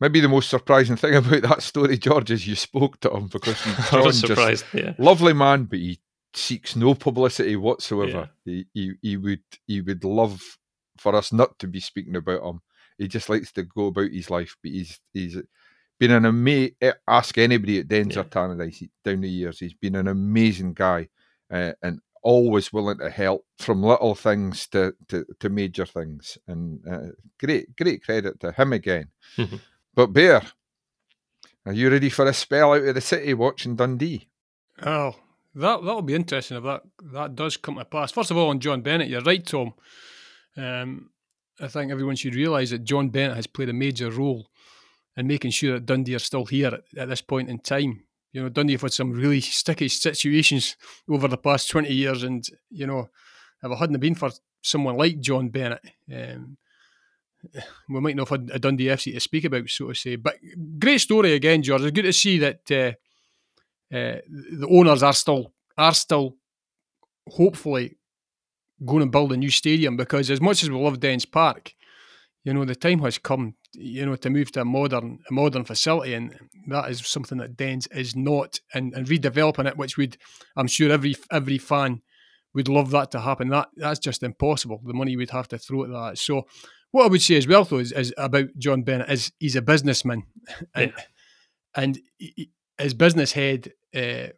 maybe 0.03 0.19
the 0.19 0.29
most 0.29 0.51
surprising 0.51 0.97
thing 0.97 1.15
about 1.15 1.43
that 1.43 1.63
story, 1.63 1.97
George, 1.97 2.33
is 2.33 2.47
you 2.47 2.57
spoke 2.57 2.99
to 3.01 3.11
him 3.11 3.29
because 3.29 3.63
he's 3.63 3.79
I 3.93 4.01
was 4.01 4.19
surprised. 4.19 4.65
Yeah, 4.75 4.95
lovely 4.99 5.33
man, 5.33 5.65
but 5.65 5.79
he 5.79 6.01
seeks 6.35 6.75
no 6.77 6.95
publicity 6.95 7.57
whatsoever. 7.57 8.29
Yeah. 8.45 8.53
He, 8.53 8.67
he 8.75 8.93
he 9.01 9.17
would 9.17 9.45
he 9.67 9.81
would 9.81 10.05
love 10.05 10.43
for 10.99 11.15
us 11.15 11.33
not 11.33 11.59
to 11.61 11.69
be 11.69 11.81
speaking 11.81 12.17
about 12.17 12.43
him. 12.43 12.61
He 12.99 13.09
just 13.09 13.29
likes 13.29 13.53
to 13.53 13.63
go 13.63 13.87
about 13.87 14.11
his 14.11 14.29
life, 14.29 14.57
but 14.63 14.73
he's 14.73 14.99
he's 15.15 15.39
been 15.99 16.11
an 16.11 16.27
amazing. 16.27 16.75
Ask 17.09 17.39
anybody 17.39 17.79
at 17.79 17.89
Dens 17.89 18.17
yeah. 18.17 18.25
Tannadice 18.25 18.91
down 19.05 19.21
the 19.21 19.31
years. 19.31 19.61
He's 19.61 19.75
been 19.75 19.95
an 19.95 20.09
amazing 20.09 20.75
guy, 20.75 21.09
uh, 21.51 21.73
and 21.81 22.01
always 22.25 22.73
willing 22.73 22.99
to 22.99 23.11
help 23.11 23.45
from 23.59 23.83
little 23.83 24.15
things 24.15 24.69
to, 24.69 24.95
to, 25.09 25.27
to 25.41 25.49
major 25.49 25.85
things. 25.85 26.39
And 26.47 26.81
uh, 26.89 27.09
great, 27.39 27.75
great 27.77 28.05
credit 28.05 28.39
to 28.41 28.53
him 28.53 28.73
again. 28.73 29.09
But 29.95 30.13
Bear, 30.13 30.43
are 31.67 31.73
you 31.73 31.91
ready 31.91 32.09
for 32.09 32.27
a 32.27 32.33
spell 32.33 32.73
out 32.73 32.85
of 32.85 32.95
the 32.95 33.01
city 33.01 33.35
watching 33.35 33.77
Dundee? 33.77 34.29
Oh, 34.83 35.15
that 35.55 35.85
that'll 35.85 36.03
be 36.03 36.15
interesting 36.15 36.57
if 36.57 36.65
that 36.65 36.83
that 37.13 37.35
does 37.35 37.57
come 37.57 37.77
to 37.77 37.85
pass. 37.85 38.11
First 38.11 38.31
of 38.31 38.37
all, 38.37 38.49
on 38.49 38.61
John 38.61 38.81
Bennett, 38.81 39.09
you're 39.09 39.21
right, 39.21 39.45
Tom. 39.45 39.75
Um, 40.57 41.11
I 41.61 41.69
think 41.69 41.93
everyone 41.93 42.17
should 42.17 42.35
realise 42.35 42.71
that 42.71 42.85
John 42.85 43.11
Bennett 43.11 43.37
has 43.37 43.47
played 43.47 43.69
a 43.69 43.75
major 43.75 44.11
role 44.11 44.49
in 45.17 45.27
making 45.27 45.51
sure 45.51 45.75
that 45.75 45.87
Dundee 45.87 46.15
are 46.15 46.21
still 46.21 46.47
here 46.47 46.69
at, 46.69 46.83
at 46.97 47.09
this 47.09 47.21
point 47.21 47.51
in 47.51 47.59
time. 47.59 48.05
You 48.33 48.43
know, 48.43 48.49
Dundee 48.49 48.73
have 48.73 48.83
had 48.83 48.93
some 48.93 49.13
really 49.13 49.41
sticky 49.41 49.89
situations 49.89 50.77
over 51.09 51.29
the 51.29 51.37
past 51.37 51.71
20 51.71 51.93
years. 51.93 52.23
And, 52.23 52.45
you 52.71 52.87
know, 52.87 53.11
if 53.63 53.71
it 53.71 53.77
hadn't 53.77 54.01
been 54.01 54.15
for 54.15 54.31
someone 54.63 54.97
like 54.97 55.21
John 55.21 55.51
Bennett, 55.51 55.83
um, 56.13 56.57
we 57.89 58.01
might 58.01 58.17
not 58.17 58.29
have 58.29 58.41
had 58.41 58.51
a 58.53 58.59
Dundee 58.59 58.87
FC 58.87 59.13
to 59.13 59.21
speak 59.21 59.45
about, 59.45 59.69
so 59.69 59.89
to 59.89 59.95
say. 59.95 60.17
But 60.17 60.37
great 60.79 61.01
story 61.01 61.35
again, 61.35 61.63
George. 61.63 61.83
It's 61.83 61.91
good 61.91 62.03
to 62.03 62.13
see 62.13 62.39
that 62.39 62.71
uh, 62.71 62.93
uh, 63.95 64.21
the 64.27 64.69
owners 64.71 65.03
are 65.03 65.13
still 65.13 65.53
are 65.77 65.95
still 65.95 66.37
hopefully 67.29 67.97
going 68.85 69.01
to 69.01 69.11
build 69.11 69.33
a 69.33 69.37
new 69.37 69.51
stadium 69.51 69.97
because 69.97 70.31
as 70.31 70.41
much 70.41 70.63
as 70.63 70.71
we 70.71 70.77
love 70.77 71.01
Dens 71.01 71.25
Park, 71.25 71.75
you 72.45 72.53
know 72.53 72.65
the 72.65 72.75
time 72.75 73.01
has 73.01 73.19
come 73.19 73.55
you 73.75 74.05
know, 74.05 74.17
to 74.17 74.31
move 74.31 74.53
to 74.53 74.61
a 74.61 74.65
modern 74.65 75.21
a 75.29 75.33
modern 75.33 75.65
facility, 75.65 76.15
and 76.15 76.39
that 76.69 76.91
is 76.91 77.07
something 77.07 77.39
that 77.39 77.57
Dens 77.57 77.87
is 77.89 78.15
not, 78.15 78.61
and, 78.75 78.93
and 78.95 79.07
redeveloping 79.07 79.67
it, 79.67 79.77
which 79.77 79.97
would, 79.97 80.17
I'm 80.57 80.67
sure 80.67 80.93
every 80.93 81.17
every 81.31 81.59
fan 81.59 82.03
would 82.55 82.69
love 82.69 82.91
that 82.91 83.11
to 83.13 83.21
happen. 83.21 83.49
That 83.49 83.69
that's 83.77 83.99
just 83.99 84.23
impossible. 84.23 84.81
The 84.85 84.93
money 84.93 85.17
we'd 85.17 85.31
have 85.31 85.49
to 85.49 85.59
throw 85.59 85.85
at 85.85 85.91
that. 85.91 86.19
So, 86.19 86.47
what 86.93 87.05
I 87.05 87.09
would 87.09 87.23
say 87.23 87.37
as 87.37 87.49
well, 87.49 87.65
though, 87.65 87.79
is, 87.79 87.93
is 87.93 88.15
about 88.17 88.57
John 88.59 88.83
Bennett 88.83 89.11
is 89.11 89.33
he's 89.39 89.57
a 89.57 89.63
businessman, 89.63 90.25
and 90.75 90.93
yeah. 90.97 91.05
and 91.75 91.99
he, 92.19 92.51
his 92.79 92.95
business 92.95 93.33
head 93.33 93.73
uh, 93.95 94.29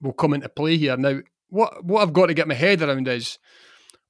will 0.00 0.12
come 0.12 0.34
into 0.34 0.48
play 0.48 0.76
here. 0.76 0.96
Now, 0.96 1.20
what 1.48 1.84
what 1.84 2.02
I've 2.02 2.12
got 2.12 2.26
to 2.26 2.34
get 2.34 2.48
my 2.48 2.54
head 2.54 2.82
around 2.82 3.06
is 3.08 3.38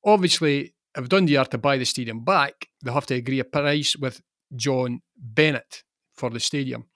obviously 0.05 0.75
if 0.97 1.09
Dundee 1.09 1.37
are 1.37 1.47
to 1.47 1.59
buy 1.59 1.77
the 1.77 1.85
stadium 1.85 2.25
back, 2.25 2.69
they 2.83 2.93
have 2.93 3.07
to 3.07 3.14
agree 3.14 3.40
a 3.40 3.45
price 3.45 3.97
with 3.97 4.21
John 4.55 5.01
Bennett 5.17 5.83
for 6.14 6.31
the 6.31 6.40
stadium. 6.40 6.87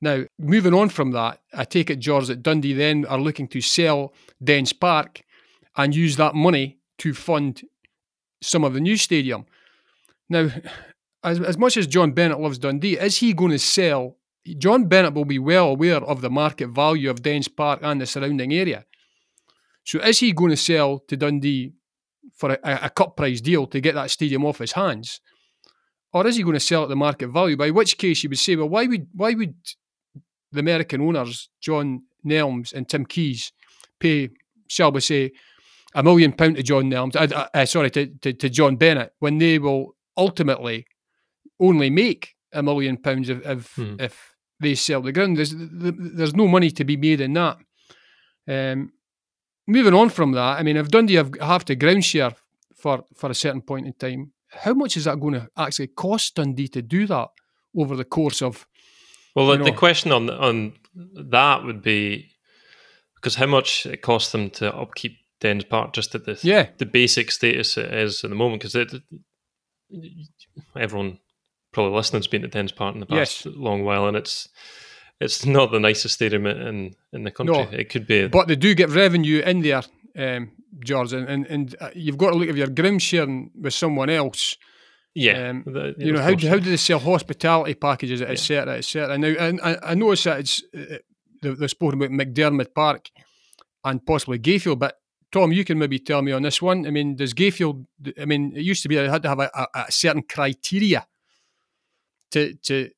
Now, 0.00 0.24
moving 0.38 0.74
on 0.74 0.90
from 0.90 1.12
that, 1.12 1.40
I 1.54 1.64
take 1.64 1.90
it, 1.90 1.98
George, 1.98 2.26
that 2.28 2.42
Dundee 2.42 2.74
then 2.74 3.06
are 3.06 3.18
looking 3.18 3.48
to 3.48 3.60
sell 3.60 4.14
Dens 4.42 4.72
Park 4.72 5.22
and 5.76 5.94
use 5.94 6.16
that 6.16 6.34
money 6.34 6.78
to 6.98 7.14
fund 7.14 7.62
some 8.42 8.64
of 8.64 8.74
the 8.74 8.80
new 8.80 8.96
stadium. 8.96 9.46
Now, 10.28 10.50
as, 11.22 11.40
as 11.40 11.58
much 11.58 11.76
as 11.76 11.86
John 11.86 12.12
Bennett 12.12 12.40
loves 12.40 12.58
Dundee, 12.58 12.98
is 12.98 13.18
he 13.18 13.32
going 13.32 13.52
to 13.52 13.58
sell? 13.58 14.16
John 14.58 14.86
Bennett 14.86 15.14
will 15.14 15.24
be 15.24 15.38
well 15.38 15.68
aware 15.68 15.96
of 15.96 16.20
the 16.20 16.30
market 16.30 16.68
value 16.68 17.10
of 17.10 17.22
Dens 17.22 17.48
Park 17.48 17.80
and 17.82 18.00
the 18.00 18.06
surrounding 18.06 18.52
area. 18.52 18.84
So, 19.84 20.00
is 20.00 20.20
he 20.20 20.32
going 20.32 20.50
to 20.50 20.56
sell 20.56 21.00
to 21.08 21.16
Dundee 21.16 21.72
for 22.34 22.52
a, 22.52 22.58
a 22.84 22.90
cut 22.90 23.16
price 23.16 23.40
deal 23.40 23.66
to 23.68 23.80
get 23.80 23.94
that 23.94 24.10
stadium 24.10 24.44
off 24.44 24.58
his 24.58 24.72
hands? 24.72 25.20
or 26.16 26.26
is 26.26 26.36
he 26.36 26.42
going 26.42 26.54
to 26.54 26.60
sell 26.60 26.84
at 26.84 26.88
the 26.88 26.96
market 26.96 27.28
value? 27.28 27.56
By 27.56 27.70
which 27.70 27.98
case 27.98 28.22
you 28.22 28.30
would 28.30 28.38
say, 28.38 28.56
well, 28.56 28.68
why 28.68 28.86
would 28.86 29.06
why 29.12 29.34
would 29.34 29.54
the 30.52 30.60
American 30.60 31.02
owners, 31.02 31.50
John 31.60 32.04
Nelms 32.24 32.72
and 32.72 32.88
Tim 32.88 33.04
Keyes, 33.04 33.52
pay, 34.00 34.30
shall 34.68 34.92
we 34.92 35.00
say, 35.00 35.32
a 35.94 36.02
million 36.02 36.32
pound 36.32 36.56
to 36.56 36.62
John 36.62 36.90
Nelms, 36.90 37.16
uh, 37.16 37.48
uh, 37.52 37.66
sorry, 37.66 37.90
to, 37.90 38.06
to, 38.06 38.32
to, 38.32 38.48
John 38.48 38.76
Bennett, 38.76 39.12
when 39.18 39.38
they 39.38 39.58
will 39.58 39.95
ultimately 40.16 40.86
only 41.60 41.90
make 41.90 42.34
a 42.52 42.62
million 42.62 42.96
pounds 42.96 43.28
if 43.28 43.46
if, 43.46 43.74
hmm. 43.74 43.96
if 43.98 44.34
they 44.60 44.74
sell 44.74 45.02
the 45.02 45.12
ground. 45.12 45.36
There's 45.36 45.54
there's 45.56 46.34
no 46.34 46.48
money 46.48 46.70
to 46.70 46.84
be 46.84 46.96
made 46.96 47.20
in 47.20 47.32
that. 47.34 47.58
Um, 48.48 48.92
moving 49.66 49.94
on 49.94 50.08
from 50.08 50.32
that, 50.32 50.58
I 50.58 50.62
mean, 50.62 50.76
if 50.76 50.88
Dundee 50.88 51.16
have, 51.16 51.32
have 51.40 51.64
to 51.66 51.74
ground 51.74 52.04
share 52.04 52.32
for, 52.76 53.04
for 53.16 53.30
a 53.30 53.34
certain 53.34 53.60
point 53.60 53.86
in 53.86 53.92
time, 53.94 54.32
how 54.50 54.74
much 54.74 54.96
is 54.96 55.04
that 55.04 55.18
going 55.20 55.34
to 55.34 55.48
actually 55.56 55.88
cost 55.88 56.36
Dundee 56.36 56.68
to 56.68 56.82
do 56.82 57.06
that 57.06 57.28
over 57.76 57.96
the 57.96 58.04
course 58.04 58.40
of? 58.40 58.66
Well, 59.34 59.48
the, 59.48 59.64
the 59.64 59.72
question 59.72 60.12
on 60.12 60.30
on 60.30 60.72
that 60.94 61.64
would 61.64 61.82
be 61.82 62.30
because 63.16 63.34
how 63.34 63.46
much 63.46 63.84
it 63.84 64.00
costs 64.00 64.32
them 64.32 64.48
to 64.50 64.74
upkeep 64.74 65.18
Dens 65.40 65.64
Park 65.64 65.92
just 65.92 66.14
at 66.14 66.24
the 66.24 66.38
yeah. 66.42 66.68
the 66.78 66.86
basic 66.86 67.30
status 67.30 67.76
it 67.76 67.92
is 67.92 68.24
at 68.24 68.30
the 68.30 68.36
moment 68.36 68.62
because 68.62 68.74
everyone 70.76 71.18
probably 71.72 71.94
listening's 71.94 72.26
been 72.26 72.42
to 72.42 72.48
Dens 72.48 72.72
Park 72.72 72.94
in 72.94 73.00
the 73.00 73.06
past 73.06 73.44
yes. 73.44 73.54
long 73.54 73.84
while 73.84 74.06
and 74.06 74.16
it's 74.16 74.48
it's 75.20 75.46
not 75.46 75.70
the 75.70 75.80
nicest 75.80 76.14
stadium 76.14 76.46
in 76.46 76.94
in 77.12 77.24
the 77.24 77.30
country. 77.30 77.54
No, 77.54 77.62
it 77.70 77.88
could 77.88 78.06
be, 78.06 78.28
but 78.28 78.48
they 78.48 78.56
do 78.56 78.74
get 78.74 78.90
revenue 78.90 79.40
in 79.40 79.62
there, 79.62 79.82
um, 80.16 80.52
George, 80.84 81.12
and, 81.12 81.28
and, 81.28 81.46
and 81.46 81.76
uh, 81.80 81.90
you've 81.94 82.18
got 82.18 82.30
to 82.30 82.36
look 82.36 82.48
if 82.48 82.56
you're 82.56 82.66
ground 82.66 83.02
sharing 83.02 83.50
with 83.58 83.74
someone 83.74 84.10
else. 84.10 84.56
Yeah, 85.14 85.48
um, 85.48 85.62
the, 85.64 85.94
you 85.96 86.12
know 86.12 86.20
how 86.20 86.34
do, 86.34 86.46
how 86.48 86.56
do 86.56 86.68
they 86.68 86.76
sell 86.76 86.98
hospitality 86.98 87.74
packages, 87.74 88.20
etc., 88.20 88.72
yeah. 88.72 88.78
etc. 88.78 89.18
Now, 89.18 89.28
and 89.28 89.60
I, 89.62 89.78
I 89.82 89.94
noticed 89.94 90.24
that 90.24 90.40
it's 90.40 90.62
uh, 90.76 90.98
they're 91.40 91.68
spoken 91.68 92.02
about 92.02 92.10
McDiarmid 92.10 92.74
Park 92.74 93.08
and 93.84 94.04
possibly 94.04 94.38
Gayfield, 94.38 94.78
but 94.78 94.98
Tom, 95.32 95.52
you 95.52 95.64
can 95.64 95.78
maybe 95.78 95.98
tell 95.98 96.22
me 96.22 96.32
on 96.32 96.42
this 96.42 96.62
one. 96.62 96.86
I 96.86 96.90
mean, 96.90 97.16
does 97.16 97.34
Gayfield? 97.34 97.86
I 98.20 98.24
mean, 98.24 98.52
it 98.54 98.62
used 98.62 98.82
to 98.82 98.88
be 98.88 98.98
I 98.98 99.10
had 99.10 99.22
to 99.22 99.28
have 99.28 99.40
a, 99.40 99.50
a, 99.54 99.80
a 99.86 99.92
certain 99.92 100.22
criteria 100.22 101.06
to 102.30 102.54
to. 102.54 102.90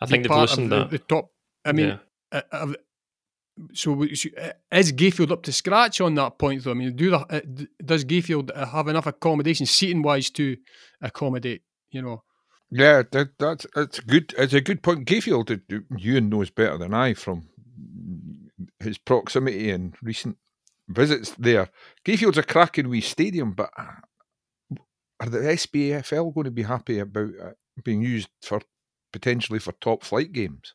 I 0.00 0.06
think 0.06 0.26
they've 0.26 0.36
listened 0.36 0.72
the, 0.72 0.78
that. 0.78 0.90
the 0.90 0.98
top. 0.98 1.30
I 1.64 1.72
mean, 1.72 1.98
yeah. 2.32 2.40
uh, 2.52 2.56
uh, 2.56 2.72
so 3.72 4.00
is 4.02 4.92
Gayfield 4.92 5.30
up 5.30 5.42
to 5.44 5.52
scratch 5.52 6.00
on 6.00 6.14
that 6.14 6.38
point? 6.38 6.64
Though 6.64 6.70
I 6.70 6.74
mean, 6.74 6.96
do 6.96 7.10
the, 7.10 7.18
uh, 7.18 7.40
does 7.84 8.04
Gayfield 8.04 8.54
have 8.68 8.88
enough 8.88 9.06
accommodation 9.06 9.66
seating 9.66 10.02
wise 10.02 10.30
to 10.30 10.56
accommodate? 11.00 11.62
You 11.90 12.02
know. 12.02 12.22
Yeah, 12.70 13.02
that, 13.12 13.38
that's 13.38 13.66
it's 13.76 14.00
good. 14.00 14.34
It's 14.38 14.54
a 14.54 14.62
good 14.62 14.82
point. 14.82 15.06
Gayfield, 15.06 15.60
Ewan 15.98 16.30
knows 16.30 16.48
better 16.50 16.78
than 16.78 16.94
I 16.94 17.12
from 17.12 17.48
his 18.80 18.96
proximity 18.96 19.70
and 19.70 19.94
recent 20.02 20.38
visits 20.94 21.30
there. 21.38 21.68
Gayfield's 22.04 22.38
a 22.38 22.42
cracking 22.42 22.88
wee 22.88 23.00
stadium, 23.00 23.52
but 23.52 23.70
uh, 23.78 24.76
are 25.20 25.28
the 25.28 25.38
SPFL 25.38 26.34
going 26.34 26.44
to 26.44 26.50
be 26.50 26.62
happy 26.62 26.98
about 26.98 27.30
uh, 27.42 27.50
being 27.84 28.02
used 28.02 28.28
for 28.42 28.60
potentially 29.12 29.58
for 29.58 29.72
top 29.72 30.02
flight 30.02 30.32
games? 30.32 30.74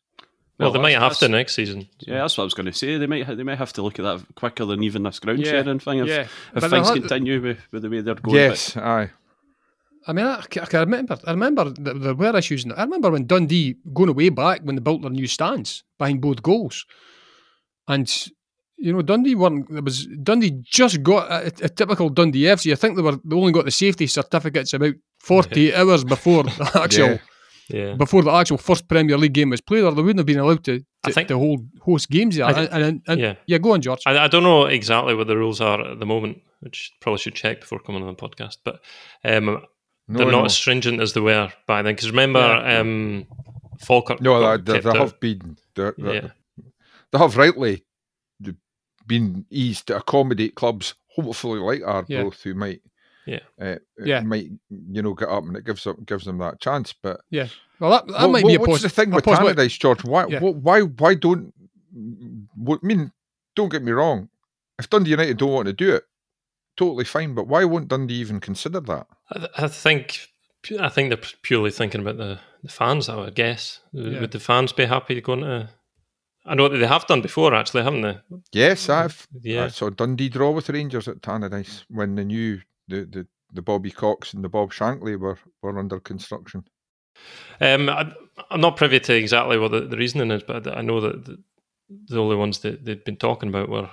Well, 0.60 0.72
well 0.72 0.74
they 0.74 0.82
might 0.82 1.02
have 1.02 1.18
to 1.20 1.28
next 1.28 1.56
season. 1.56 1.88
Yeah, 2.00 2.22
that's 2.22 2.38
what 2.38 2.44
I 2.44 2.46
was 2.46 2.54
going 2.54 2.66
to 2.66 2.74
say. 2.74 2.98
They 2.98 3.08
might 3.08 3.28
they 3.28 3.44
might 3.44 3.58
have 3.58 3.74
to 3.74 3.82
look 3.82 4.00
at 4.00 4.04
that 4.04 4.26
quicker 4.36 4.66
than 4.66 4.84
even 4.84 5.04
this 5.04 5.20
ground 5.20 5.40
yeah, 5.40 5.52
sharing 5.52 5.80
thing 5.80 6.00
if, 6.00 6.08
yeah. 6.08 6.28
if 6.56 6.64
things 6.70 6.90
continue 6.92 7.42
with, 7.42 7.60
with 7.72 7.84
the 7.84 7.90
way 7.90 8.02
they're 8.02 8.16
going. 8.16 8.38
Yes, 8.38 8.76
aye. 8.76 9.12
I 10.08 10.14
mean, 10.14 10.26
I, 10.26 10.42
I, 10.74 10.80
remember. 10.80 11.18
I 11.26 11.32
remember 11.32 11.70
there 11.70 12.16
were 12.16 12.38
issues. 12.38 12.66
I 12.66 12.84
remember 12.84 13.12
when 13.12 13.28
Dundee 13.28 13.76
going 13.94 14.10
away 14.10 14.30
back 14.30 14.62
when 14.62 14.76
they 14.76 14.82
built 14.82 15.02
their 15.02 15.12
new 15.12 15.28
stands 15.28 15.84
behind 16.00 16.22
both 16.22 16.42
goals, 16.42 16.86
and 17.90 18.08
you 18.78 18.94
know, 18.94 19.02
Dundee 19.02 19.36
weren't. 19.36 19.72
There 19.72 19.82
was 19.82 20.06
Dundee 20.24 20.62
just 20.64 21.04
got 21.04 21.30
a, 21.32 21.48
a, 21.64 21.70
typical 21.70 22.10
Dundee 22.10 22.44
FC. 22.44 22.72
I 22.72 22.76
think 22.76 22.96
they 22.96 23.02
were 23.02 23.20
they 23.24 23.36
only 23.36 23.52
got 23.52 23.66
the 23.66 23.72
safety 23.72 24.08
certificates 24.08 24.74
about 24.74 24.94
forty 25.20 25.64
yeah. 25.64 25.82
hours 25.82 26.04
before 26.04 26.44
the 26.44 26.72
actual. 26.84 27.10
Yeah. 27.10 27.18
Yeah. 27.70 27.96
Before 27.96 28.24
the 28.24 28.32
actual 28.32 28.58
first 28.58 28.88
Premier 28.88 29.18
League 29.18 29.34
game 29.34 29.50
was 29.50 29.60
played, 29.60 29.84
or 29.84 29.92
they 29.92 30.02
wouldn't 30.02 30.20
have 30.20 30.26
been 30.26 30.40
allowed 30.40 30.64
to, 30.64 30.80
to, 31.04 31.12
think, 31.12 31.28
to 31.28 31.38
hold 31.38 31.68
host 31.82 32.10
games 32.10 32.38
there. 32.38 32.46
I, 32.46 32.52
and, 32.52 32.84
and, 32.84 33.02
and, 33.10 33.20
yeah. 33.20 33.34
yeah, 33.46 33.58
go 33.58 33.74
on, 33.74 33.82
George. 33.82 34.04
I, 34.06 34.18
I, 34.18 34.28
don't 34.30 34.44
know 34.44 34.68
exactly 34.68 35.14
what 35.14 35.28
the 35.28 35.36
rules 35.36 35.60
are 35.60 35.86
at 35.86 36.00
the 36.00 36.06
moment, 36.06 36.42
which 36.62 36.94
probably 37.02 37.20
should 37.20 37.36
check 37.36 37.60
before 37.60 37.80
coming 37.80 38.04
on 38.04 38.08
the 38.08 38.16
podcast. 38.16 38.60
But 38.64 38.80
um, 39.26 39.66
no, 40.08 40.18
they're 40.18 40.32
not 40.32 40.46
as 40.46 40.56
stringent 40.56 41.02
as 41.02 41.12
they 41.12 41.20
were 41.20 41.52
back 41.68 41.84
then. 41.84 41.94
Because 41.94 42.10
remember, 42.10 42.40
yeah. 42.40 42.80
um, 42.80 43.28
Falkirk. 43.82 44.22
No, 44.22 44.58
they, 44.58 44.72
they, 44.72 44.80
they 44.80 44.98
have 44.98 45.20
been. 45.20 45.58
They're, 45.76 45.94
they're, 45.98 46.14
yeah. 46.14 46.28
They 47.12 47.18
have 47.18 47.36
rightly 47.36 47.84
been 49.08 49.46
eased 49.50 49.88
to 49.88 49.98
accommodate 49.98 50.56
clubs, 50.56 50.94
hopefully 51.16 51.60
like 51.60 51.82
Arbroath, 51.82 52.10
yeah. 52.10 52.30
who 52.44 52.54
might, 52.54 52.82
yeah, 53.26 53.40
uh, 53.60 53.76
yeah, 54.04 54.22
might 54.22 54.50
you 54.70 55.02
know 55.02 55.14
get 55.14 55.30
up 55.30 55.44
and 55.44 55.58
it 55.58 55.66
gives 55.66 55.84
them 55.84 56.04
gives 56.06 56.26
them 56.26 56.38
that 56.40 56.60
chance. 56.60 56.94
But 56.94 57.22
yeah, 57.30 57.48
well, 57.80 57.92
that, 57.92 58.08
that 58.08 58.30
might 58.30 58.46
be 58.46 58.56
a 58.56 58.60
point. 58.60 58.70
What's 58.70 58.84
the 58.84 58.90
thing 58.90 59.12
with 59.12 59.26
Tannadice, 59.26 59.80
George? 59.80 60.04
Why, 60.04 60.28
yeah. 60.28 60.40
why, 60.40 60.82
why 60.82 61.16
don't? 61.16 61.54
I 61.96 62.78
mean, 62.82 63.12
don't 63.56 63.70
get 63.70 63.84
me 63.84 63.92
wrong. 63.92 64.30
If 64.80 64.90
Dundee 64.90 65.12
United 65.12 65.38
don't 65.38 65.52
want 65.52 65.68
to 65.68 65.74
do 65.74 65.96
it, 65.96 66.04
totally 66.76 67.06
fine. 67.06 67.34
But 67.34 67.48
why 67.48 67.64
won't 67.66 67.88
Dundee 67.88 68.16
even 68.16 68.40
consider 68.40 68.80
that? 68.82 69.08
I, 69.32 69.48
I 69.58 69.68
think 69.68 70.28
I 70.80 70.90
think 70.90 71.10
they're 71.10 71.32
purely 71.42 71.72
thinking 71.72 72.02
about 72.02 72.18
the, 72.18 72.40
the 72.64 72.70
fans. 72.70 73.10
I 73.10 73.16
would 73.16 73.36
guess. 73.36 73.80
Yeah. 73.92 74.22
Would 74.22 74.32
the 74.32 74.40
fans 74.40 74.72
be 74.74 74.86
happy 74.86 75.20
going 75.22 75.42
to 75.42 75.70
I 76.48 76.56
know 76.56 76.70
that 76.70 76.78
they 76.78 76.88
have 76.88 77.06
done 77.08 77.22
before, 77.22 77.54
actually, 77.54 77.84
haven't 77.84 78.02
they? 78.02 78.18
Yes, 78.54 78.90
I've. 78.90 79.28
Yeah. 79.42 79.66
I 79.66 79.68
saw 79.68 79.90
Dundee 79.90 80.30
draw 80.30 80.52
with 80.52 80.70
Rangers 80.70 81.08
at 81.08 81.22
Tannadice 81.22 81.84
when 81.90 82.16
the 82.16 82.24
new 82.24 82.62
the, 82.88 83.06
the, 83.06 83.28
the 83.54 83.62
Bobby 83.62 83.92
Cox 83.92 84.34
and 84.34 84.44
the 84.44 84.50
Bob 84.50 84.72
Shankly 84.72 85.20
were, 85.20 85.38
were 85.62 85.78
under 85.78 86.00
construction. 86.00 86.64
Um, 87.60 87.90
I, 87.90 88.12
am 88.52 88.62
not 88.62 88.78
privy 88.78 89.00
to 89.00 89.14
exactly 89.14 89.58
what 89.58 89.72
the, 89.72 89.82
the, 89.82 89.98
reasoning 89.98 90.32
is, 90.32 90.44
but 90.44 90.68
I 90.68 90.82
know 90.82 91.02
that 91.02 91.26
the, 91.26 91.38
the 91.90 92.20
only 92.20 92.36
ones 92.36 92.60
that 92.60 92.86
they'd 92.86 93.04
been 93.04 93.18
talking 93.18 93.50
about 93.50 93.70
were 93.70 93.90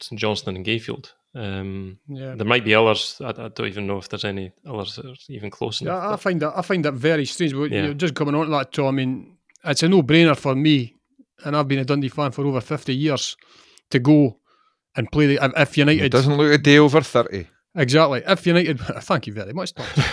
St 0.00 0.20
Johnstone 0.20 0.56
and 0.56 0.66
Gayfield. 0.66 1.12
Um, 1.34 1.98
yeah. 2.08 2.34
There 2.34 2.46
might 2.46 2.64
be 2.64 2.74
others. 2.74 3.20
I, 3.20 3.30
I, 3.30 3.48
don't 3.48 3.66
even 3.66 3.86
know 3.86 3.98
if 3.98 4.08
there's 4.08 4.24
any 4.24 4.52
others 4.66 4.96
that 4.96 5.06
are 5.06 5.14
even 5.28 5.50
close 5.50 5.80
enough. 5.80 6.02
Yeah, 6.02 6.12
I 6.12 6.16
find 6.16 6.42
that 6.42 6.52
I 6.56 6.62
find 6.62 6.84
that 6.84 6.94
very 6.94 7.24
strange. 7.24 7.54
But 7.54 7.70
yeah. 7.70 7.92
just 7.92 8.14
coming 8.14 8.34
on 8.34 8.46
to 8.46 8.50
that, 8.50 8.72
Tom. 8.72 8.86
I 8.86 8.90
mean, 8.90 9.36
it's 9.64 9.82
a 9.82 9.88
no-brainer 9.88 10.36
for 10.36 10.56
me 10.56 10.96
and 11.44 11.56
I've 11.56 11.68
been 11.68 11.78
a 11.78 11.84
Dundee 11.84 12.08
fan 12.08 12.32
for 12.32 12.44
over 12.46 12.60
50 12.60 12.94
years, 12.94 13.36
to 13.90 13.98
go 13.98 14.38
and 14.96 15.10
play 15.10 15.26
the, 15.26 15.52
if 15.56 15.76
United. 15.76 16.04
It 16.04 16.12
doesn't 16.12 16.36
look 16.36 16.52
a 16.52 16.58
day 16.58 16.78
over 16.78 17.00
30. 17.00 17.46
Exactly. 17.76 18.22
If 18.26 18.46
United, 18.46 18.80
thank 19.02 19.26
you 19.26 19.32
very 19.32 19.52
much, 19.52 19.74
Tom. 19.74 19.86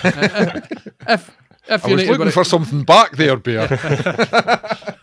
if, 1.08 1.38
if 1.68 1.86
I 1.86 1.94
was 1.94 2.08
looking 2.08 2.32
for 2.32 2.44
something 2.44 2.84
back 2.84 3.16
there, 3.16 3.38
Bear. 3.38 3.68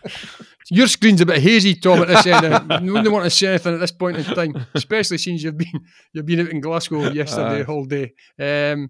Your 0.71 0.87
screen's 0.87 1.21
a 1.21 1.27
bit 1.27 1.43
hazy, 1.43 1.75
Tom. 1.75 2.01
At 2.01 2.07
this 2.07 2.25
end, 2.25 2.45
I 2.47 2.79
wouldn't 2.81 3.11
want 3.11 3.25
to 3.25 3.29
say 3.29 3.49
anything 3.49 3.75
at 3.75 3.79
this 3.79 3.91
point 3.91 4.17
in 4.17 4.23
time, 4.23 4.65
especially 4.73 5.19
since 5.19 5.43
you've 5.43 5.57
been 5.57 5.85
you've 6.11 6.25
been 6.25 6.39
out 6.39 6.49
in 6.49 6.59
Glasgow 6.59 7.11
yesterday 7.11 7.61
uh, 7.61 7.65
whole 7.65 7.85
day. 7.85 8.13
Um, 8.39 8.89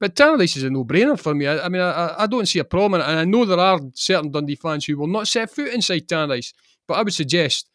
but 0.00 0.16
Tannadice 0.16 0.56
is 0.56 0.62
a 0.62 0.70
no-brainer 0.70 1.20
for 1.20 1.34
me. 1.34 1.46
I, 1.46 1.66
I 1.66 1.68
mean, 1.68 1.82
I, 1.82 2.22
I, 2.22 2.26
don't 2.26 2.46
see 2.46 2.58
a 2.58 2.64
problem, 2.64 3.02
and 3.02 3.20
I 3.20 3.24
know 3.26 3.44
there 3.44 3.60
are 3.60 3.78
certain 3.92 4.30
Dundee 4.30 4.54
fans 4.54 4.86
who 4.86 4.96
will 4.96 5.06
not 5.06 5.28
set 5.28 5.50
foot 5.50 5.74
inside 5.74 6.08
Tannadice. 6.08 6.54
But 6.88 6.94
I 6.94 7.02
would 7.02 7.12
suggest 7.12 7.68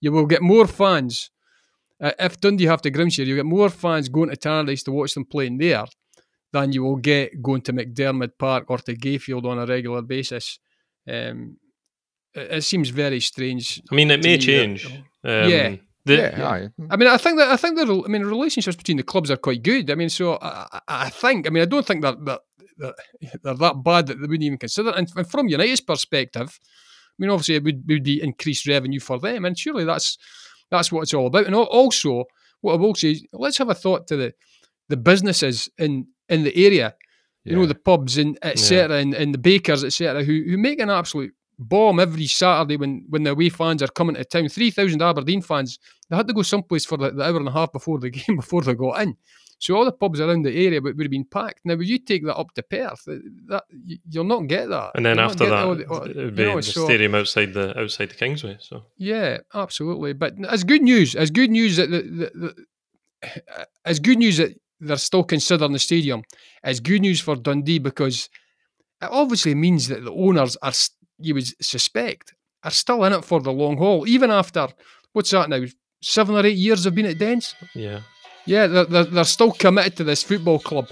you 0.00 0.12
will 0.12 0.26
get 0.26 0.40
more 0.40 0.66
fans 0.66 1.30
uh, 2.00 2.12
if 2.18 2.40
Dundee 2.40 2.66
have 2.66 2.80
to 2.82 2.90
Grimshire. 2.90 3.26
You 3.26 3.34
get 3.34 3.44
more 3.44 3.68
fans 3.68 4.08
going 4.08 4.30
to 4.30 4.36
Tannadice 4.36 4.84
to 4.84 4.92
watch 4.92 5.14
them 5.14 5.24
playing 5.24 5.58
there 5.58 5.84
than 6.52 6.72
you 6.72 6.84
will 6.84 6.96
get 6.96 7.42
going 7.42 7.62
to 7.62 7.72
McDiarmid 7.72 8.38
Park 8.38 8.70
or 8.70 8.78
to 8.78 8.94
Gayfield 8.94 9.44
on 9.44 9.58
a 9.58 9.66
regular 9.66 10.00
basis. 10.02 10.60
Um, 11.08 11.58
it, 12.32 12.52
it, 12.52 12.64
seems 12.64 12.88
very 12.90 13.20
strange. 13.20 13.82
I 13.90 13.94
mean, 13.96 14.10
it 14.12 14.22
may 14.22 14.38
change. 14.38 14.86
Um, 14.86 15.02
yeah. 15.24 15.76
The, 16.06 16.16
yeah, 16.16 16.38
yeah, 16.38 16.68
mm. 16.78 16.88
I 16.90 16.96
mean, 16.96 17.08
I 17.08 17.16
think 17.16 17.38
that 17.38 17.48
I 17.48 17.56
think 17.56 17.78
that 17.78 17.88
I 17.88 18.08
mean 18.08 18.22
relationships 18.24 18.76
between 18.76 18.98
the 18.98 19.02
clubs 19.02 19.30
are 19.30 19.38
quite 19.38 19.62
good. 19.62 19.90
I 19.90 19.94
mean, 19.94 20.10
so 20.10 20.38
I, 20.40 20.80
I 20.86 21.10
think 21.10 21.46
I 21.46 21.50
mean 21.50 21.62
I 21.62 21.66
don't 21.66 21.86
think 21.86 22.02
that 22.02 22.22
that, 22.26 22.40
that 22.78 22.94
they're 23.42 23.54
that 23.54 23.82
bad 23.82 24.08
that 24.08 24.16
they 24.16 24.26
wouldn't 24.26 24.42
even 24.42 24.58
consider. 24.58 24.90
And, 24.90 25.10
and 25.16 25.30
from 25.30 25.48
United's 25.48 25.80
perspective, 25.80 26.60
I 26.62 27.16
mean, 27.18 27.30
obviously 27.30 27.54
it 27.54 27.64
would, 27.64 27.84
would 27.88 28.02
be 28.02 28.22
increased 28.22 28.66
revenue 28.66 29.00
for 29.00 29.18
them, 29.18 29.46
and 29.46 29.58
surely 29.58 29.84
that's 29.84 30.18
that's 30.70 30.92
what 30.92 31.02
it's 31.02 31.14
all 31.14 31.28
about. 31.28 31.46
And 31.46 31.54
also, 31.54 32.24
what 32.60 32.74
I 32.74 32.76
will 32.76 32.94
say 32.94 33.12
is, 33.12 33.24
let's 33.32 33.58
have 33.58 33.70
a 33.70 33.74
thought 33.74 34.06
to 34.08 34.16
the 34.16 34.34
the 34.88 34.96
businesses 34.98 35.70
in 35.78 36.08
in 36.28 36.44
the 36.44 36.66
area. 36.66 36.94
Yeah. 37.44 37.52
You 37.52 37.58
know, 37.58 37.66
the 37.66 37.74
pubs 37.74 38.18
and 38.18 38.38
etc. 38.42 38.96
Yeah. 38.96 39.02
And, 39.02 39.14
and 39.14 39.34
the 39.34 39.38
bakers 39.38 39.84
etc. 39.84 40.24
Who 40.24 40.42
who 40.48 40.58
make 40.58 40.80
an 40.80 40.90
absolute 40.90 41.32
bomb 41.58 42.00
every 42.00 42.26
Saturday 42.26 42.76
when, 42.76 43.04
when 43.08 43.22
the 43.22 43.30
away 43.30 43.48
fans 43.48 43.82
are 43.82 43.88
coming 43.88 44.16
to 44.16 44.24
town. 44.24 44.48
3,000 44.48 45.00
Aberdeen 45.02 45.42
fans, 45.42 45.78
they 46.08 46.16
had 46.16 46.28
to 46.28 46.34
go 46.34 46.42
someplace 46.42 46.84
for 46.84 46.98
the, 46.98 47.10
the, 47.10 47.22
hour 47.22 47.36
and 47.36 47.48
a 47.48 47.52
half 47.52 47.72
before 47.72 47.98
the 47.98 48.10
game, 48.10 48.36
before 48.36 48.62
they 48.62 48.74
got 48.74 49.00
in. 49.02 49.16
So 49.58 49.76
all 49.76 49.84
the 49.84 49.92
pubs 49.92 50.20
around 50.20 50.42
the 50.42 50.50
area 50.50 50.80
would, 50.80 50.96
would 50.96 51.04
have 51.04 51.10
been 51.10 51.24
packed. 51.24 51.60
Now, 51.64 51.76
would 51.76 51.88
you 51.88 51.98
take 51.98 52.24
that 52.26 52.36
up 52.36 52.52
to 52.54 52.62
Perth? 52.62 53.04
That 53.46 53.64
You'll 54.10 54.24
not 54.24 54.46
get 54.46 54.68
that. 54.68 54.90
And 54.94 55.06
then 55.06 55.18
after 55.18 55.46
that, 55.46 55.64
all 55.64 55.74
the, 55.74 55.86
all, 55.86 56.02
it 56.02 56.16
would 56.16 56.36
be 56.36 56.44
know, 56.44 56.56
the 56.56 56.62
so, 56.62 56.84
stadium 56.84 57.14
outside 57.14 57.54
the 57.54 57.78
outside 57.78 58.10
the 58.10 58.14
Kingsway. 58.14 58.58
So 58.60 58.84
Yeah, 58.98 59.38
absolutely. 59.54 60.12
But 60.12 60.34
as 60.44 60.64
good 60.64 60.82
news. 60.82 61.14
as 61.14 61.30
good 61.30 61.50
news 61.50 61.76
that 61.76 61.90
the, 61.90 62.02
the, 62.02 62.30
the 62.34 63.64
it's 63.86 64.00
good 64.00 64.18
news 64.18 64.36
that 64.36 64.54
they're 64.80 64.96
still 64.96 65.24
considering 65.24 65.72
the 65.72 65.78
stadium. 65.78 66.22
It's 66.62 66.80
good 66.80 67.00
news 67.00 67.20
for 67.20 67.36
Dundee 67.36 67.78
because 67.78 68.28
it 69.00 69.08
obviously 69.10 69.54
means 69.54 69.88
that 69.88 70.04
the 70.04 70.12
owners 70.12 70.56
are 70.56 70.72
you 71.24 71.34
would 71.34 71.64
suspect, 71.64 72.34
are 72.62 72.70
still 72.70 73.04
in 73.04 73.12
it 73.12 73.24
for 73.24 73.40
the 73.40 73.52
long 73.52 73.76
haul, 73.78 74.06
even 74.06 74.30
after 74.30 74.68
what's 75.12 75.30
that 75.30 75.48
now? 75.48 75.64
Seven 76.02 76.34
or 76.34 76.44
eight 76.44 76.56
years 76.56 76.84
have 76.84 76.94
been 76.94 77.06
at 77.06 77.18
Dens. 77.18 77.54
Yeah, 77.74 78.00
yeah, 78.44 78.66
they're, 78.66 78.84
they're, 78.84 79.04
they're 79.04 79.24
still 79.24 79.52
committed 79.52 79.96
to 79.96 80.04
this 80.04 80.22
football 80.22 80.58
club, 80.58 80.88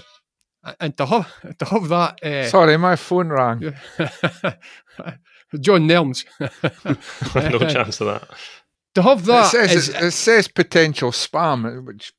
and 0.79 0.97
to 0.97 1.05
have 1.05 1.31
to 1.59 1.65
have 1.65 1.87
that. 1.89 2.23
Uh, 2.23 2.47
Sorry, 2.47 2.77
my 2.77 2.95
phone 2.95 3.29
rang. 3.29 3.59
John 5.59 5.87
Nelms. 5.87 6.25
no 7.35 7.59
chance 7.69 8.01
of 8.01 8.07
that. 8.07 8.27
To 8.95 9.01
have 9.03 9.25
that, 9.25 9.53
it 9.53 9.69
says, 9.69 9.89
is, 9.89 9.89
it 9.89 10.11
says 10.11 10.47
potential 10.47 11.11
spam, 11.11 11.85
which 11.85 12.13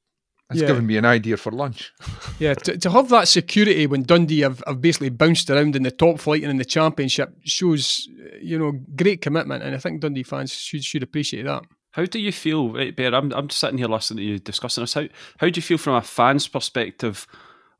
it's 0.54 0.62
yeah. 0.62 0.68
given 0.68 0.86
me 0.86 0.96
an 0.96 1.04
idea 1.04 1.36
for 1.36 1.50
lunch. 1.50 1.92
yeah, 2.38 2.54
to, 2.54 2.78
to 2.78 2.90
have 2.90 3.08
that 3.08 3.26
security 3.26 3.86
when 3.86 4.04
Dundee 4.04 4.40
have, 4.40 4.62
have 4.66 4.80
basically 4.80 5.08
bounced 5.10 5.50
around 5.50 5.74
in 5.74 5.82
the 5.82 5.90
top 5.90 6.20
flight 6.20 6.42
and 6.42 6.50
in 6.50 6.58
the 6.58 6.64
championship 6.64 7.34
shows, 7.44 8.08
uh, 8.20 8.36
you 8.40 8.58
know, 8.58 8.72
great 8.94 9.20
commitment, 9.20 9.64
and 9.64 9.74
I 9.74 9.78
think 9.78 10.00
Dundee 10.00 10.22
fans 10.22 10.52
should 10.54 10.84
should 10.84 11.02
appreciate 11.02 11.44
that. 11.44 11.64
How 11.90 12.04
do 12.04 12.18
you 12.18 12.32
feel, 12.32 12.72
right, 12.72 12.94
Bear? 12.94 13.14
I'm 13.14 13.32
I'm 13.32 13.50
sitting 13.50 13.78
here 13.78 13.88
listening 13.88 14.18
to 14.18 14.24
you 14.24 14.38
discussing 14.38 14.82
this. 14.82 14.94
How 14.94 15.06
how 15.38 15.48
do 15.48 15.58
you 15.58 15.62
feel 15.62 15.78
from 15.78 15.94
a 15.94 16.02
fan's 16.02 16.48
perspective 16.48 17.26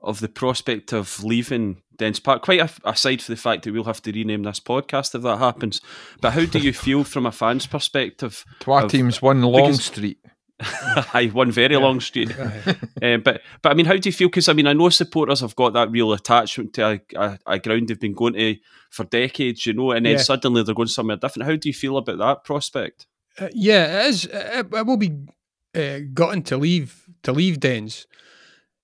of 0.01 0.21
the 0.21 0.29
prospect 0.29 0.93
of 0.93 1.23
leaving 1.23 1.83
Dens 1.97 2.21
Park? 2.21 2.43
Quite 2.43 2.79
aside 2.85 3.23
from 3.23 3.35
the 3.35 3.41
fact 3.41 3.63
that 3.63 3.73
we'll 3.73 3.85
have 3.85 4.03
to 4.03 4.13
rename 4.13 4.43
this 4.43 4.61
podcast 4.61 5.15
if 5.15 5.23
that 5.23 5.39
happens, 5.39 5.81
but 6.21 6.33
how 6.33 6.45
do 6.45 6.59
you 6.59 6.73
feel 6.85 7.05
from 7.05 7.27
a 7.27 7.33
fan's 7.33 7.67
perspective? 7.67 8.45
Twa 8.61 8.89
teams, 8.89 9.23
one 9.23 9.43
long 9.43 9.75
street. 9.75 10.19
I 11.13 11.31
one 11.33 11.51
very 11.51 11.75
yeah. 11.75 11.81
long 11.81 12.01
street. 12.01 12.33
um, 12.39 13.21
but 13.25 13.43
but 13.63 13.73
I 13.73 13.75
mean, 13.75 13.87
how 13.87 13.97
do 13.97 14.09
you 14.09 14.13
feel? 14.13 14.29
Because 14.29 14.49
I 14.49 14.53
mean, 14.53 14.67
I 14.67 14.73
know 14.73 14.89
supporters 14.89 15.41
have 15.41 15.57
got 15.57 15.73
that 15.73 15.91
real 15.91 16.13
attachment 16.13 16.75
to 16.75 16.87
a, 16.87 17.01
a, 17.17 17.39
a 17.47 17.59
ground 17.59 17.89
they've 17.89 17.99
been 17.99 18.15
going 18.15 18.35
to 18.35 18.57
for 18.91 19.05
decades, 19.05 19.67
you 19.67 19.73
know, 19.73 19.91
and 19.91 20.07
then 20.07 20.15
yeah. 20.15 20.19
suddenly 20.19 20.63
they're 20.63 20.75
going 20.75 20.89
somewhere 20.89 21.17
different. 21.17 21.49
How 21.49 21.57
do 21.57 21.69
you 21.69 21.75
feel 21.75 21.97
about 21.97 22.19
that 22.19 22.45
prospect? 22.45 23.07
Uh, 23.39 23.49
yeah, 23.53 24.05
it 24.05 24.07
is. 24.07 24.25
It, 24.27 24.67
it 24.73 24.87
will 24.87 24.97
be 24.97 25.27
uh, 25.75 25.99
gotten 26.13 26.43
to 26.45 26.57
leave 26.57 27.09
to 27.25 27.33
leave 27.33 27.59
Dens. 27.59 28.07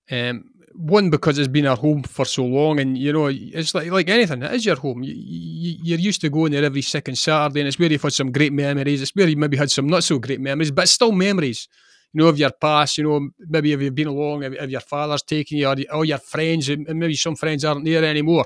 Um, 0.09 0.50
one 0.75 1.09
because 1.09 1.37
it's 1.37 1.47
been 1.47 1.65
our 1.65 1.77
home 1.77 2.03
for 2.03 2.25
so 2.25 2.43
long, 2.43 2.79
and 2.79 2.97
you 2.97 3.13
know 3.13 3.27
it's 3.27 3.73
like 3.73 3.91
like 3.91 4.09
anything. 4.09 4.41
It 4.43 4.53
is 4.53 4.65
your 4.65 4.75
home. 4.75 5.03
You, 5.03 5.13
you, 5.15 5.95
are 5.95 5.99
used 5.99 6.21
to 6.21 6.29
going 6.29 6.51
there 6.51 6.63
every 6.63 6.81
second 6.81 7.15
Saturday, 7.15 7.61
and 7.61 7.67
it's 7.67 7.79
where 7.79 7.91
you've 7.91 8.01
had 8.01 8.13
some 8.13 8.31
great 8.31 8.53
memories. 8.53 9.01
It's 9.01 9.15
where 9.15 9.27
you 9.27 9.37
maybe 9.37 9.57
had 9.57 9.71
some 9.71 9.87
not 9.87 10.03
so 10.03 10.19
great 10.19 10.41
memories, 10.41 10.71
but 10.71 10.89
still 10.89 11.11
memories. 11.11 11.67
You 12.13 12.23
know 12.23 12.29
of 12.29 12.37
your 12.37 12.51
past. 12.51 12.97
You 12.97 13.03
know 13.05 13.29
maybe 13.39 13.73
if 13.73 13.81
you've 13.81 13.95
been 13.95 14.07
along, 14.07 14.43
if, 14.43 14.53
if 14.53 14.69
your 14.69 14.81
father's 14.81 15.23
taken 15.23 15.57
you, 15.57 15.67
or 15.67 15.75
all 15.93 16.05
your 16.05 16.17
friends, 16.17 16.69
and 16.69 16.87
maybe 16.87 17.15
some 17.15 17.35
friends 17.35 17.63
aren't 17.63 17.85
there 17.85 18.03
anymore. 18.03 18.45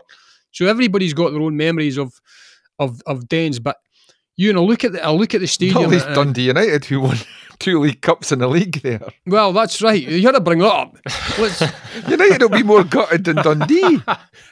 So 0.52 0.68
everybody's 0.68 1.14
got 1.14 1.32
their 1.32 1.42
own 1.42 1.58
memories 1.58 1.98
of 1.98 2.20
of 2.80 3.02
of 3.06 3.28
Dens, 3.28 3.60
but 3.60 3.78
you 4.38 4.52
know, 4.52 4.66
look 4.66 4.84
at 4.84 4.92
the 4.92 5.04
I 5.04 5.12
look 5.12 5.34
at 5.34 5.42
the 5.42 5.48
stadium. 5.48 5.90
Least 5.90 6.08
Dundee 6.08 6.48
United, 6.48 6.86
who 6.86 7.02
won 7.02 7.18
two 7.66 7.80
league 7.80 8.02
cups 8.02 8.32
in 8.32 8.38
the 8.38 8.48
league 8.48 8.82
there. 8.84 9.02
Well, 9.26 9.52
that's 9.52 9.82
right. 9.82 10.02
You 10.02 10.22
got 10.22 10.34
to 10.34 10.40
bring 10.40 10.60
that 10.60 10.68
up. 10.68 10.98
United 12.08 12.42
will 12.42 12.50
be 12.50 12.62
more 12.62 12.84
gutted 12.84 13.24
than 13.24 13.38
Dundee. 13.38 14.02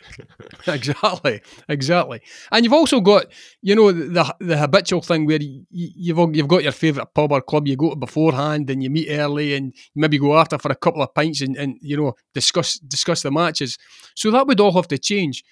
exactly, 0.68 1.41
exactly. 1.70 2.22
And 2.51 2.66
you've 2.66 2.74
also 2.74 3.01
got, 3.01 3.28
you 3.61 3.76
know, 3.76 3.91
the 3.91 4.36
the 4.39 4.57
habitual 4.57 5.01
thing 5.01 5.28
where 5.28 5.39
you, 5.39 5.64
you've 5.70 6.36
you've 6.36 6.47
got 6.47 6.64
your 6.64 6.72
favourite 6.72 7.14
pub 7.14 7.32
or 7.32 7.41
club 7.41 7.68
you 7.68 7.76
go 7.76 7.91
to 7.91 7.95
beforehand 7.95 8.72
and 8.72 8.82
you 8.82 8.89
meet 8.89 9.09
early 9.11 9.53
and 9.53 9.76
maybe 9.93 10.18
go 10.18 10.36
after 10.36 10.57
for 10.57 10.72
a 10.72 10.76
couple 10.76 11.03
of 11.03 11.14
pints 11.14 11.41
and, 11.41 11.55
and 11.55 11.78
you 11.82 11.95
know 11.95 12.14
discuss 12.34 12.80
discuss 12.80 13.22
the 13.22 13.30
matches. 13.30 13.78
So 14.16 14.32
that 14.32 14.47
would 14.47 14.59
all 14.59 14.74
have 14.74 14.88
to 14.88 14.97
change. 14.97 15.43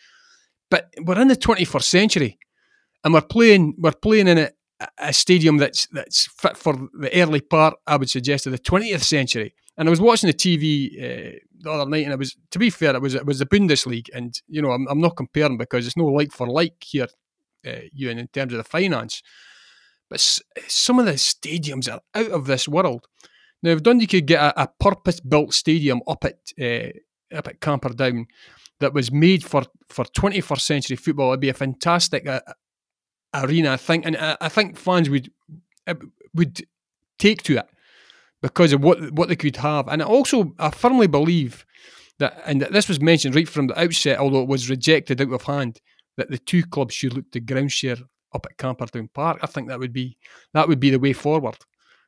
But 0.71 0.91
we're 0.99 1.21
in 1.21 1.27
the 1.27 1.35
21st 1.35 1.83
century 1.83 2.39
and 3.03 3.13
we're 3.13 3.21
playing 3.21 3.75
we're 3.77 3.91
playing 3.91 4.27
in 4.27 4.37
a, 4.39 4.49
a 4.97 5.13
stadium 5.13 5.57
that's 5.57 5.87
that's 5.87 6.27
fit 6.27 6.57
for 6.57 6.73
the 6.93 7.09
early 7.21 7.41
part. 7.41 7.75
I 7.87 7.97
would 7.97 8.09
suggest 8.09 8.45
of 8.45 8.51
the 8.51 8.59
20th 8.59 9.01
century. 9.01 9.53
And 9.77 9.87
I 9.87 9.89
was 9.89 10.01
watching 10.01 10.27
the 10.27 10.33
TV 10.33 10.91
uh, 10.97 11.39
the 11.59 11.71
other 11.71 11.89
night, 11.89 12.03
and 12.03 12.13
it 12.13 12.19
was 12.19 12.35
to 12.51 12.59
be 12.59 12.69
fair, 12.69 12.95
it 12.95 13.01
was 13.01 13.15
it 13.15 13.25
was 13.25 13.39
the 13.39 13.45
Bundesliga, 13.45 14.09
and 14.13 14.39
you 14.47 14.61
know 14.61 14.71
I'm, 14.71 14.87
I'm 14.87 15.01
not 15.01 15.15
comparing 15.15 15.57
because 15.57 15.87
it's 15.87 15.97
no 15.97 16.05
like 16.05 16.31
for 16.31 16.47
like 16.47 16.75
here, 16.83 17.07
uh, 17.65 17.79
in 17.97 18.27
terms 18.27 18.53
of 18.53 18.57
the 18.57 18.63
finance. 18.63 19.21
But 20.09 20.19
s- 20.19 20.41
some 20.67 20.99
of 20.99 21.05
the 21.05 21.13
stadiums 21.13 21.91
are 21.91 22.01
out 22.13 22.31
of 22.31 22.45
this 22.47 22.67
world. 22.67 23.07
Now, 23.63 23.71
if 23.71 23.83
Dundee 23.83 24.07
could 24.07 24.27
get 24.27 24.41
a, 24.41 24.63
a 24.63 24.67
purpose-built 24.79 25.53
stadium 25.53 26.01
up 26.07 26.25
at 26.25 26.39
uh, 26.59 26.89
up 27.35 27.47
at 27.47 27.61
Camperdown 27.61 28.25
that 28.79 28.93
was 28.93 29.11
made 29.11 29.43
for, 29.43 29.63
for 29.89 30.03
21st 30.05 30.61
century 30.61 30.97
football, 30.97 31.29
it'd 31.29 31.39
be 31.39 31.49
a 31.49 31.53
fantastic 31.53 32.27
uh, 32.27 32.41
arena. 33.33 33.71
I 33.71 33.77
think, 33.77 34.05
and 34.05 34.17
I, 34.17 34.37
I 34.41 34.49
think 34.49 34.77
fans 34.77 35.09
would 35.09 35.31
uh, 35.87 35.95
would 36.33 36.61
take 37.17 37.43
to 37.43 37.57
it 37.57 37.67
because 38.41 38.73
of 38.73 38.83
what 38.83 39.11
what 39.11 39.29
they 39.29 39.35
could 39.35 39.57
have. 39.57 39.87
And 39.87 40.01
I 40.01 40.05
also, 40.05 40.53
I 40.59 40.69
firmly 40.71 41.07
believe 41.07 41.65
that, 42.19 42.41
and 42.45 42.61
that 42.61 42.71
this 42.71 42.87
was 42.87 43.01
mentioned 43.01 43.35
right 43.35 43.49
from 43.49 43.67
the 43.67 43.79
outset, 43.79 44.19
although 44.19 44.41
it 44.41 44.47
was 44.47 44.69
rejected 44.69 45.21
out 45.21 45.33
of 45.33 45.43
hand, 45.43 45.81
that 46.17 46.29
the 46.29 46.37
two 46.37 46.63
clubs 46.63 46.93
should 46.93 47.13
look 47.13 47.31
to 47.31 47.39
ground 47.39 47.71
share 47.71 47.97
up 48.33 48.45
at 48.45 48.57
Camperdown 48.57 49.09
Park. 49.13 49.39
I 49.41 49.47
think 49.47 49.67
that 49.67 49.79
would 49.79 49.93
be 49.93 50.17
that 50.53 50.67
would 50.67 50.79
be 50.79 50.89
the 50.89 50.99
way 50.99 51.13
forward. 51.13 51.57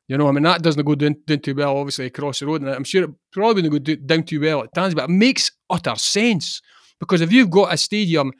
You 0.08 0.18
know, 0.18 0.28
I 0.28 0.32
mean 0.32 0.42
that 0.42 0.62
doesn't 0.62 0.84
go 0.84 0.94
down, 0.94 1.16
down 1.26 1.40
too 1.40 1.54
well, 1.54 1.76
obviously 1.76 2.06
across 2.06 2.40
the 2.40 2.46
road, 2.46 2.62
and 2.62 2.70
I'm 2.70 2.84
sure 2.84 3.04
it 3.04 3.10
probably 3.32 3.68
wouldn't 3.68 3.86
go 3.86 3.94
down 4.06 4.24
too 4.24 4.40
well 4.40 4.62
at 4.62 4.74
times, 4.74 4.94
but 4.94 5.04
it 5.04 5.12
makes 5.12 5.50
utter 5.70 5.96
sense 5.96 6.60
because 7.00 7.20
if 7.20 7.32
you've 7.32 7.50
got 7.50 7.72
a 7.72 7.76
stadium 7.76 8.32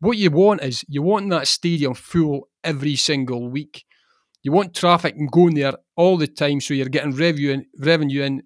what 0.00 0.16
you 0.16 0.30
want 0.30 0.62
is 0.62 0.84
you 0.88 1.02
want 1.02 1.30
that 1.30 1.48
stadium 1.48 1.94
full 1.94 2.48
every 2.62 2.96
single 2.96 3.48
week. 3.48 3.84
You 4.42 4.52
want 4.52 4.74
traffic 4.74 5.16
going 5.30 5.54
there 5.54 5.72
all 5.96 6.16
the 6.16 6.28
time, 6.28 6.60
so 6.60 6.74
you're 6.74 6.88
getting 6.88 7.14
revenue 7.14 7.50
in, 7.50 7.66
revenue 7.78 8.22
in. 8.22 8.42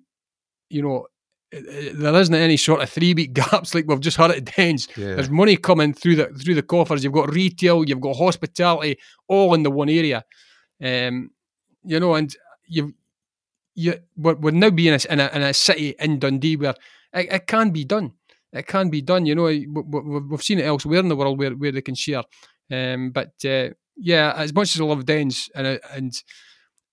You 0.70 0.82
know, 0.82 1.06
there 1.52 2.14
isn't 2.14 2.34
any 2.34 2.56
sort 2.56 2.80
of 2.80 2.88
three 2.88 3.12
week 3.12 3.32
gaps 3.34 3.74
like 3.74 3.84
we've 3.86 4.00
just 4.00 4.16
had 4.16 4.30
at 4.30 4.44
Dens. 4.44 4.88
Yeah. 4.96 5.14
There's 5.14 5.30
money 5.30 5.56
coming 5.56 5.92
through 5.92 6.16
the 6.16 6.26
through 6.28 6.54
the 6.54 6.62
coffers. 6.62 7.04
You've 7.04 7.12
got 7.12 7.32
retail, 7.32 7.84
you've 7.84 8.00
got 8.00 8.16
hospitality, 8.16 8.98
all 9.28 9.52
in 9.54 9.62
the 9.62 9.70
one 9.70 9.90
area. 9.90 10.24
Um, 10.82 11.30
you 11.84 12.00
know, 12.00 12.14
and 12.14 12.34
you 12.66 12.94
you 13.74 13.94
we're, 14.16 14.34
we're 14.34 14.50
now 14.52 14.70
being 14.70 14.94
in 14.94 15.00
a, 15.08 15.12
in 15.12 15.20
a, 15.20 15.30
in 15.34 15.42
a 15.42 15.54
city 15.54 15.94
in 15.98 16.18
Dundee 16.18 16.56
where 16.56 16.74
it, 17.12 17.32
it 17.32 17.46
can 17.46 17.70
be 17.70 17.84
done 17.84 18.12
it 18.52 18.66
can 18.66 18.90
be 18.90 19.02
done. 19.02 19.26
You 19.26 19.34
know, 19.34 19.44
we've 19.44 20.42
seen 20.42 20.58
it 20.58 20.66
elsewhere 20.66 21.00
in 21.00 21.08
the 21.08 21.16
world 21.16 21.38
where, 21.38 21.52
where 21.52 21.72
they 21.72 21.82
can 21.82 21.94
share. 21.94 22.22
Um, 22.70 23.10
but 23.10 23.32
uh, 23.44 23.70
yeah, 23.96 24.32
as 24.36 24.54
much 24.54 24.74
as 24.74 24.80
I 24.80 24.84
love 24.84 25.04
Dens 25.04 25.48
and 25.54 25.66
uh, 25.66 25.78
and 25.92 26.12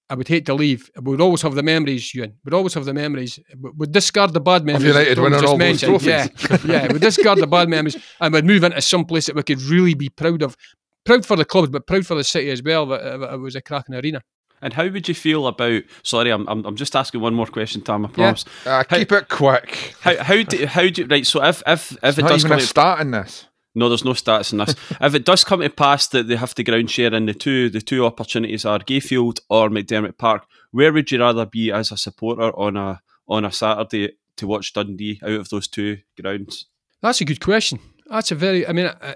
I 0.10 0.16
would 0.16 0.28
hate 0.28 0.46
to 0.48 0.56
leave, 0.56 0.90
we'd 1.02 1.22
always 1.22 1.44
have 1.44 1.54
the 1.54 1.64
memories, 1.64 2.14
Ewan. 2.16 2.34
We'd 2.44 2.54
always 2.54 2.74
have 2.74 2.86
the 2.86 2.94
memories. 2.94 3.40
We'd 3.78 3.92
discard 3.92 4.34
the 4.34 4.40
bad 4.40 4.66
memories. 4.66 4.88
United 4.88 5.20
winning 5.20 5.46
all 5.46 5.58
those 5.58 5.82
trophies. 5.82 6.08
Yeah, 6.08 6.28
yeah. 6.66 6.92
We'd 6.92 7.02
discard 7.02 7.38
the 7.38 7.48
bad 7.48 7.70
memories 7.70 7.96
and 8.20 8.34
we'd 8.34 8.46
move 8.46 8.64
into 8.64 8.82
some 8.82 9.06
place 9.06 9.28
that 9.28 9.36
we 9.36 9.44
could 9.44 9.62
really 9.62 9.94
be 9.94 10.10
proud 10.10 10.42
of. 10.42 10.58
Proud 11.06 11.26
for 11.26 11.38
the 11.38 11.46
clubs, 11.46 11.70
but 11.70 11.86
proud 11.88 12.06
for 12.06 12.16
the 12.16 12.24
city 12.24 12.50
as 12.50 12.64
well. 12.64 12.88
That 12.88 13.34
it 13.34 13.40
was 13.40 13.56
a 13.56 13.62
cracking 13.62 13.96
arena. 13.96 14.22
And 14.62 14.74
how 14.74 14.88
would 14.88 15.08
you 15.08 15.16
feel 15.16 15.48
about? 15.48 15.84
Sorry, 16.04 16.30
I'm 16.32 16.48
I'm, 16.48 16.66
I'm 16.66 16.76
just 16.76 16.96
asking 16.96 17.22
one 17.22 17.34
more 17.34 17.48
question, 17.48 17.82
Tom. 17.82 18.06
I 18.06 18.10
promise. 18.10 18.46
Yeah. 18.66 18.78
Uh, 18.78 18.84
keep 18.84 19.10
how, 19.12 19.18
it 19.18 19.30
quick. 19.30 19.96
How 20.02 20.24
how 20.24 20.44
do 20.44 20.66
how 20.66 20.90
do 20.90 21.06
right? 21.06 21.26
So 21.26 21.44
if 21.44 21.64
if 21.66 21.92
if 21.92 22.04
it's 22.04 22.18
it 22.18 22.22
not 22.22 22.30
does 22.30 22.42
even 22.46 22.50
come 22.50 22.60
a 22.60 22.62
start 22.62 23.02
in 23.02 23.12
this. 23.12 23.46
No, 23.76 23.88
there's 23.88 24.04
no 24.04 24.12
stats 24.12 24.52
in 24.52 24.58
this. 24.58 24.76
if 25.02 25.16
it 25.16 25.26
does 25.26 25.44
come 25.44 25.62
to 25.62 25.70
pass 25.70 26.08
that 26.08 26.28
they 26.28 26.36
have 26.36 26.56
to 26.56 26.64
ground 26.64 26.90
share 26.90 27.14
and 27.14 27.30
the 27.30 27.34
two 27.34 27.70
the 27.70 27.82
two 27.82 28.06
opportunities 28.06 28.66
are 28.66 28.80
Gayfield 28.80 29.40
or 29.50 29.70
McDiarmid 29.70 30.18
Park, 30.18 30.46
where 30.72 30.92
would 30.92 31.12
you 31.12 31.20
rather 31.20 31.46
be 31.46 31.72
as 31.72 31.92
a 31.92 31.98
supporter 31.98 32.52
on 32.58 32.76
a 32.76 33.02
on 33.28 33.46
a 33.46 33.52
Saturday 33.52 34.14
to 34.38 34.48
watch 34.48 34.74
Dundee 34.74 35.20
out 35.24 35.32
of 35.32 35.50
those 35.50 35.68
two 35.68 36.00
grounds? 36.20 36.66
That's 37.02 37.22
a 37.22 37.26
good 37.26 37.42
question. 37.42 37.80
That's 38.08 38.32
a 38.32 38.36
very. 38.36 38.68
I 38.68 38.74
mean, 38.74 38.88
I, 38.88 39.16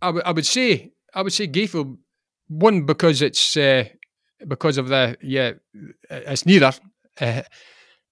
I, 0.00 0.08
I 0.10 0.32
would 0.32 0.46
say 0.46 0.92
I 1.14 1.22
would 1.22 1.32
say 1.32 1.48
Gayfield 1.48 1.96
one 2.48 2.84
because 2.84 3.22
it's 3.22 3.56
uh, 3.56 3.84
because 4.46 4.78
of 4.78 4.88
the 4.88 5.16
yeah, 5.20 5.52
it's 6.10 6.46
neither. 6.46 6.72
Uh, 7.20 7.42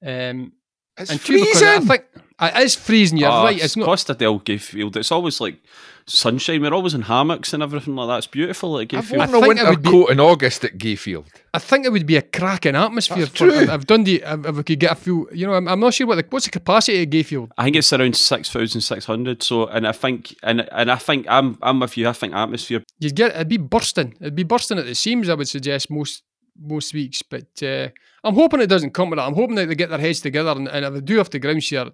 um, 0.05 0.53
it's 1.01 1.11
and 1.11 1.21
freezing. 1.21 1.69
I 1.69 1.81
think 1.81 2.05
it 2.41 2.63
is 2.63 2.75
freezing. 2.75 3.19
You're 3.19 3.31
oh, 3.31 3.45
right. 3.45 3.63
It's 3.63 3.77
not 3.77 3.87
Costa 3.87 4.15
del 4.15 4.41
Gayfield. 4.41 4.97
It's 4.97 5.13
always 5.13 5.41
like 5.41 5.61
sunshine. 6.07 6.63
We're 6.63 6.73
always 6.73 6.95
in 6.95 7.03
hammocks 7.03 7.53
and 7.53 7.63
everything 7.63 7.97
like 7.97 8.09
that. 8.09 8.19
It's 8.19 8.27
beautiful 8.27 8.79
at 8.79 8.89
Gayfield. 8.89 9.21
I've 9.21 9.33
worn 9.33 9.45
a 9.45 9.49
winter 9.49 9.65
coat 9.77 10.09
be, 10.09 10.13
in 10.13 10.21
August 10.21 10.65
at 10.65 10.79
Gayfield. 10.79 11.27
I 11.53 11.59
think 11.59 11.85
it 11.85 11.93
would 11.93 12.07
be 12.07 12.17
a 12.17 12.23
cracking 12.23 12.77
atmosphere. 12.77 13.19
That's 13.19 13.31
for, 13.31 13.51
true. 13.51 13.71
I've 13.71 13.87
done 13.87 14.05
the. 14.05 14.23
If 14.25 14.57
we 14.57 14.63
could 14.63 14.81
get 14.81 14.93
a 14.93 14.95
few, 14.95 15.29
you 15.33 15.47
know, 15.47 15.55
I'm, 15.55 15.69
I'm 15.69 15.81
not 15.81 15.95
sure 15.95 16.07
what 16.07 16.17
the 16.17 16.25
what's 16.31 16.47
the 16.47 16.51
capacity 16.51 17.03
of 17.03 17.11
Gayfield. 17.11 17.51
I 17.59 17.65
think 17.65 17.77
it's 17.77 17.93
around 17.93 18.17
six 18.17 18.51
thousand 18.51 18.81
six 18.81 19.05
hundred. 19.05 19.43
So, 19.43 19.67
and 19.67 19.87
I 19.87 19.93
think, 19.93 20.35
and 20.43 20.69
and 20.73 20.91
I 20.91 20.97
think 20.97 21.27
I'm 21.29 21.59
I'm 21.63 21.81
with 21.81 21.97
you. 21.97 22.09
I 22.09 22.13
think 22.13 22.35
atmosphere. 22.35 22.83
You'd 22.99 23.17
get 23.17 23.35
it'd 23.35 23.49
be 23.49 23.59
bursting. 23.59 24.15
It'd 24.21 24.35
be 24.35 24.45
bursting 24.45 24.79
at 24.79 24.87
the 24.87 24.95
seams. 24.95 25.29
I 25.29 25.35
would 25.35 25.49
suggest 25.49 25.91
most 25.91 26.23
most 26.61 26.95
weeks. 26.95 27.23
But 27.23 27.63
uh, 27.63 27.89
I'm 28.23 28.35
hoping 28.35 28.61
it 28.61 28.69
doesn't 28.69 28.95
come 28.95 29.11
to 29.11 29.17
that. 29.17 29.27
I'm 29.27 29.35
hoping 29.35 29.57
that 29.57 29.69
they 29.69 29.75
get 29.75 29.91
their 29.91 29.99
heads 29.99 30.21
together 30.21 30.51
and, 30.51 30.69
and 30.69 30.85
if 30.85 30.95
they 30.95 31.01
do 31.01 31.17
have 31.19 31.31
to 31.31 31.39
ground 31.39 31.63
share, 31.65 31.87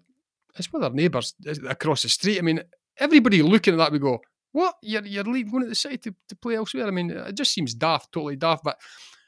it's 0.59 0.73
with 0.73 0.83
their 0.83 0.91
neighbours 0.91 1.35
across 1.69 2.03
the 2.03 2.09
street. 2.09 2.39
I 2.39 2.43
mean, 2.43 2.63
everybody 2.99 3.43
looking 3.43 3.75
at 3.75 3.79
that 3.79 3.93
we 3.93 3.99
go, 3.99 4.21
what? 4.53 4.77
You're, 4.83 5.05
you're 5.05 5.25
leaving, 5.25 5.53
going 5.53 5.65
to 5.65 5.69
the 5.69 5.75
side 5.75 6.03
to, 6.03 6.15
to 6.29 6.37
play 6.37 6.57
elsewhere? 6.57 6.87
I 6.87 6.91
mean, 6.91 7.11
it 7.11 7.35
just 7.35 7.53
seems 7.53 7.75
daft, 7.75 8.13
totally 8.13 8.37
daft. 8.37 8.65
But 8.65 8.79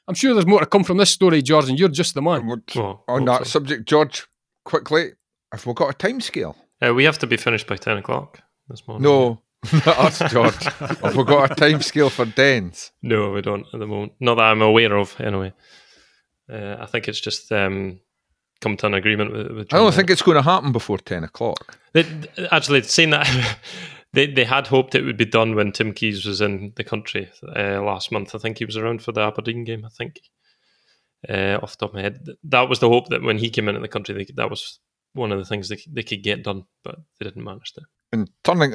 I'm 0.07 0.15
sure 0.15 0.33
there's 0.33 0.47
more 0.47 0.59
to 0.59 0.65
come 0.65 0.83
from 0.83 0.97
this 0.97 1.11
story, 1.11 1.43
George, 1.43 1.69
and 1.69 1.79
you're 1.79 1.89
just 1.89 2.15
the 2.15 2.21
man. 2.21 2.63
Oh, 2.75 3.03
on 3.07 3.25
that 3.25 3.39
so. 3.39 3.59
subject, 3.59 3.87
George, 3.87 4.25
quickly, 4.65 5.11
have 5.51 5.65
we 5.65 5.73
got 5.73 5.91
a 5.91 5.93
time 5.93 6.19
scale? 6.19 6.55
Uh, 6.81 6.93
we 6.93 7.03
have 7.03 7.19
to 7.19 7.27
be 7.27 7.37
finished 7.37 7.67
by 7.67 7.75
10 7.75 7.97
o'clock 7.97 8.41
this 8.69 8.87
morning. 8.87 9.03
No, 9.03 9.41
us, 9.85 10.19
George. 10.31 10.63
Have 10.63 11.15
we 11.15 11.23
got 11.25 11.51
a 11.51 11.55
time 11.55 11.81
scale 11.81 12.09
for 12.09 12.25
Dens? 12.25 12.91
No, 13.01 13.31
we 13.31 13.41
don't 13.41 13.65
at 13.73 13.79
the 13.79 13.87
moment. 13.87 14.13
Not 14.19 14.35
that 14.35 14.43
I'm 14.43 14.61
aware 14.61 14.95
of, 14.95 15.19
anyway. 15.19 15.53
Uh, 16.51 16.77
I 16.79 16.85
think 16.85 17.07
it's 17.07 17.19
just 17.19 17.51
um, 17.51 17.99
come 18.61 18.77
to 18.77 18.87
an 18.87 18.93
agreement 18.93 19.33
with. 19.33 19.51
with 19.51 19.73
I 19.73 19.77
don't 19.77 19.93
think 19.93 20.09
it's 20.09 20.21
going 20.21 20.37
to 20.37 20.41
happen 20.41 20.71
before 20.71 20.97
ten 20.97 21.23
o'clock. 21.23 21.77
They, 21.93 22.05
actually, 22.51 22.83
saying 22.83 23.09
that, 23.09 23.57
they 24.13 24.27
they 24.27 24.45
had 24.45 24.67
hoped 24.67 24.95
it 24.95 25.03
would 25.03 25.17
be 25.17 25.25
done 25.25 25.55
when 25.55 25.73
Tim 25.73 25.93
Keyes 25.93 26.25
was 26.25 26.39
in 26.39 26.73
the 26.75 26.83
country 26.83 27.29
uh, 27.55 27.81
last 27.83 28.11
month. 28.11 28.33
I 28.33 28.37
think 28.37 28.57
he 28.57 28.65
was 28.65 28.77
around 28.77 29.03
for 29.03 29.11
the 29.11 29.21
Aberdeen 29.21 29.65
game. 29.65 29.83
I 29.85 29.89
think 29.89 30.21
uh, 31.27 31.59
off 31.61 31.71
the 31.71 31.85
top 31.85 31.89
of 31.89 31.95
my 31.95 32.01
head, 32.01 32.25
that 32.45 32.69
was 32.69 32.79
the 32.79 32.89
hope 32.89 33.09
that 33.09 33.23
when 33.23 33.37
he 33.37 33.49
came 33.49 33.67
into 33.67 33.81
the 33.81 33.89
country, 33.89 34.15
they, 34.15 34.33
that 34.35 34.49
was 34.49 34.79
one 35.13 35.33
of 35.33 35.37
the 35.37 35.45
things 35.45 35.67
they 35.67 35.81
they 35.91 36.03
could 36.03 36.23
get 36.23 36.43
done, 36.43 36.63
but 36.83 36.95
they 37.19 37.25
didn't 37.25 37.43
manage 37.43 37.73
to. 37.73 37.81
And 38.11 38.29
turning 38.43 38.73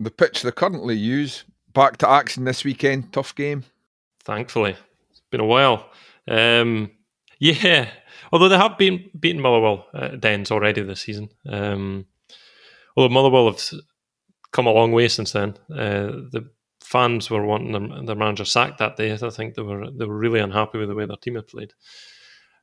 the 0.00 0.10
pitch 0.10 0.42
they 0.42 0.52
currently 0.52 0.96
use 0.96 1.44
back 1.72 1.96
to 1.98 2.08
action 2.08 2.44
this 2.44 2.64
weekend. 2.64 3.12
Tough 3.12 3.34
game. 3.34 3.64
Thankfully, 4.24 4.76
it's 5.10 5.22
been 5.30 5.40
a 5.40 5.46
while. 5.46 5.90
Um, 6.28 6.90
yeah, 7.38 7.90
although 8.32 8.48
they 8.48 8.56
have 8.56 8.78
been 8.78 9.10
beaten 9.18 9.40
Motherwell 9.40 9.86
at 9.94 10.20
Dens 10.20 10.50
already 10.50 10.82
this 10.82 11.02
season. 11.02 11.28
Um, 11.48 12.06
although 12.96 13.12
Motherwell 13.12 13.52
have 13.52 13.60
come 14.52 14.66
a 14.66 14.72
long 14.72 14.92
way 14.92 15.06
since 15.06 15.32
then. 15.32 15.56
Uh, 15.70 16.24
the 16.32 16.50
fans 16.82 17.28
were 17.30 17.44
wanting 17.44 17.72
their, 17.72 18.04
their, 18.04 18.16
manager 18.16 18.44
sacked 18.44 18.78
that 18.78 18.96
day. 18.96 19.12
I 19.12 19.16
think 19.30 19.54
they 19.54 19.62
were 19.62 19.90
they 19.90 20.06
were 20.06 20.16
really 20.16 20.40
unhappy 20.40 20.78
with 20.78 20.88
the 20.88 20.94
way 20.94 21.04
their 21.04 21.16
team 21.16 21.34
had 21.34 21.46
played. 21.46 21.74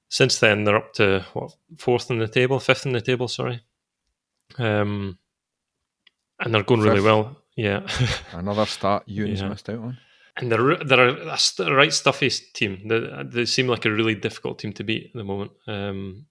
Since 0.09 0.39
then, 0.39 0.63
they're 0.63 0.77
up 0.77 0.93
to 0.93 1.25
what 1.33 1.51
fourth 1.77 2.09
in 2.09 2.19
the 2.19 2.27
table, 2.27 2.59
fifth 2.59 2.85
in 2.85 2.93
the 2.93 3.01
table. 3.01 3.27
Sorry, 3.27 3.61
um, 4.57 5.19
and 6.43 6.53
they're 6.53 6.63
going 6.63 6.81
fifth. 6.81 6.89
really 6.89 7.01
well. 7.01 7.37
Yeah, 7.55 7.87
another 8.33 8.65
start 8.65 9.03
Ewan's 9.07 9.41
yeah. 9.41 9.49
missed 9.49 9.69
out 9.69 9.79
on. 9.79 9.97
And 10.37 10.51
they're 10.51 10.77
they're 10.77 11.09
a, 11.09 11.37
a 11.59 11.75
right 11.75 11.93
stuffy 11.93 12.29
team. 12.29 12.87
They, 12.87 13.23
they 13.23 13.45
seem 13.45 13.67
like 13.67 13.85
a 13.85 13.91
really 13.91 14.15
difficult 14.15 14.59
team 14.59 14.73
to 14.73 14.83
beat 14.83 15.07
at 15.07 15.13
the 15.13 15.23
moment. 15.23 15.51
Um, 15.67 16.25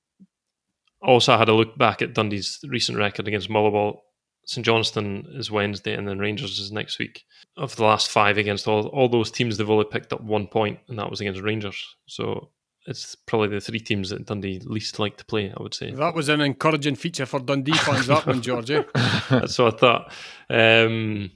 also, 1.00 1.32
I 1.32 1.38
had 1.38 1.48
a 1.48 1.54
look 1.54 1.76
back 1.78 2.02
at 2.02 2.14
Dundee's 2.14 2.60
recent 2.68 2.98
record 2.98 3.26
against 3.26 3.50
Motherwell. 3.50 4.02
St 4.44 4.64
Johnstone 4.64 5.26
is 5.34 5.50
Wednesday, 5.50 5.94
and 5.94 6.06
then 6.06 6.18
Rangers 6.18 6.58
is 6.58 6.72
next 6.72 6.98
week. 6.98 7.22
Of 7.56 7.76
the 7.76 7.84
last 7.84 8.10
five 8.10 8.38
against 8.38 8.66
all 8.66 8.88
all 8.88 9.08
those 9.08 9.30
teams, 9.30 9.56
they've 9.56 9.70
only 9.70 9.84
picked 9.84 10.12
up 10.12 10.20
one 10.20 10.48
point, 10.48 10.80
and 10.88 10.98
that 10.98 11.10
was 11.10 11.20
against 11.20 11.40
Rangers. 11.40 11.96
So 12.06 12.50
it's 12.86 13.14
probably 13.14 13.48
the 13.48 13.60
three 13.60 13.80
teams 13.80 14.10
that 14.10 14.26
Dundee 14.26 14.60
least 14.64 14.98
like 14.98 15.16
to 15.18 15.24
play. 15.24 15.52
I 15.56 15.62
would 15.62 15.74
say 15.74 15.92
that 15.92 16.14
was 16.14 16.28
an 16.28 16.40
encouraging 16.40 16.96
feature 16.96 17.26
for 17.26 17.40
Dundee 17.40 17.72
fans. 17.72 18.06
that 18.08 18.26
one, 18.26 18.42
George. 18.42 18.70
Eh? 18.70 18.82
That's 19.30 19.58
what 19.58 19.74
I 19.74 19.76
thought. 19.76 20.12
Um, 20.50 21.30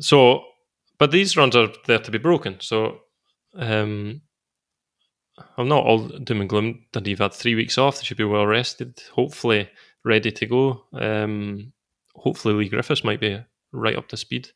so 0.00 0.44
but 0.98 1.10
these 1.10 1.36
runs 1.36 1.56
are 1.56 1.68
there 1.86 1.98
to 1.98 2.10
be 2.10 2.18
broken. 2.18 2.56
So 2.60 3.00
um, 3.56 4.22
I'm 5.58 5.68
not 5.68 5.84
all 5.84 6.08
doom 6.08 6.40
and 6.40 6.48
gloom 6.48 6.84
you've 7.04 7.18
had 7.18 7.34
three 7.34 7.54
weeks 7.54 7.78
off. 7.78 7.98
They 7.98 8.04
should 8.04 8.16
be 8.16 8.24
well 8.24 8.46
rested, 8.46 9.00
hopefully 9.12 9.68
ready 10.04 10.30
to 10.30 10.46
go. 10.46 10.84
Um, 10.92 11.72
hopefully 12.14 12.54
Leigh 12.54 12.68
Griffiths 12.68 13.04
might 13.04 13.20
be 13.20 13.38
right 13.72 13.96
up 13.96 14.08
to 14.08 14.16
speed. 14.16 14.48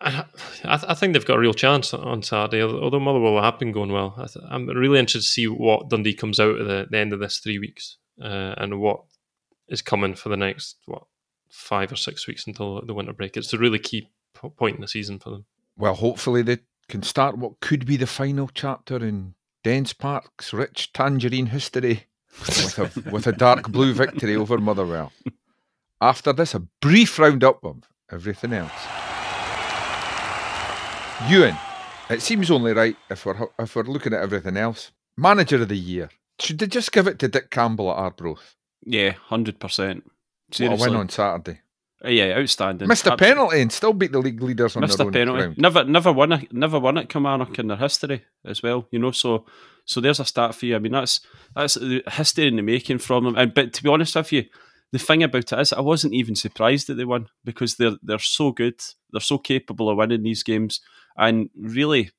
I, 0.00 0.24
I, 0.64 0.94
think 0.94 1.12
they've 1.12 1.26
got 1.26 1.36
a 1.36 1.40
real 1.40 1.52
chance 1.52 1.92
on 1.92 2.22
Saturday, 2.22 2.62
although 2.62 3.00
Motherwell 3.00 3.42
have 3.42 3.58
been 3.58 3.72
going 3.72 3.92
well. 3.92 4.14
I 4.16 4.54
am 4.54 4.66
really 4.66 4.98
interested 4.98 5.26
to 5.26 5.32
see 5.32 5.46
what 5.46 5.90
Dundee 5.90 6.14
comes 6.14 6.40
out 6.40 6.58
at 6.58 6.66
the, 6.66 6.86
the 6.90 6.98
end 6.98 7.12
of 7.12 7.20
this 7.20 7.38
three 7.38 7.58
weeks 7.58 7.98
uh, 8.22 8.54
and 8.56 8.80
what 8.80 9.02
is 9.68 9.82
coming 9.82 10.14
for 10.14 10.30
the 10.30 10.38
next, 10.38 10.76
what, 10.86 11.04
five 11.50 11.92
or 11.92 11.96
six 11.96 12.26
weeks 12.26 12.46
until 12.46 12.80
the 12.84 12.94
winter 12.94 13.12
break. 13.12 13.36
It's 13.36 13.52
a 13.52 13.58
really 13.58 13.78
key 13.78 14.08
point 14.56 14.76
in 14.76 14.80
the 14.80 14.88
season 14.88 15.18
for 15.18 15.30
them. 15.30 15.44
Well, 15.76 15.94
hopefully 15.94 16.42
they 16.42 16.58
can 16.88 17.02
start 17.02 17.36
what 17.36 17.60
could 17.60 17.84
be 17.84 17.96
the 17.96 18.06
final 18.06 18.50
chapter 18.52 18.96
in 18.96 19.34
Dens 19.62 19.92
Park's 19.92 20.52
rich 20.54 20.92
tangerine 20.94 21.46
history 21.46 22.06
with 22.46 22.78
a, 22.78 23.10
with 23.10 23.26
a 23.26 23.32
dark 23.32 23.70
blue 23.70 23.92
victory 23.92 24.34
over 24.34 24.56
Motherwell. 24.56 25.12
After 26.00 26.32
this, 26.32 26.54
a 26.54 26.60
brief 26.80 27.18
roundup 27.18 27.62
of 27.62 27.82
everything 28.10 28.54
else. 28.54 29.09
Ewan, 31.28 31.56
it 32.08 32.22
seems 32.22 32.50
only 32.50 32.72
right 32.72 32.96
if 33.10 33.26
we're 33.26 33.48
if 33.58 33.76
we're 33.76 33.82
looking 33.82 34.14
at 34.14 34.22
everything 34.22 34.56
else. 34.56 34.90
Manager 35.16 35.62
of 35.62 35.68
the 35.68 35.76
year. 35.76 36.10
Should 36.40 36.58
they 36.58 36.66
just 36.66 36.92
give 36.92 37.06
it 37.06 37.18
to 37.18 37.28
Dick 37.28 37.50
Campbell 37.50 37.90
at 37.90 37.98
Arbroath? 37.98 38.56
Yeah, 38.82 39.12
hundred 39.12 39.60
percent. 39.60 40.10
Seriously. 40.50 40.78
What 40.78 40.88
a 40.88 40.90
win 40.90 41.00
on 41.00 41.08
Saturday. 41.10 41.60
Uh, 42.02 42.08
yeah, 42.08 42.38
outstanding. 42.38 42.88
Missed 42.88 43.06
a 43.06 43.16
penalty 43.16 43.60
and 43.60 43.70
still 43.70 43.92
beat 43.92 44.12
the 44.12 44.18
league 44.18 44.42
leaders 44.42 44.74
on 44.74 44.80
Missed 44.80 44.96
their 44.96 45.08
a 45.08 45.12
penalty. 45.12 45.42
Ground. 45.42 45.58
Never, 45.58 45.84
never 45.84 46.12
won. 46.12 46.32
A, 46.32 46.42
never 46.50 46.80
won 46.80 46.96
at 46.96 47.10
Kilmarnock 47.10 47.58
in 47.58 47.68
their 47.68 47.76
history 47.76 48.24
as 48.44 48.62
well. 48.62 48.88
You 48.90 48.98
know, 48.98 49.10
so 49.10 49.44
so 49.84 50.00
there's 50.00 50.20
a 50.20 50.24
start 50.24 50.54
for 50.54 50.66
you. 50.66 50.76
I 50.76 50.78
mean, 50.78 50.92
that's 50.92 51.20
that's 51.54 51.74
the 51.74 52.02
history 52.10 52.48
in 52.48 52.56
the 52.56 52.62
making 52.62 52.98
from 52.98 53.24
them. 53.24 53.36
And 53.36 53.52
but 53.52 53.74
to 53.74 53.82
be 53.82 53.90
honest 53.90 54.16
with 54.16 54.32
you, 54.32 54.44
the 54.92 54.98
thing 54.98 55.22
about 55.22 55.52
it 55.52 55.58
is, 55.58 55.72
I 55.74 55.82
wasn't 55.82 56.14
even 56.14 56.34
surprised 56.34 56.86
that 56.86 56.94
they 56.94 57.04
won 57.04 57.28
because 57.44 57.76
they're 57.76 57.98
they're 58.02 58.18
so 58.18 58.52
good. 58.52 58.80
They're 59.12 59.20
so 59.20 59.36
capable 59.36 59.90
of 59.90 59.98
winning 59.98 60.22
these 60.22 60.42
games, 60.42 60.80
and 61.16 61.50
really, 61.56 62.10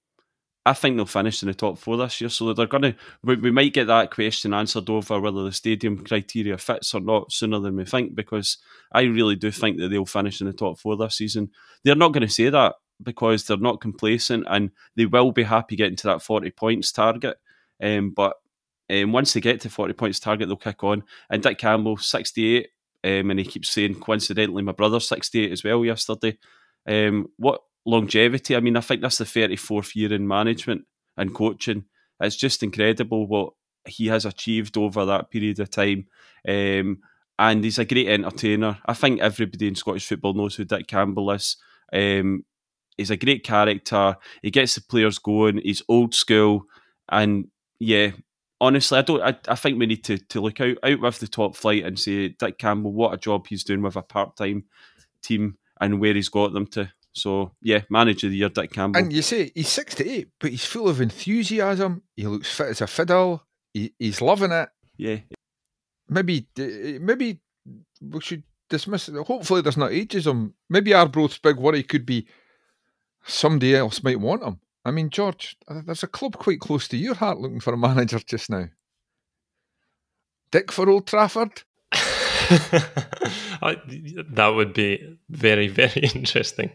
I 0.65 0.73
think 0.73 0.95
they'll 0.95 1.05
finish 1.05 1.41
in 1.41 1.47
the 1.47 1.53
top 1.53 1.77
four 1.77 1.97
this 1.97 2.21
year. 2.21 2.29
So 2.29 2.53
they're 2.53 2.67
going 2.67 2.83
to, 2.83 2.95
we, 3.23 3.35
we, 3.35 3.51
might 3.51 3.73
get 3.73 3.87
that 3.87 4.11
question 4.11 4.53
answered 4.53 4.89
over 4.89 5.19
whether 5.19 5.43
the 5.43 5.51
stadium 5.51 6.03
criteria 6.03 6.57
fits 6.57 6.93
or 6.93 7.01
not 7.01 7.31
sooner 7.31 7.59
than 7.59 7.75
we 7.75 7.85
think, 7.85 8.15
because 8.15 8.57
I 8.91 9.01
really 9.03 9.35
do 9.35 9.51
think 9.51 9.79
that 9.79 9.89
they'll 9.89 10.05
finish 10.05 10.39
in 10.39 10.47
the 10.47 10.53
top 10.53 10.79
four 10.79 10.97
this 10.97 11.17
season. 11.17 11.49
They're 11.83 11.95
not 11.95 12.11
going 12.11 12.27
to 12.27 12.33
say 12.33 12.49
that 12.49 12.75
because 13.01 13.45
they're 13.45 13.57
not 13.57 13.81
complacent 13.81 14.45
and 14.47 14.71
they 14.95 15.05
will 15.05 15.31
be 15.31 15.43
happy 15.43 15.75
getting 15.75 15.95
to 15.97 16.07
that 16.07 16.21
40 16.21 16.51
points 16.51 16.91
target. 16.91 17.37
Um, 17.81 18.11
but 18.11 18.35
um, 18.91 19.11
once 19.11 19.33
they 19.33 19.41
get 19.41 19.61
to 19.61 19.69
40 19.69 19.93
points 19.93 20.19
target, 20.19 20.47
they'll 20.47 20.57
kick 20.57 20.83
on. 20.83 21.03
And 21.29 21.41
Dick 21.41 21.57
Campbell, 21.57 21.97
68, 21.97 22.67
um, 23.03 23.31
and 23.31 23.39
he 23.39 23.45
keeps 23.45 23.69
saying, 23.69 23.95
coincidentally, 23.95 24.63
my 24.63 24.73
brother, 24.73 24.99
68 24.99 25.51
as 25.51 25.63
well 25.63 25.83
yesterday. 25.83 26.37
Um, 26.87 27.27
what 27.37 27.61
longevity. 27.85 28.55
I 28.55 28.59
mean, 28.59 28.77
I 28.77 28.81
think 28.81 29.01
that's 29.01 29.17
the 29.17 29.25
34th 29.25 29.95
year 29.95 30.13
in 30.13 30.27
management 30.27 30.85
and 31.17 31.33
coaching. 31.33 31.85
It's 32.19 32.35
just 32.35 32.63
incredible 32.63 33.27
what 33.27 33.53
he 33.85 34.07
has 34.07 34.25
achieved 34.25 34.77
over 34.77 35.05
that 35.05 35.31
period 35.31 35.59
of 35.59 35.69
time. 35.69 36.05
Um, 36.47 36.99
and 37.39 37.63
he's 37.63 37.79
a 37.79 37.85
great 37.85 38.07
entertainer. 38.07 38.77
I 38.85 38.93
think 38.93 39.19
everybody 39.19 39.67
in 39.67 39.75
Scottish 39.75 40.07
football 40.07 40.33
knows 40.33 40.55
who 40.55 40.63
Dick 40.63 40.87
Campbell 40.87 41.31
is. 41.31 41.57
Um, 41.91 42.45
he's 42.97 43.09
a 43.09 43.17
great 43.17 43.43
character. 43.43 44.15
He 44.43 44.51
gets 44.51 44.75
the 44.75 44.81
players 44.81 45.17
going. 45.17 45.57
He's 45.57 45.81
old 45.89 46.13
school, 46.13 46.65
and 47.09 47.47
yeah, 47.79 48.11
honestly, 48.59 48.99
I 48.99 49.01
don't. 49.01 49.21
I, 49.21 49.35
I 49.47 49.55
think 49.55 49.79
we 49.79 49.87
need 49.87 50.03
to 50.05 50.19
to 50.19 50.39
look 50.39 50.61
out 50.61 50.77
out 50.83 51.01
with 51.01 51.19
the 51.19 51.27
top 51.27 51.55
flight 51.55 51.83
and 51.83 51.99
say 51.99 52.29
Dick 52.29 52.59
Campbell, 52.59 52.93
what 52.93 53.13
a 53.13 53.17
job 53.17 53.47
he's 53.47 53.63
doing 53.63 53.81
with 53.81 53.95
a 53.95 54.03
part 54.03 54.37
time 54.37 54.65
team 55.23 55.57
and 55.79 55.99
where 55.99 56.13
he's 56.13 56.29
got 56.29 56.53
them 56.53 56.67
to. 56.67 56.91
So 57.13 57.51
yeah, 57.61 57.81
manager 57.89 58.27
of 58.27 58.31
the 58.31 58.37
year, 58.37 58.49
Dick 58.49 58.71
Campbell. 58.71 58.99
And 58.99 59.11
you 59.11 59.21
say 59.21 59.51
he's 59.53 59.69
sixty-eight, 59.69 60.29
but 60.39 60.51
he's 60.51 60.65
full 60.65 60.87
of 60.87 61.01
enthusiasm. 61.01 62.03
He 62.15 62.25
looks 62.25 62.51
fit 62.55 62.67
as 62.67 62.81
a 62.81 62.87
fiddle. 62.87 63.43
He, 63.73 63.93
he's 63.99 64.21
loving 64.21 64.51
it. 64.51 64.69
Yeah. 64.97 65.17
Maybe 66.09 66.47
maybe 66.57 67.41
we 68.01 68.21
should 68.21 68.43
dismiss 68.69 69.09
it. 69.09 69.15
Hopefully, 69.15 69.61
there's 69.61 69.77
not 69.77 69.91
ageism. 69.91 70.53
Maybe 70.69 70.93
Arbroath's 70.93 71.37
big 71.37 71.57
worry 71.57 71.83
could 71.83 72.05
be 72.05 72.27
somebody 73.25 73.75
else 73.75 74.03
might 74.03 74.19
want 74.19 74.43
him. 74.43 74.59
I 74.83 74.91
mean, 74.91 75.09
George, 75.09 75.57
uh, 75.67 75.81
there's 75.85 76.03
a 76.03 76.07
club 76.07 76.37
quite 76.37 76.59
close 76.59 76.87
to 76.87 76.97
your 76.97 77.13
heart 77.15 77.39
looking 77.39 77.59
for 77.59 77.73
a 77.73 77.77
manager 77.87 78.19
just 78.19 78.49
now. 78.49 78.69
Dick 80.51 80.71
for 80.71 80.89
Old 80.89 81.07
Trafford. 81.07 81.63
I, 83.61 83.77
that 84.31 84.49
would 84.49 84.73
be 84.73 85.17
very, 85.29 85.67
very 85.67 86.01
interesting. 86.15 86.71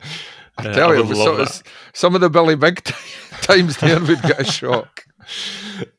I 0.58 0.68
uh, 0.68 0.74
tell 0.74 0.90
uh, 0.90 0.94
you, 0.94 1.14
so, 1.14 1.46
some 1.92 2.14
of 2.14 2.20
the 2.20 2.30
Billy 2.30 2.56
Big 2.56 2.82
times 3.42 3.76
there 3.78 4.00
would 4.00 4.22
get 4.22 4.40
a 4.40 4.44
shock. 4.44 5.04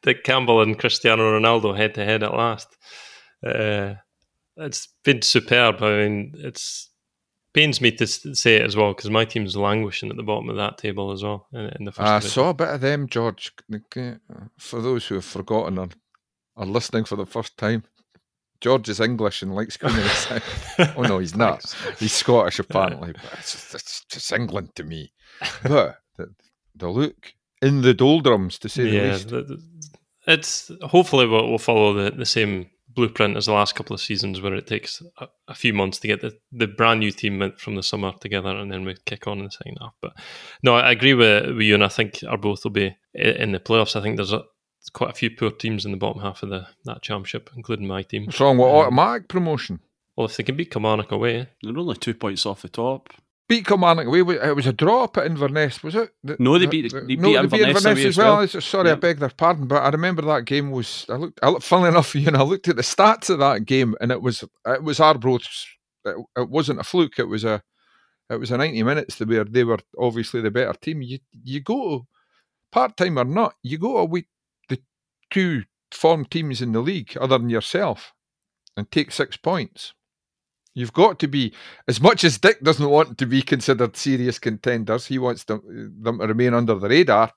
Dick 0.01 0.23
Campbell 0.23 0.61
and 0.61 0.79
Cristiano 0.79 1.39
Ronaldo 1.39 1.75
head 1.75 1.93
to 1.95 2.05
head 2.05 2.23
at 2.23 2.33
last. 2.33 2.75
Uh, 3.45 3.95
it's 4.55 4.87
been 5.03 5.21
superb. 5.21 5.83
I 5.83 5.97
mean, 5.97 6.33
it's 6.37 6.89
pains 7.53 7.81
me 7.81 7.91
to 7.91 8.05
say 8.05 8.57
it 8.57 8.61
as 8.61 8.75
well 8.75 8.93
because 8.93 9.09
my 9.09 9.25
team's 9.25 9.57
languishing 9.57 10.09
at 10.09 10.15
the 10.15 10.23
bottom 10.23 10.49
of 10.49 10.55
that 10.57 10.77
table 10.77 11.11
as 11.11 11.23
well. 11.23 11.47
In, 11.53 11.71
in 11.79 11.85
the 11.85 11.91
first 11.91 12.07
I 12.07 12.19
division. 12.19 12.33
saw 12.33 12.49
a 12.49 12.53
bit 12.53 12.67
of 12.69 12.81
them, 12.81 13.07
George. 13.07 13.51
For 14.57 14.81
those 14.81 15.07
who 15.07 15.15
have 15.15 15.25
forgotten 15.25 15.77
or 15.77 15.89
are 16.55 16.65
listening 16.65 17.05
for 17.05 17.15
the 17.15 17.25
first 17.25 17.57
time, 17.57 17.83
George 18.61 18.89
is 18.89 18.99
English 18.99 19.41
and 19.41 19.55
likes 19.55 19.77
Queen 19.77 19.95
of 19.95 20.03
the 20.03 20.09
South. 20.09 20.93
Oh 20.97 21.01
no, 21.03 21.19
he's 21.19 21.35
not. 21.35 21.75
He's 21.99 22.13
Scottish 22.13 22.59
apparently, 22.59 23.13
but 23.13 23.33
it's 23.33 23.51
just, 23.51 23.75
it's 23.75 24.05
just 24.05 24.31
England 24.31 24.75
to 24.75 24.83
me. 24.83 25.11
But 25.63 25.99
the, 26.17 26.33
the 26.75 26.89
look 26.89 27.33
in 27.61 27.81
the 27.81 27.93
doldrums, 27.93 28.59
to 28.59 28.69
say 28.69 28.89
yeah, 28.89 29.17
the 29.17 29.41
least. 29.41 29.63
It's 30.27 30.71
hopefully 30.81 31.25
we'll, 31.25 31.47
we'll, 31.47 31.57
follow 31.57 31.93
the, 31.93 32.11
the 32.11 32.25
same 32.25 32.69
blueprint 32.89 33.37
as 33.37 33.45
the 33.45 33.53
last 33.53 33.75
couple 33.75 33.93
of 33.93 34.01
seasons, 34.01 34.41
where 34.41 34.53
it 34.53 34.67
takes 34.67 35.01
a, 35.19 35.27
a, 35.47 35.55
few 35.55 35.73
months 35.73 35.99
to 35.99 36.07
get 36.07 36.19
the, 36.19 36.37
the 36.51 36.67
brand 36.67 36.99
new 36.99 37.11
team 37.11 37.53
from 37.57 37.75
the 37.75 37.83
summer 37.83 38.11
together, 38.19 38.49
and 38.49 38.71
then 38.71 38.83
we 38.83 38.95
kick 39.05 39.27
on 39.27 39.39
and 39.39 39.53
sign 39.53 39.59
second 39.67 39.77
half. 39.79 39.93
But 40.01 40.13
no, 40.63 40.75
I 40.75 40.91
agree 40.91 41.13
with, 41.13 41.55
with 41.55 41.61
you, 41.61 41.75
and 41.75 41.83
I 41.83 41.87
think 41.87 42.23
Arbroath 42.27 42.63
will 42.63 42.71
be 42.71 42.97
in 43.13 43.53
the 43.53 43.59
playoffs. 43.59 43.95
I 43.95 44.01
think 44.01 44.17
there's 44.17 44.33
a 44.33 44.43
quite 44.89 45.11
a 45.11 45.13
few 45.13 45.29
poor 45.31 45.51
teams 45.51 45.85
in 45.85 45.91
the 45.91 45.97
bottom 45.97 46.21
half 46.21 46.43
of 46.43 46.49
the 46.49 46.67
that 46.85 47.01
championship, 47.01 47.49
including 47.55 47.87
my 47.87 48.03
team. 48.03 48.25
What's 48.25 48.39
wrong 48.39 48.57
with 48.57 48.67
um, 48.67 48.75
automatic 48.75 49.27
promotion? 49.27 49.79
Well, 50.15 50.27
if 50.27 50.37
they 50.37 50.43
can 50.43 50.55
beat 50.55 50.71
Kilmarnock 50.71 51.11
away, 51.11 51.47
they're 51.61 51.77
only 51.77 51.95
two 51.95 52.13
points 52.13 52.45
off 52.45 52.61
the 52.61 52.69
top. 52.69 53.09
Beat 53.47 53.65
Kilmarnock 53.65 54.07
away. 54.07 54.19
It 54.19 54.55
was 54.55 54.67
a 54.67 54.73
draw 54.73 55.05
up 55.05 55.17
at 55.17 55.25
Inverness, 55.25 55.81
was 55.83 55.95
it? 55.95 56.09
The, 56.23 56.35
no, 56.39 56.57
they 56.57 56.65
beat, 56.65 56.91
they 56.91 57.05
beat 57.05 57.19
no, 57.19 57.39
Inverness, 57.39 57.77
Inverness 57.77 58.05
as 58.05 58.17
well. 58.17 58.37
well. 58.37 58.47
Sorry, 58.47 58.91
I 58.91 58.95
beg 58.95 59.19
their 59.19 59.29
pardon, 59.29 59.67
but 59.67 59.83
I 59.83 59.89
remember 59.89 60.21
that 60.23 60.45
game 60.45 60.71
was. 60.71 61.05
I 61.07 61.15
looked. 61.15 61.39
I 61.41 61.49
looked. 61.49 61.63
Funnily 61.63 61.89
enough, 61.89 62.13
you 62.15 62.31
know, 62.31 62.39
I 62.39 62.43
looked 62.43 62.67
at 62.67 62.75
the 62.75 62.81
stats 62.81 63.29
of 63.29 63.39
that 63.39 63.65
game, 63.65 63.95
and 64.01 64.11
it 64.11 64.21
was 64.21 64.43
it 64.65 64.83
was 64.83 64.99
Arbroath's. 64.99 65.67
It, 66.05 66.15
it 66.37 66.49
wasn't 66.49 66.79
a 66.79 66.83
fluke. 66.83 67.19
It 67.19 67.27
was 67.27 67.43
a 67.43 67.61
it 68.29 68.35
was 68.35 68.51
a 68.51 68.57
ninety 68.57 68.83
minutes 68.83 69.19
where 69.19 69.45
they 69.45 69.63
were 69.63 69.79
obviously 69.97 70.41
the 70.41 70.51
better 70.51 70.73
team. 70.73 71.01
You 71.01 71.19
you 71.43 71.61
go 71.61 72.07
part 72.71 72.97
time 72.97 73.17
or 73.17 73.23
not, 73.23 73.55
you 73.63 73.77
go 73.77 73.97
away 73.97 74.21
the 74.21 74.27
two 75.29 75.63
form 75.91 76.25
teams 76.25 76.61
in 76.61 76.71
the 76.71 76.81
league 76.81 77.17
other 77.19 77.37
than 77.37 77.49
yourself, 77.49 78.13
and 78.75 78.89
take 78.91 79.11
six 79.11 79.37
points. 79.37 79.93
You've 80.73 80.93
got 80.93 81.17
to 81.19 81.27
be, 81.27 81.53
as 81.87 81.99
much 81.99 82.23
as 82.23 82.37
Dick 82.37 82.61
doesn't 82.61 82.87
want 82.87 83.17
to 83.17 83.25
be 83.25 83.41
considered 83.41 83.97
serious 83.97 84.37
contenders, 84.37 85.07
he 85.07 85.17
wants 85.17 85.43
them, 85.45 85.95
them 85.99 86.19
to 86.19 86.27
remain 86.27 86.53
under 86.53 86.75
the 86.75 86.87
radar. 86.87 87.31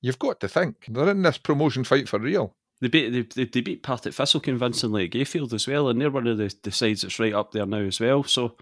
You've 0.00 0.20
got 0.20 0.38
to 0.40 0.48
think 0.48 0.86
they're 0.88 1.08
in 1.08 1.22
this 1.22 1.38
promotion 1.38 1.82
fight 1.82 2.08
for 2.08 2.20
real. 2.20 2.54
They 2.80 2.88
beat 2.88 3.34
they, 3.34 3.44
they, 3.46 3.60
beat 3.62 3.82
Partick 3.82 4.14
Thistle 4.14 4.40
convincingly 4.40 5.06
at 5.06 5.10
Gayfield 5.10 5.52
as 5.52 5.66
well, 5.66 5.88
and 5.88 6.00
they're 6.00 6.10
one 6.10 6.26
of 6.26 6.38
the, 6.38 6.54
the 6.62 6.70
sides 6.70 7.02
that's 7.02 7.18
right 7.18 7.32
up 7.32 7.50
there 7.50 7.66
now 7.66 7.78
as 7.78 7.98
well. 7.98 8.22
So 8.22 8.56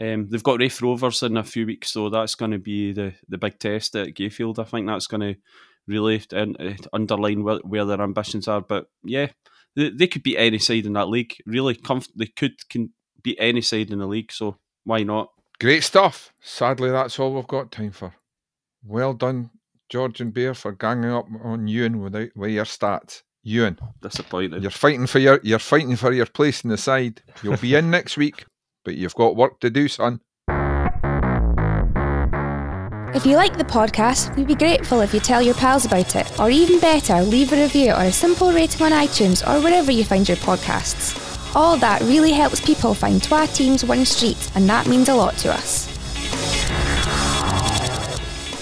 um, 0.00 0.28
they've 0.28 0.42
got 0.42 0.60
Raith 0.60 0.80
Rovers 0.80 1.22
in 1.22 1.36
a 1.36 1.42
few 1.42 1.66
weeks, 1.66 1.90
so 1.90 2.08
that's 2.08 2.34
going 2.34 2.50
to 2.52 2.58
be 2.58 2.92
the, 2.92 3.14
the 3.28 3.38
big 3.38 3.58
test 3.58 3.96
at 3.96 4.14
Gayfield. 4.14 4.58
I 4.58 4.64
think 4.64 4.86
that's 4.86 5.06
going 5.06 5.20
to 5.22 5.40
really 5.86 6.22
uh, 6.32 6.46
underline 6.92 7.44
where, 7.44 7.58
where, 7.58 7.84
their 7.84 8.00
ambitions 8.00 8.48
are. 8.48 8.60
But 8.60 8.86
yeah, 9.04 9.28
they, 9.76 9.90
they 9.90 10.06
could 10.06 10.22
be 10.22 10.38
any 10.38 10.58
side 10.58 10.86
in 10.86 10.94
that 10.94 11.08
league. 11.08 11.34
Really, 11.46 11.74
comf- 11.74 12.12
they 12.16 12.26
could 12.26 12.68
can 12.68 12.90
beat 13.22 13.38
any 13.40 13.60
side 13.60 13.90
in 13.90 13.98
the 13.98 14.06
league. 14.06 14.32
So 14.32 14.58
why 14.84 15.02
not? 15.02 15.28
Great 15.60 15.84
stuff. 15.84 16.32
Sadly, 16.40 16.90
that's 16.90 17.18
all 17.18 17.34
we've 17.34 17.46
got 17.46 17.70
time 17.70 17.92
for. 17.92 18.14
Well 18.84 19.14
done, 19.14 19.50
George 19.88 20.20
and 20.20 20.34
Bear, 20.34 20.54
for 20.54 20.72
ganging 20.72 21.10
up 21.10 21.26
on 21.44 21.68
Ewan 21.68 22.00
without 22.00 22.30
with 22.34 22.50
your 22.50 22.64
stats. 22.64 23.22
Ewan, 23.44 23.78
disappointed. 24.00 24.62
You're 24.62 24.70
fighting 24.70 25.06
for 25.06 25.18
your 25.18 25.40
you're 25.42 25.58
fighting 25.58 25.96
for 25.96 26.12
your 26.12 26.26
place 26.26 26.62
in 26.62 26.70
the 26.70 26.76
side. 26.76 27.22
You'll 27.42 27.56
be 27.56 27.74
in 27.74 27.90
next 27.92 28.16
week, 28.16 28.44
but 28.84 28.94
you've 28.94 29.14
got 29.14 29.36
work 29.36 29.60
to 29.60 29.70
do, 29.70 29.88
son. 29.88 30.20
If 33.14 33.26
you 33.26 33.36
like 33.36 33.58
the 33.58 33.64
podcast, 33.64 34.34
we'd 34.36 34.46
be 34.46 34.54
grateful 34.54 35.00
if 35.00 35.12
you 35.12 35.20
tell 35.20 35.42
your 35.42 35.54
pals 35.54 35.84
about 35.84 36.16
it, 36.16 36.40
or 36.40 36.48
even 36.48 36.80
better, 36.80 37.20
leave 37.20 37.52
a 37.52 37.56
review 37.56 37.92
or 37.92 38.04
a 38.04 38.10
simple 38.12 38.52
rating 38.52 38.80
on 38.80 38.92
iTunes 38.92 39.46
or 39.46 39.62
wherever 39.62 39.92
you 39.92 40.02
find 40.02 40.26
your 40.26 40.38
podcasts. 40.38 41.14
All 41.54 41.76
that 41.76 42.00
really 42.00 42.32
helps 42.32 42.58
people 42.62 42.94
find 42.94 43.22
Twa 43.22 43.46
Teams 43.48 43.84
One 43.84 44.06
Street, 44.06 44.50
and 44.54 44.66
that 44.70 44.86
means 44.86 45.10
a 45.10 45.14
lot 45.14 45.36
to 45.38 45.52
us. 45.52 45.88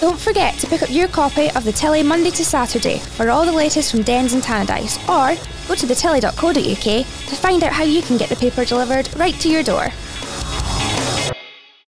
Don't 0.00 0.18
forget 0.18 0.58
to 0.58 0.66
pick 0.66 0.82
up 0.82 0.90
your 0.90 1.06
copy 1.06 1.48
of 1.52 1.62
the 1.62 1.70
Telly 1.72 2.02
Monday 2.02 2.30
to 2.30 2.44
Saturday 2.44 2.98
for 2.98 3.30
all 3.30 3.46
the 3.46 3.52
latest 3.52 3.92
from 3.92 4.02
Dens 4.02 4.32
and 4.32 4.42
Tannadice, 4.42 4.98
or 5.08 5.40
go 5.68 5.76
to 5.76 5.86
thetelly.co.uk 5.86 7.06
to 7.28 7.36
find 7.36 7.62
out 7.62 7.72
how 7.72 7.84
you 7.84 8.02
can 8.02 8.16
get 8.16 8.28
the 8.28 8.34
paper 8.34 8.64
delivered 8.64 9.08
right 9.16 9.34
to 9.34 9.48
your 9.48 9.62
door. 9.62 9.90